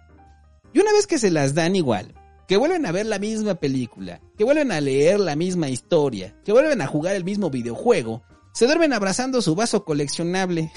Y 0.72 0.80
una 0.80 0.92
vez 0.92 1.06
que 1.06 1.18
se 1.18 1.30
las 1.30 1.54
dan 1.54 1.74
igual, 1.74 2.14
que 2.46 2.56
vuelven 2.56 2.86
a 2.86 2.92
ver 2.92 3.06
la 3.06 3.18
misma 3.18 3.54
película, 3.56 4.20
que 4.36 4.44
vuelven 4.44 4.72
a 4.72 4.80
leer 4.80 5.18
la 5.20 5.36
misma 5.36 5.68
historia, 5.68 6.36
que 6.44 6.52
vuelven 6.52 6.80
a 6.80 6.86
jugar 6.86 7.16
el 7.16 7.24
mismo 7.24 7.50
videojuego, 7.50 8.22
se 8.52 8.66
duermen 8.66 8.92
abrazando 8.92 9.42
su 9.42 9.54
vaso 9.54 9.84
coleccionable 9.84 10.70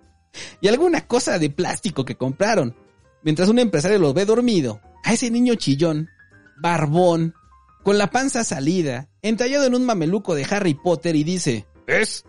y 0.60 0.68
alguna 0.68 1.06
cosa 1.06 1.38
de 1.38 1.50
plástico 1.50 2.04
que 2.04 2.16
compraron, 2.16 2.76
mientras 3.22 3.48
un 3.48 3.58
empresario 3.58 3.98
los 3.98 4.14
ve 4.14 4.24
dormido, 4.24 4.80
a 5.02 5.12
ese 5.14 5.30
niño 5.30 5.54
chillón, 5.54 6.08
barbón, 6.60 7.34
con 7.82 7.98
la 7.98 8.10
panza 8.10 8.44
salida, 8.44 9.08
entallado 9.22 9.66
en 9.66 9.74
un 9.74 9.84
mameluco 9.84 10.34
de 10.34 10.46
Harry 10.50 10.74
Potter 10.74 11.16
y 11.16 11.24
dice, 11.24 11.66
¿Es? 11.86 12.24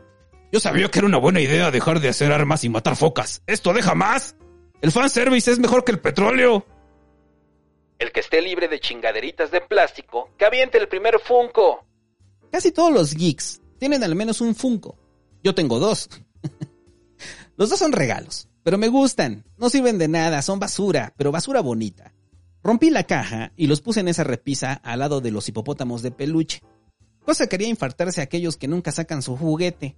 Yo 0.51 0.59
sabía 0.59 0.89
que 0.89 0.99
era 0.99 1.07
una 1.07 1.17
buena 1.17 1.39
idea 1.39 1.71
dejar 1.71 2.01
de 2.01 2.09
hacer 2.09 2.31
armas 2.31 2.63
y 2.65 2.69
matar 2.69 2.97
focas. 2.97 3.41
¿Esto 3.47 3.71
deja 3.73 3.95
más? 3.95 4.35
El 4.81 4.91
fanservice 4.91 5.49
es 5.49 5.59
mejor 5.59 5.85
que 5.85 5.93
el 5.93 5.99
petróleo. 5.99 6.65
El 7.97 8.11
que 8.11 8.19
esté 8.19 8.41
libre 8.41 8.67
de 8.67 8.79
chingaderitas 8.79 9.51
de 9.51 9.61
plástico, 9.61 10.29
que 10.37 10.45
aviente 10.45 10.77
el 10.77 10.89
primer 10.89 11.19
Funko. 11.19 11.85
Casi 12.51 12.71
todos 12.71 12.91
los 12.91 13.13
geeks 13.13 13.61
tienen 13.79 14.03
al 14.03 14.15
menos 14.15 14.41
un 14.41 14.53
Funko. 14.53 14.97
Yo 15.41 15.55
tengo 15.55 15.79
dos. 15.79 16.09
los 17.55 17.69
dos 17.69 17.79
son 17.79 17.93
regalos, 17.93 18.49
pero 18.63 18.77
me 18.77 18.89
gustan. 18.89 19.45
No 19.57 19.69
sirven 19.69 19.97
de 19.97 20.09
nada, 20.09 20.41
son 20.41 20.59
basura, 20.59 21.13
pero 21.15 21.31
basura 21.31 21.61
bonita. 21.61 22.13
Rompí 22.61 22.89
la 22.89 23.05
caja 23.05 23.53
y 23.55 23.67
los 23.67 23.79
puse 23.79 24.01
en 24.01 24.09
esa 24.09 24.25
repisa 24.25 24.73
al 24.83 24.99
lado 24.99 25.21
de 25.21 25.31
los 25.31 25.47
hipopótamos 25.47 26.01
de 26.01 26.11
peluche. 26.11 26.61
Cosa 27.23 27.47
que 27.47 27.55
haría 27.55 27.69
infartarse 27.69 28.19
a 28.19 28.25
aquellos 28.25 28.57
que 28.57 28.67
nunca 28.67 28.91
sacan 28.91 29.21
su 29.21 29.37
juguete, 29.37 29.95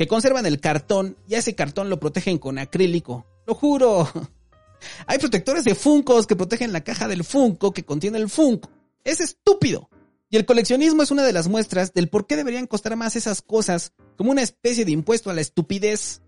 que 0.00 0.08
conservan 0.08 0.46
el 0.46 0.60
cartón 0.60 1.18
y 1.28 1.34
ese 1.34 1.54
cartón 1.54 1.90
lo 1.90 2.00
protegen 2.00 2.38
con 2.38 2.58
acrílico. 2.58 3.26
Lo 3.46 3.54
juro. 3.54 4.08
Hay 5.06 5.18
protectores 5.18 5.62
de 5.62 5.74
Funcos 5.74 6.26
que 6.26 6.36
protegen 6.36 6.72
la 6.72 6.82
caja 6.82 7.06
del 7.06 7.22
Funko 7.22 7.74
que 7.74 7.84
contiene 7.84 8.16
el 8.16 8.30
Funko. 8.30 8.70
Es 9.04 9.20
estúpido. 9.20 9.90
Y 10.30 10.38
el 10.38 10.46
coleccionismo 10.46 11.02
es 11.02 11.10
una 11.10 11.22
de 11.22 11.34
las 11.34 11.48
muestras 11.48 11.92
del 11.92 12.08
por 12.08 12.26
qué 12.26 12.36
deberían 12.36 12.66
costar 12.66 12.96
más 12.96 13.14
esas 13.14 13.42
cosas, 13.42 13.92
como 14.16 14.30
una 14.30 14.40
especie 14.40 14.86
de 14.86 14.92
impuesto 14.92 15.28
a 15.28 15.34
la 15.34 15.42
estupidez. 15.42 16.22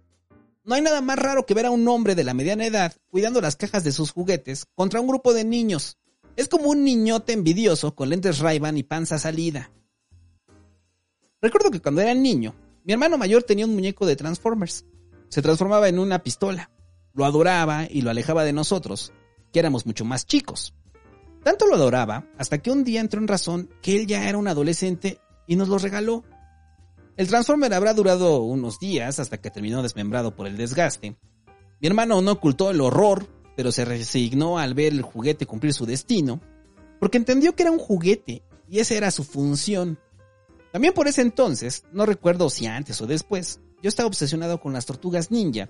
No 0.64 0.74
hay 0.74 0.82
nada 0.82 1.00
más 1.00 1.18
raro 1.18 1.46
que 1.46 1.54
ver 1.54 1.64
a 1.64 1.70
un 1.70 1.88
hombre 1.88 2.14
de 2.14 2.24
la 2.24 2.34
mediana 2.34 2.66
edad 2.66 2.94
cuidando 3.08 3.40
las 3.40 3.56
cajas 3.56 3.84
de 3.84 3.92
sus 3.92 4.10
juguetes 4.10 4.66
contra 4.74 5.00
un 5.00 5.06
grupo 5.06 5.32
de 5.32 5.44
niños. 5.44 5.96
Es 6.36 6.46
como 6.46 6.68
un 6.68 6.84
niñote 6.84 7.32
envidioso 7.32 7.94
con 7.94 8.10
lentes 8.10 8.38
ray 8.38 8.60
y 8.74 8.82
panza 8.82 9.18
salida. 9.18 9.72
Recuerdo 11.40 11.70
que 11.70 11.80
cuando 11.80 12.02
era 12.02 12.12
niño, 12.12 12.54
mi 12.84 12.92
hermano 12.92 13.18
mayor 13.18 13.42
tenía 13.42 13.66
un 13.66 13.74
muñeco 13.74 14.06
de 14.06 14.16
Transformers. 14.16 14.84
Se 15.28 15.42
transformaba 15.42 15.88
en 15.88 15.98
una 15.98 16.22
pistola 16.22 16.70
lo 17.14 17.24
adoraba 17.24 17.86
y 17.88 18.02
lo 18.02 18.10
alejaba 18.10 18.44
de 18.44 18.52
nosotros, 18.52 19.12
que 19.52 19.58
éramos 19.58 19.86
mucho 19.86 20.04
más 20.04 20.26
chicos. 20.26 20.74
Tanto 21.42 21.66
lo 21.66 21.74
adoraba 21.74 22.26
hasta 22.38 22.58
que 22.58 22.70
un 22.70 22.84
día 22.84 23.00
entró 23.00 23.20
en 23.20 23.28
razón 23.28 23.68
que 23.82 23.96
él 23.96 24.06
ya 24.06 24.28
era 24.28 24.38
un 24.38 24.48
adolescente 24.48 25.18
y 25.46 25.56
nos 25.56 25.68
lo 25.68 25.78
regaló. 25.78 26.24
El 27.16 27.28
Transformer 27.28 27.74
habrá 27.74 27.94
durado 27.94 28.42
unos 28.42 28.78
días 28.78 29.18
hasta 29.18 29.40
que 29.40 29.50
terminó 29.50 29.82
desmembrado 29.82 30.34
por 30.34 30.46
el 30.46 30.56
desgaste. 30.56 31.16
Mi 31.80 31.88
hermano 31.88 32.22
no 32.22 32.32
ocultó 32.32 32.70
el 32.70 32.80
horror, 32.80 33.26
pero 33.56 33.72
se 33.72 33.84
resignó 33.84 34.58
al 34.58 34.74
ver 34.74 34.92
el 34.92 35.02
juguete 35.02 35.46
cumplir 35.46 35.74
su 35.74 35.84
destino, 35.84 36.40
porque 37.00 37.18
entendió 37.18 37.54
que 37.54 37.64
era 37.64 37.72
un 37.72 37.78
juguete 37.78 38.42
y 38.68 38.78
esa 38.78 38.94
era 38.94 39.10
su 39.10 39.24
función. 39.24 39.98
También 40.72 40.94
por 40.94 41.06
ese 41.06 41.20
entonces, 41.20 41.84
no 41.92 42.06
recuerdo 42.06 42.48
si 42.48 42.66
antes 42.66 43.00
o 43.02 43.06
después, 43.06 43.60
yo 43.82 43.88
estaba 43.88 44.06
obsesionado 44.06 44.58
con 44.58 44.72
las 44.72 44.86
tortugas 44.86 45.30
ninja. 45.30 45.68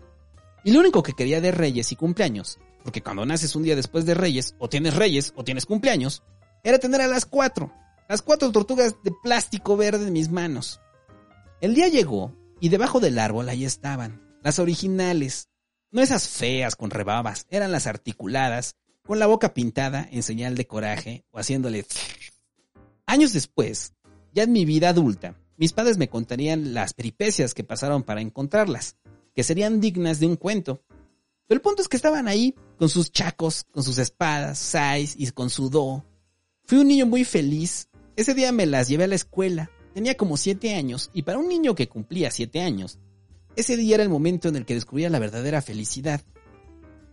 Y 0.64 0.70
lo 0.70 0.78
único 0.78 1.02
que 1.02 1.14
quería 1.14 1.40
de 1.40 1.50
Reyes 1.50 1.90
y 1.90 1.96
cumpleaños, 1.96 2.60
porque 2.84 3.02
cuando 3.02 3.26
naces 3.26 3.56
un 3.56 3.64
día 3.64 3.74
después 3.74 4.06
de 4.06 4.14
Reyes, 4.14 4.54
o 4.58 4.68
tienes 4.68 4.94
Reyes 4.94 5.32
o 5.34 5.42
tienes 5.42 5.66
cumpleaños, 5.66 6.22
era 6.62 6.78
tener 6.78 7.00
a 7.00 7.08
las 7.08 7.26
cuatro, 7.26 7.72
las 8.08 8.22
cuatro 8.22 8.52
tortugas 8.52 8.94
de 9.02 9.12
plástico 9.22 9.76
verde 9.76 10.06
en 10.06 10.12
mis 10.12 10.30
manos. 10.30 10.80
El 11.60 11.74
día 11.74 11.88
llegó 11.88 12.36
y 12.60 12.68
debajo 12.68 13.00
del 13.00 13.18
árbol 13.18 13.48
ahí 13.48 13.64
estaban, 13.64 14.22
las 14.42 14.60
originales, 14.60 15.48
no 15.90 16.00
esas 16.00 16.28
feas 16.28 16.76
con 16.76 16.90
rebabas, 16.90 17.46
eran 17.50 17.72
las 17.72 17.88
articuladas, 17.88 18.76
con 19.04 19.18
la 19.18 19.26
boca 19.26 19.52
pintada 19.52 20.06
en 20.10 20.22
señal 20.22 20.54
de 20.54 20.66
coraje 20.66 21.24
o 21.32 21.38
haciéndole... 21.38 21.84
Años 23.04 23.32
después, 23.32 23.94
ya 24.32 24.44
en 24.44 24.52
mi 24.52 24.64
vida 24.64 24.88
adulta, 24.88 25.36
mis 25.56 25.72
padres 25.72 25.98
me 25.98 26.08
contarían 26.08 26.74
las 26.74 26.94
peripecias 26.94 27.54
que 27.54 27.64
pasaron 27.64 28.02
para 28.02 28.20
encontrarlas 28.20 28.96
que 29.34 29.44
serían 29.44 29.80
dignas 29.80 30.20
de 30.20 30.26
un 30.26 30.36
cuento. 30.36 30.82
Pero 31.46 31.58
el 31.58 31.62
punto 31.62 31.82
es 31.82 31.88
que 31.88 31.96
estaban 31.96 32.28
ahí, 32.28 32.54
con 32.78 32.88
sus 32.88 33.12
chacos, 33.12 33.64
con 33.70 33.82
sus 33.82 33.98
espadas, 33.98 34.58
sais 34.58 35.14
y 35.16 35.30
con 35.30 35.50
su 35.50 35.70
do. 35.70 36.04
Fui 36.64 36.78
un 36.78 36.88
niño 36.88 37.06
muy 37.06 37.24
feliz. 37.24 37.88
Ese 38.16 38.34
día 38.34 38.52
me 38.52 38.66
las 38.66 38.88
llevé 38.88 39.04
a 39.04 39.08
la 39.08 39.14
escuela. 39.14 39.70
Tenía 39.94 40.16
como 40.16 40.36
siete 40.36 40.74
años, 40.74 41.10
y 41.12 41.22
para 41.22 41.38
un 41.38 41.48
niño 41.48 41.74
que 41.74 41.88
cumplía 41.88 42.30
siete 42.30 42.60
años, 42.60 42.98
ese 43.56 43.76
día 43.76 43.96
era 43.96 44.02
el 44.02 44.08
momento 44.08 44.48
en 44.48 44.56
el 44.56 44.64
que 44.64 44.74
descubría 44.74 45.10
la 45.10 45.18
verdadera 45.18 45.60
felicidad. 45.60 46.22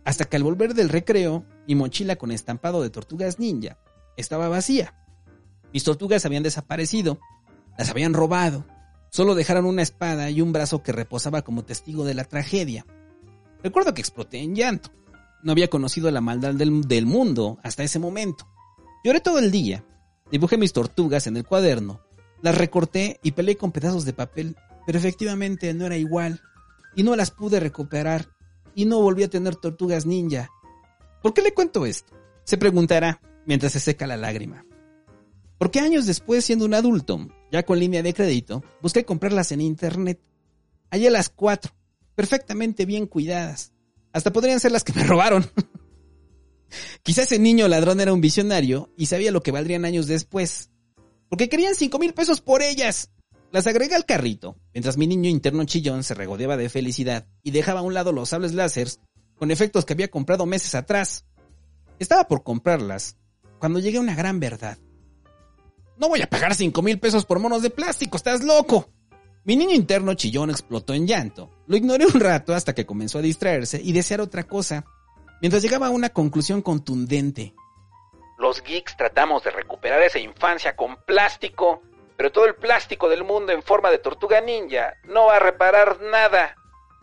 Hasta 0.04 0.24
que 0.24 0.36
al 0.36 0.42
volver 0.42 0.72
del 0.72 0.88
recreo, 0.88 1.44
mi 1.66 1.74
mochila 1.74 2.16
con 2.16 2.30
estampado 2.30 2.82
de 2.82 2.88
tortugas 2.88 3.38
ninja 3.38 3.78
estaba 4.16 4.48
vacía. 4.48 4.94
Mis 5.72 5.84
tortugas 5.84 6.24
habían 6.26 6.42
desaparecido, 6.42 7.18
las 7.78 7.90
habían 7.90 8.14
robado, 8.14 8.64
Solo 9.10 9.34
dejaron 9.34 9.66
una 9.66 9.82
espada 9.82 10.30
y 10.30 10.40
un 10.40 10.52
brazo 10.52 10.84
que 10.84 10.92
reposaba 10.92 11.42
como 11.42 11.64
testigo 11.64 12.04
de 12.04 12.14
la 12.14 12.24
tragedia. 12.24 12.86
Recuerdo 13.62 13.92
que 13.92 14.00
exploté 14.00 14.38
en 14.38 14.54
llanto. 14.54 14.90
no 15.42 15.52
había 15.52 15.68
conocido 15.68 16.10
la 16.10 16.20
maldad 16.20 16.54
del, 16.54 16.82
del 16.82 17.06
mundo 17.06 17.58
hasta 17.62 17.82
ese 17.82 17.98
momento. 17.98 18.46
Lloré 19.02 19.20
todo 19.20 19.38
el 19.38 19.50
día, 19.50 19.84
dibujé 20.30 20.58
mis 20.58 20.72
tortugas 20.72 21.26
en 21.26 21.36
el 21.36 21.46
cuaderno, 21.46 22.02
las 22.42 22.56
recorté 22.56 23.18
y 23.22 23.32
peleé 23.32 23.56
con 23.56 23.72
pedazos 23.72 24.04
de 24.04 24.12
papel, 24.12 24.56
pero 24.86 24.98
efectivamente 24.98 25.72
no 25.72 25.86
era 25.86 25.96
igual, 25.96 26.42
y 26.94 27.02
no 27.02 27.16
las 27.16 27.30
pude 27.30 27.58
recuperar, 27.58 28.28
y 28.74 28.84
no 28.84 29.00
volví 29.00 29.22
a 29.22 29.30
tener 29.30 29.56
tortugas 29.56 30.04
ninja. 30.04 30.50
¿Por 31.22 31.32
qué 31.32 31.40
le 31.40 31.54
cuento 31.54 31.86
esto? 31.86 32.12
Se 32.44 32.58
preguntará 32.58 33.20
mientras 33.46 33.72
se 33.72 33.80
seca 33.80 34.06
la 34.06 34.18
lágrima. 34.18 34.64
Porque 35.60 35.80
años 35.80 36.06
después, 36.06 36.42
siendo 36.42 36.64
un 36.64 36.72
adulto, 36.72 37.28
ya 37.52 37.64
con 37.64 37.78
línea 37.78 38.02
de 38.02 38.14
crédito, 38.14 38.64
busqué 38.80 39.04
comprarlas 39.04 39.52
en 39.52 39.60
internet. 39.60 40.18
Hallé 40.90 41.10
las 41.10 41.28
cuatro, 41.28 41.74
perfectamente 42.14 42.86
bien 42.86 43.06
cuidadas. 43.06 43.74
Hasta 44.10 44.32
podrían 44.32 44.58
ser 44.58 44.72
las 44.72 44.84
que 44.84 44.94
me 44.94 45.04
robaron. 45.06 45.44
Quizás 47.02 47.26
ese 47.26 47.38
niño 47.38 47.68
ladrón 47.68 48.00
era 48.00 48.14
un 48.14 48.22
visionario 48.22 48.90
y 48.96 49.04
sabía 49.04 49.32
lo 49.32 49.42
que 49.42 49.50
valdrían 49.50 49.84
años 49.84 50.06
después. 50.06 50.70
Porque 51.28 51.50
querían 51.50 51.74
cinco 51.74 51.98
mil 51.98 52.14
pesos 52.14 52.40
por 52.40 52.62
ellas. 52.62 53.10
Las 53.52 53.66
agregué 53.66 53.94
al 53.94 54.06
carrito, 54.06 54.56
mientras 54.72 54.96
mi 54.96 55.06
niño 55.06 55.28
interno 55.28 55.62
chillón 55.66 56.04
se 56.04 56.14
regodeaba 56.14 56.56
de 56.56 56.70
felicidad 56.70 57.26
y 57.42 57.50
dejaba 57.50 57.80
a 57.80 57.82
un 57.82 57.92
lado 57.92 58.12
los 58.12 58.30
sables 58.30 58.54
láseres 58.54 58.98
con 59.36 59.50
efectos 59.50 59.84
que 59.84 59.92
había 59.92 60.08
comprado 60.08 60.46
meses 60.46 60.74
atrás. 60.74 61.26
Estaba 61.98 62.26
por 62.28 62.44
comprarlas 62.44 63.18
cuando 63.58 63.78
llegué 63.78 63.98
a 63.98 64.00
una 64.00 64.14
gran 64.14 64.40
verdad. 64.40 64.78
No 66.00 66.08
voy 66.08 66.22
a 66.22 66.26
pagar 66.26 66.54
cinco 66.54 66.80
mil 66.80 66.98
pesos 66.98 67.26
por 67.26 67.40
monos 67.40 67.60
de 67.60 67.68
plástico, 67.68 68.16
estás 68.16 68.42
loco. 68.42 68.88
Mi 69.44 69.54
niño 69.54 69.74
interno 69.74 70.14
chillón 70.14 70.48
explotó 70.48 70.94
en 70.94 71.06
llanto. 71.06 71.50
Lo 71.66 71.76
ignoré 71.76 72.06
un 72.06 72.18
rato 72.18 72.54
hasta 72.54 72.74
que 72.74 72.86
comenzó 72.86 73.18
a 73.18 73.22
distraerse 73.22 73.78
y 73.84 73.92
desear 73.92 74.22
otra 74.22 74.44
cosa 74.44 74.86
mientras 75.42 75.62
llegaba 75.62 75.88
a 75.88 75.90
una 75.90 76.08
conclusión 76.08 76.62
contundente. 76.62 77.52
Los 78.38 78.62
geeks 78.62 78.96
tratamos 78.96 79.44
de 79.44 79.50
recuperar 79.50 80.00
esa 80.00 80.18
infancia 80.18 80.74
con 80.74 80.96
plástico, 81.04 81.82
pero 82.16 82.32
todo 82.32 82.46
el 82.46 82.54
plástico 82.54 83.10
del 83.10 83.22
mundo 83.22 83.52
en 83.52 83.62
forma 83.62 83.90
de 83.90 83.98
tortuga 83.98 84.40
ninja 84.40 84.94
no 85.04 85.26
va 85.26 85.36
a 85.36 85.40
reparar 85.40 86.00
nada. 86.00 86.54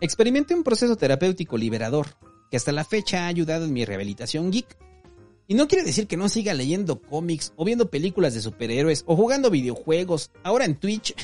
Experimenté 0.02 0.56
un 0.56 0.64
proceso 0.64 0.96
terapéutico 0.96 1.56
liberador, 1.56 2.08
que 2.50 2.58
hasta 2.58 2.72
la 2.72 2.84
fecha 2.84 3.26
ha 3.26 3.28
ayudado 3.28 3.66
en 3.66 3.74
mi 3.74 3.86
rehabilitación 3.86 4.52
geek. 4.52 4.76
Y 5.48 5.56
no 5.56 5.68
quiere 5.68 5.86
decir 5.86 6.08
que 6.08 6.18
no 6.18 6.28
siga 6.28 6.54
leyendo 6.54 7.02
cómics 7.02 7.54
o 7.56 7.64
viendo 7.64 7.90
películas 7.90 8.34
de 8.34 8.42
superhéroes 8.42 9.04
o 9.08 9.16
jugando 9.16 9.50
videojuegos, 9.50 10.32
ahora 10.44 10.66
en 10.66 10.76
Twitch, 10.76 11.16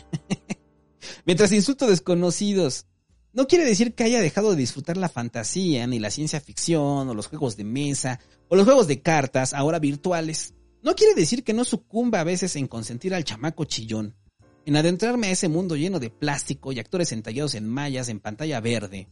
mientras 1.26 1.52
insulto 1.52 1.88
desconocidos. 1.88 2.86
No 3.34 3.48
quiere 3.48 3.66
decir 3.66 3.96
que 3.96 4.04
haya 4.04 4.22
dejado 4.22 4.52
de 4.52 4.58
disfrutar 4.58 4.96
la 4.96 5.10
fantasía, 5.10 5.88
ni 5.88 6.00
la 6.00 6.12
ciencia 6.12 6.40
ficción, 6.40 7.10
o 7.10 7.14
los 7.14 7.28
juegos 7.28 7.58
de 7.58 7.64
mesa, 7.66 8.20
o 8.48 8.56
los 8.56 8.64
juegos 8.64 8.88
de 8.88 9.02
cartas, 9.02 9.54
ahora 9.54 9.80
virtuales. 9.80 10.54
No 10.84 10.96
quiere 10.96 11.16
decir 11.16 11.44
que 11.44 11.54
no 11.54 11.66
sucumba 11.66 12.20
a 12.20 12.24
veces 12.24 12.56
en 12.56 12.68
consentir 12.68 13.14
al 13.14 13.24
chamaco 13.24 13.66
chillón, 13.66 14.16
en 14.66 14.78
adentrarme 14.78 15.28
a 15.28 15.32
ese 15.32 15.50
mundo 15.50 15.76
lleno 15.76 16.00
de 16.00 16.12
plástico 16.12 16.72
y 16.72 16.80
actores 16.80 17.12
entallados 17.12 17.56
en 17.56 17.68
mallas 17.68 18.08
en 18.08 18.20
pantalla 18.20 18.62
verde. 18.62 19.10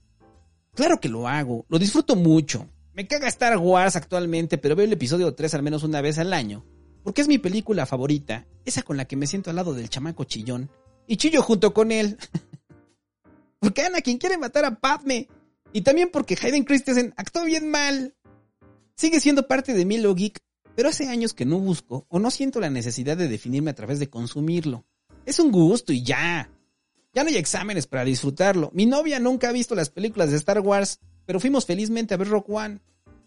Claro 0.74 1.00
que 1.02 1.10
lo 1.10 1.28
hago, 1.28 1.66
lo 1.68 1.80
disfruto 1.80 2.16
mucho. 2.16 2.70
Me 2.94 3.08
caga 3.08 3.28
Star 3.28 3.58
Wars 3.58 3.96
actualmente, 3.96 4.58
pero 4.58 4.76
veo 4.76 4.86
el 4.86 4.94
episodio 4.94 5.34
3 5.34 5.54
al 5.54 5.64
menos 5.64 5.84
una 5.84 6.02
vez 6.02 6.18
al 6.18 6.34
año, 6.34 6.66
porque 7.04 7.22
es 7.22 7.28
mi 7.28 7.38
película 7.38 7.86
favorita, 7.86 8.46
esa 8.66 8.84
con 8.84 8.98
la 8.98 9.06
que 9.06 9.16
me 9.16 9.28
siento 9.28 9.50
al 9.50 9.56
lado 9.56 9.74
del 9.74 9.90
chamaco 9.90 10.26
chillón, 10.26 10.70
y 11.08 11.18
chillo 11.18 11.42
junto 11.42 11.74
con 11.74 11.92
él. 11.92 12.18
Porque 13.60 13.84
Anakin 13.84 14.18
quiere 14.18 14.40
matar 14.40 14.66
a 14.66 14.80
Padme. 14.80 15.28
Y 15.72 15.82
también 15.82 16.10
porque 16.12 16.36
Hayden 16.42 16.64
Christensen 16.64 17.14
actuó 17.16 17.46
bien 17.46 17.70
mal. 17.70 18.16
Sigue 18.96 19.20
siendo 19.20 19.48
parte 19.48 19.74
de 19.74 19.86
mi 19.86 20.00
lo 20.00 20.16
geek, 20.16 20.40
pero 20.76 20.90
hace 20.90 21.08
años 21.08 21.34
que 21.34 21.46
no 21.46 21.60
busco 21.60 22.06
o 22.10 22.18
no 22.18 22.32
siento 22.32 22.60
la 22.60 22.72
necesidad 22.72 23.16
de 23.18 23.28
definirme 23.28 23.70
a 23.70 23.76
través 23.76 24.00
de 24.00 24.10
consumirlo. 24.10 24.86
Es 25.26 25.40
un 25.40 25.52
gusto 25.52 25.94
y 25.94 26.04
ya. 26.04 26.50
Ya 27.14 27.24
no 27.24 27.30
hay 27.30 27.38
exámenes 27.38 27.86
para 27.86 28.04
disfrutarlo. 28.04 28.72
Mi 28.74 28.88
novia 28.88 29.20
nunca 29.20 29.50
ha 29.50 29.54
visto 29.54 29.76
las 29.76 29.90
películas 29.90 30.32
de 30.32 30.38
Star 30.38 30.60
Wars, 30.62 31.00
pero 31.26 31.40
fuimos 31.40 31.66
felizmente 31.66 32.14
a 32.14 32.18
ver 32.18 32.30
Rock 32.30 32.50
One. 32.50 32.80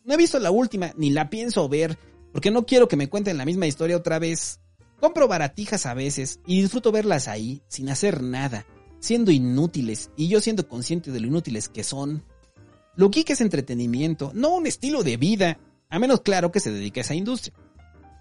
No 0.05 0.14
he 0.14 0.18
visto 0.18 0.38
la 0.38 0.51
última, 0.51 0.92
ni 0.97 1.11
la 1.11 1.30
pienso 1.30 1.68
ver, 1.68 1.99
porque 2.32 2.51
no 2.51 2.66
quiero 2.66 2.88
que 2.88 2.97
me 2.97 3.09
cuenten 3.09 3.38
la 3.38 3.45
misma 3.45 3.66
historia 3.66 3.97
otra 3.97 4.18
vez. 4.18 4.61
Compro 5.01 5.28
baratijas 5.28 5.86
a 5.86 5.95
veces 5.95 6.40
y 6.47 6.61
disfruto 6.61 6.92
verlas 6.92 7.28
ahí, 7.28 7.62
sin 7.68 7.88
hacer 7.88 8.22
nada 8.22 8.66
siendo 9.05 9.30
inútiles 9.30 10.11
y 10.16 10.28
yo 10.28 10.40
siendo 10.40 10.66
consciente 10.66 11.11
de 11.11 11.20
lo 11.20 11.26
inútiles 11.26 11.68
que 11.68 11.84
son. 11.84 12.24
Lo 12.97 13.11
geek 13.11 13.30
es 13.30 13.42
entretenimiento, 13.42 14.32
no 14.34 14.55
un 14.55 14.66
estilo 14.66 15.03
de 15.03 15.18
vida, 15.18 15.59
a 15.90 15.99
menos 15.99 16.22
claro 16.22 16.51
que 16.51 16.61
se 16.61 16.72
dedique 16.72 17.01
a 17.01 17.03
esa 17.03 17.14
industria. 17.14 17.55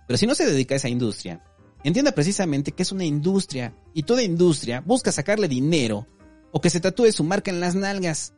Pero 0.07 0.17
si 0.17 0.27
no 0.27 0.35
se 0.35 0.45
dedica 0.45 0.75
a 0.75 0.77
esa 0.77 0.89
industria, 0.89 1.41
entienda 1.85 2.11
precisamente 2.11 2.73
que 2.73 2.83
es 2.83 2.91
una 2.91 3.05
industria 3.05 3.73
y 3.93 4.03
toda 4.03 4.23
industria 4.23 4.81
busca 4.81 5.13
sacarle 5.13 5.47
dinero 5.47 6.05
o 6.51 6.59
que 6.59 6.69
se 6.69 6.81
tatúe 6.81 7.13
su 7.13 7.23
marca 7.23 7.49
en 7.49 7.61
las 7.61 7.75
nalgas. 7.75 8.33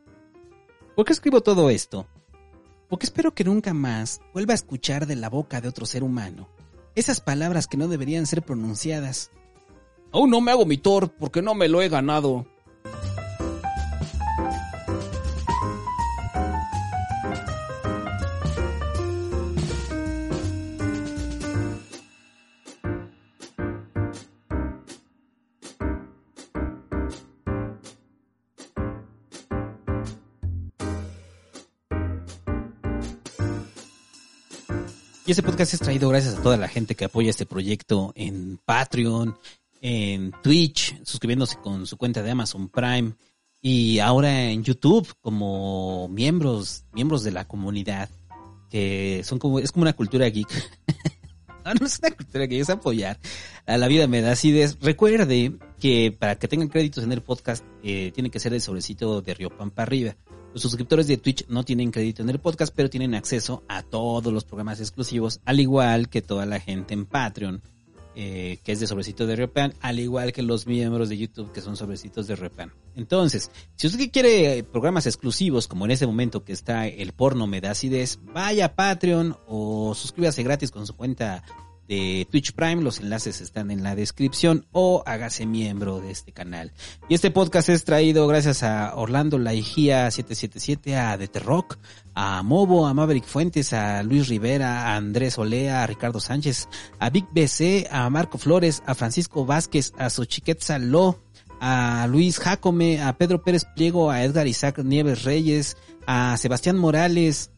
¿Por 0.96 1.04
qué 1.04 1.12
escribo 1.12 1.42
todo 1.42 1.70
esto? 1.70 2.08
Porque 2.88 3.06
espero 3.06 3.32
que 3.32 3.44
nunca 3.44 3.72
más 3.72 4.20
vuelva 4.32 4.52
a 4.52 4.56
escuchar 4.56 5.06
de 5.06 5.14
la 5.14 5.30
boca 5.30 5.60
de 5.60 5.68
otro 5.68 5.86
ser 5.86 6.02
humano 6.02 6.48
esas 6.96 7.20
palabras 7.20 7.66
que 7.66 7.76
no 7.76 7.86
deberían 7.88 8.26
ser 8.26 8.42
pronunciadas 8.42 9.30
Aún 10.12 10.30
no 10.30 10.40
me 10.40 10.50
hago 10.50 10.64
mi 10.64 10.78
Thor 10.78 11.10
porque 11.10 11.42
no 11.42 11.54
me 11.54 11.68
lo 11.68 11.82
he 11.82 11.90
ganado. 11.90 12.46
Y 35.26 35.32
este 35.32 35.42
podcast 35.42 35.74
es 35.74 35.80
traído 35.80 36.08
gracias 36.08 36.36
a 36.36 36.42
toda 36.42 36.56
la 36.56 36.68
gente 36.68 36.94
que 36.94 37.06
apoya 37.06 37.30
este 37.30 37.46
proyecto 37.46 38.12
en 38.14 38.60
Patreon, 38.64 39.36
en 39.80 40.32
Twitch, 40.40 41.02
suscribiéndose 41.02 41.56
con 41.56 41.84
su 41.84 41.96
cuenta 41.96 42.22
de 42.22 42.30
Amazon 42.30 42.68
Prime 42.68 43.14
y 43.60 43.98
ahora 43.98 44.50
en 44.50 44.62
YouTube 44.62 45.12
como 45.20 46.06
miembros, 46.06 46.84
miembros 46.92 47.24
de 47.24 47.32
la 47.32 47.48
comunidad 47.48 48.08
que 48.70 49.22
son 49.24 49.40
como, 49.40 49.58
es 49.58 49.72
como 49.72 49.82
una 49.82 49.94
cultura 49.94 50.28
geek. 50.28 50.48
no, 51.66 51.80
no 51.80 51.86
es 51.86 51.98
una 51.98 52.10
cultura 52.10 52.46
geek, 52.46 52.62
es 52.62 52.70
apoyar 52.70 53.18
a 53.66 53.76
la 53.76 53.88
vida 53.88 54.06
me 54.06 54.22
da 54.22 54.32
acidez. 54.32 54.78
Recuerde 54.80 55.56
que 55.80 56.16
para 56.16 56.36
que 56.36 56.48
tengan 56.48 56.68
créditos 56.68 57.04
en 57.04 57.12
el 57.12 57.20
podcast, 57.20 57.64
eh, 57.82 58.12
tiene 58.14 58.30
que 58.30 58.40
ser 58.40 58.54
el 58.54 58.60
sobrecito 58.60 59.20
de 59.20 59.34
Río 59.34 59.50
Pampa 59.50 59.82
arriba. 59.82 60.16
Los 60.52 60.62
suscriptores 60.62 61.06
de 61.06 61.18
Twitch 61.18 61.46
no 61.48 61.64
tienen 61.64 61.90
crédito 61.90 62.22
en 62.22 62.30
el 62.30 62.38
podcast, 62.38 62.72
pero 62.74 62.88
tienen 62.88 63.14
acceso 63.14 63.64
a 63.68 63.82
todos 63.82 64.32
los 64.32 64.44
programas 64.44 64.80
exclusivos, 64.80 65.40
al 65.44 65.60
igual 65.60 66.08
que 66.08 66.22
toda 66.22 66.46
la 66.46 66.60
gente 66.60 66.94
en 66.94 67.04
Patreon 67.04 67.62
eh, 68.18 68.58
que 68.64 68.72
es 68.72 68.80
de 68.80 68.86
Sobrecito 68.86 69.26
de 69.26 69.36
Repan, 69.36 69.74
al 69.82 70.00
igual 70.00 70.32
que 70.32 70.42
los 70.42 70.66
miembros 70.66 71.10
de 71.10 71.18
YouTube 71.18 71.52
que 71.52 71.60
son 71.60 71.76
Sobrecitos 71.76 72.26
de 72.26 72.34
Repan. 72.34 72.72
Entonces, 72.94 73.50
si 73.76 73.86
usted 73.86 74.10
quiere 74.10 74.64
programas 74.64 75.06
exclusivos, 75.06 75.68
como 75.68 75.84
en 75.84 75.90
ese 75.90 76.06
momento 76.06 76.42
que 76.42 76.54
está 76.54 76.86
el 76.86 77.12
porno 77.12 77.46
me 77.46 77.60
vaya 78.32 78.64
a 78.64 78.74
Patreon 78.74 79.36
o 79.46 79.94
suscríbase 79.94 80.42
gratis 80.42 80.70
con 80.70 80.86
su 80.86 80.96
cuenta 80.96 81.44
de 81.88 82.26
Twitch 82.30 82.52
Prime, 82.52 82.82
los 82.82 83.00
enlaces 83.00 83.40
están 83.40 83.70
en 83.70 83.82
la 83.82 83.94
descripción 83.94 84.66
o 84.72 85.02
hágase 85.06 85.46
miembro 85.46 86.00
de 86.00 86.10
este 86.10 86.32
canal. 86.32 86.72
Y 87.08 87.14
este 87.14 87.30
podcast 87.30 87.68
es 87.68 87.84
traído 87.84 88.26
gracias 88.26 88.62
a 88.62 88.94
Orlando 88.96 89.38
Laigía 89.38 90.10
777, 90.10 90.96
a 90.96 91.18
The 91.18 91.40
Rock, 91.40 91.78
a 92.14 92.42
Mobo, 92.42 92.86
a 92.86 92.94
Maverick 92.94 93.24
Fuentes, 93.24 93.72
a 93.72 94.02
Luis 94.02 94.28
Rivera, 94.28 94.86
a 94.86 94.96
Andrés 94.96 95.38
Olea, 95.38 95.82
a 95.82 95.86
Ricardo 95.86 96.20
Sánchez, 96.20 96.68
a 96.98 97.10
Big 97.10 97.26
BC, 97.32 97.88
a 97.90 98.08
Marco 98.10 98.38
Flores, 98.38 98.82
a 98.86 98.94
Francisco 98.94 99.44
Vázquez, 99.44 99.92
a 99.98 100.10
Xochiquet 100.10 100.60
Saló, 100.60 101.20
a 101.60 102.06
Luis 102.10 102.38
Jacome, 102.38 103.02
a 103.02 103.16
Pedro 103.16 103.42
Pérez 103.42 103.64
Pliego, 103.64 104.10
a 104.10 104.22
Edgar 104.22 104.46
Isaac 104.46 104.78
Nieves 104.78 105.24
Reyes, 105.24 105.76
a 106.06 106.36
Sebastián 106.36 106.78
Morales, 106.78 107.50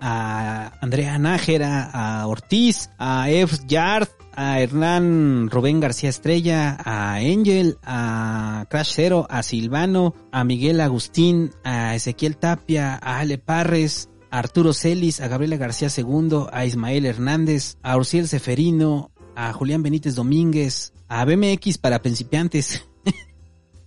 a 0.00 0.72
Andrea 0.80 1.18
Nájera, 1.18 1.90
a 1.92 2.26
Ortiz, 2.26 2.90
a 2.98 3.30
F. 3.30 3.56
Yard, 3.66 4.08
a 4.32 4.60
Hernán 4.60 5.50
Rubén 5.50 5.80
García 5.80 6.10
Estrella, 6.10 6.76
a 6.84 7.14
Angel, 7.14 7.76
a 7.82 8.66
Crash 8.70 8.94
Zero, 8.94 9.26
a 9.28 9.42
Silvano, 9.42 10.14
a 10.30 10.44
Miguel 10.44 10.80
Agustín, 10.80 11.50
a 11.64 11.96
Ezequiel 11.96 12.36
Tapia, 12.36 13.00
a 13.02 13.18
Ale 13.18 13.38
Parres, 13.38 14.08
a 14.30 14.38
Arturo 14.38 14.72
Celis, 14.72 15.20
a 15.20 15.28
Gabriela 15.28 15.56
García 15.56 15.88
II, 15.96 16.46
a 16.52 16.64
Ismael 16.64 17.06
Hernández, 17.06 17.78
a 17.82 17.96
Urciel 17.96 18.28
Seferino, 18.28 19.10
a 19.34 19.52
Julián 19.52 19.82
Benítez 19.82 20.14
Domínguez, 20.14 20.92
a 21.08 21.24
BMX 21.24 21.78
para 21.78 22.02
principiantes. 22.02 22.84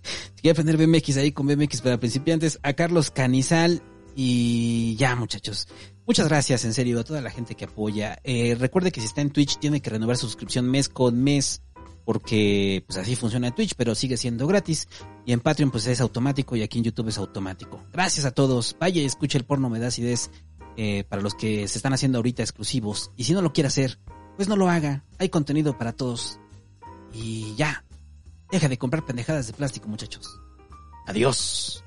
si 0.02 0.42
quiere 0.42 0.58
aprender 0.58 0.76
BMX 0.76 1.16
ahí 1.16 1.32
con 1.32 1.46
BMX 1.46 1.80
para 1.80 1.98
principiantes, 1.98 2.58
a 2.62 2.74
Carlos 2.74 3.10
Canizal, 3.10 3.82
Y 4.14 4.96
ya, 4.96 5.16
muchachos. 5.16 5.68
Muchas 6.06 6.28
gracias, 6.28 6.64
en 6.64 6.74
serio, 6.74 7.00
a 7.00 7.04
toda 7.04 7.20
la 7.20 7.30
gente 7.30 7.54
que 7.54 7.64
apoya. 7.64 8.18
Eh, 8.24 8.56
recuerde 8.58 8.90
que 8.92 9.00
si 9.00 9.06
está 9.06 9.20
en 9.20 9.30
Twitch 9.30 9.58
tiene 9.58 9.80
que 9.80 9.90
renovar 9.90 10.16
su 10.16 10.26
suscripción 10.26 10.70
mes 10.70 10.88
con 10.88 11.22
mes, 11.22 11.62
porque 12.04 12.84
pues 12.86 12.98
así 12.98 13.14
funciona 13.14 13.54
Twitch, 13.54 13.74
pero 13.76 13.94
sigue 13.94 14.16
siendo 14.16 14.46
gratis. 14.46 14.88
Y 15.24 15.32
en 15.32 15.40
Patreon 15.40 15.70
pues 15.70 15.86
es 15.86 16.00
automático 16.00 16.56
y 16.56 16.62
aquí 16.62 16.78
en 16.78 16.84
YouTube 16.84 17.08
es 17.08 17.18
automático. 17.18 17.82
Gracias 17.92 18.26
a 18.26 18.32
todos. 18.32 18.76
Vaya 18.80 19.00
y 19.00 19.04
escuche 19.04 19.38
el 19.38 19.44
porno, 19.44 19.70
me 19.70 19.78
das 19.78 19.98
ideas 19.98 20.30
eh, 20.76 21.04
para 21.04 21.22
los 21.22 21.34
que 21.34 21.68
se 21.68 21.78
están 21.78 21.92
haciendo 21.92 22.18
ahorita 22.18 22.42
exclusivos. 22.42 23.12
Y 23.16 23.24
si 23.24 23.32
no 23.32 23.42
lo 23.42 23.52
quiere 23.52 23.68
hacer, 23.68 23.98
pues 24.36 24.48
no 24.48 24.56
lo 24.56 24.68
haga. 24.68 25.04
Hay 25.18 25.28
contenido 25.28 25.78
para 25.78 25.92
todos. 25.92 26.40
Y 27.12 27.54
ya. 27.56 27.84
Deja 28.50 28.68
de 28.68 28.78
comprar 28.78 29.04
pendejadas 29.04 29.46
de 29.46 29.52
plástico, 29.52 29.88
muchachos. 29.88 30.40
Adiós. 31.06 31.84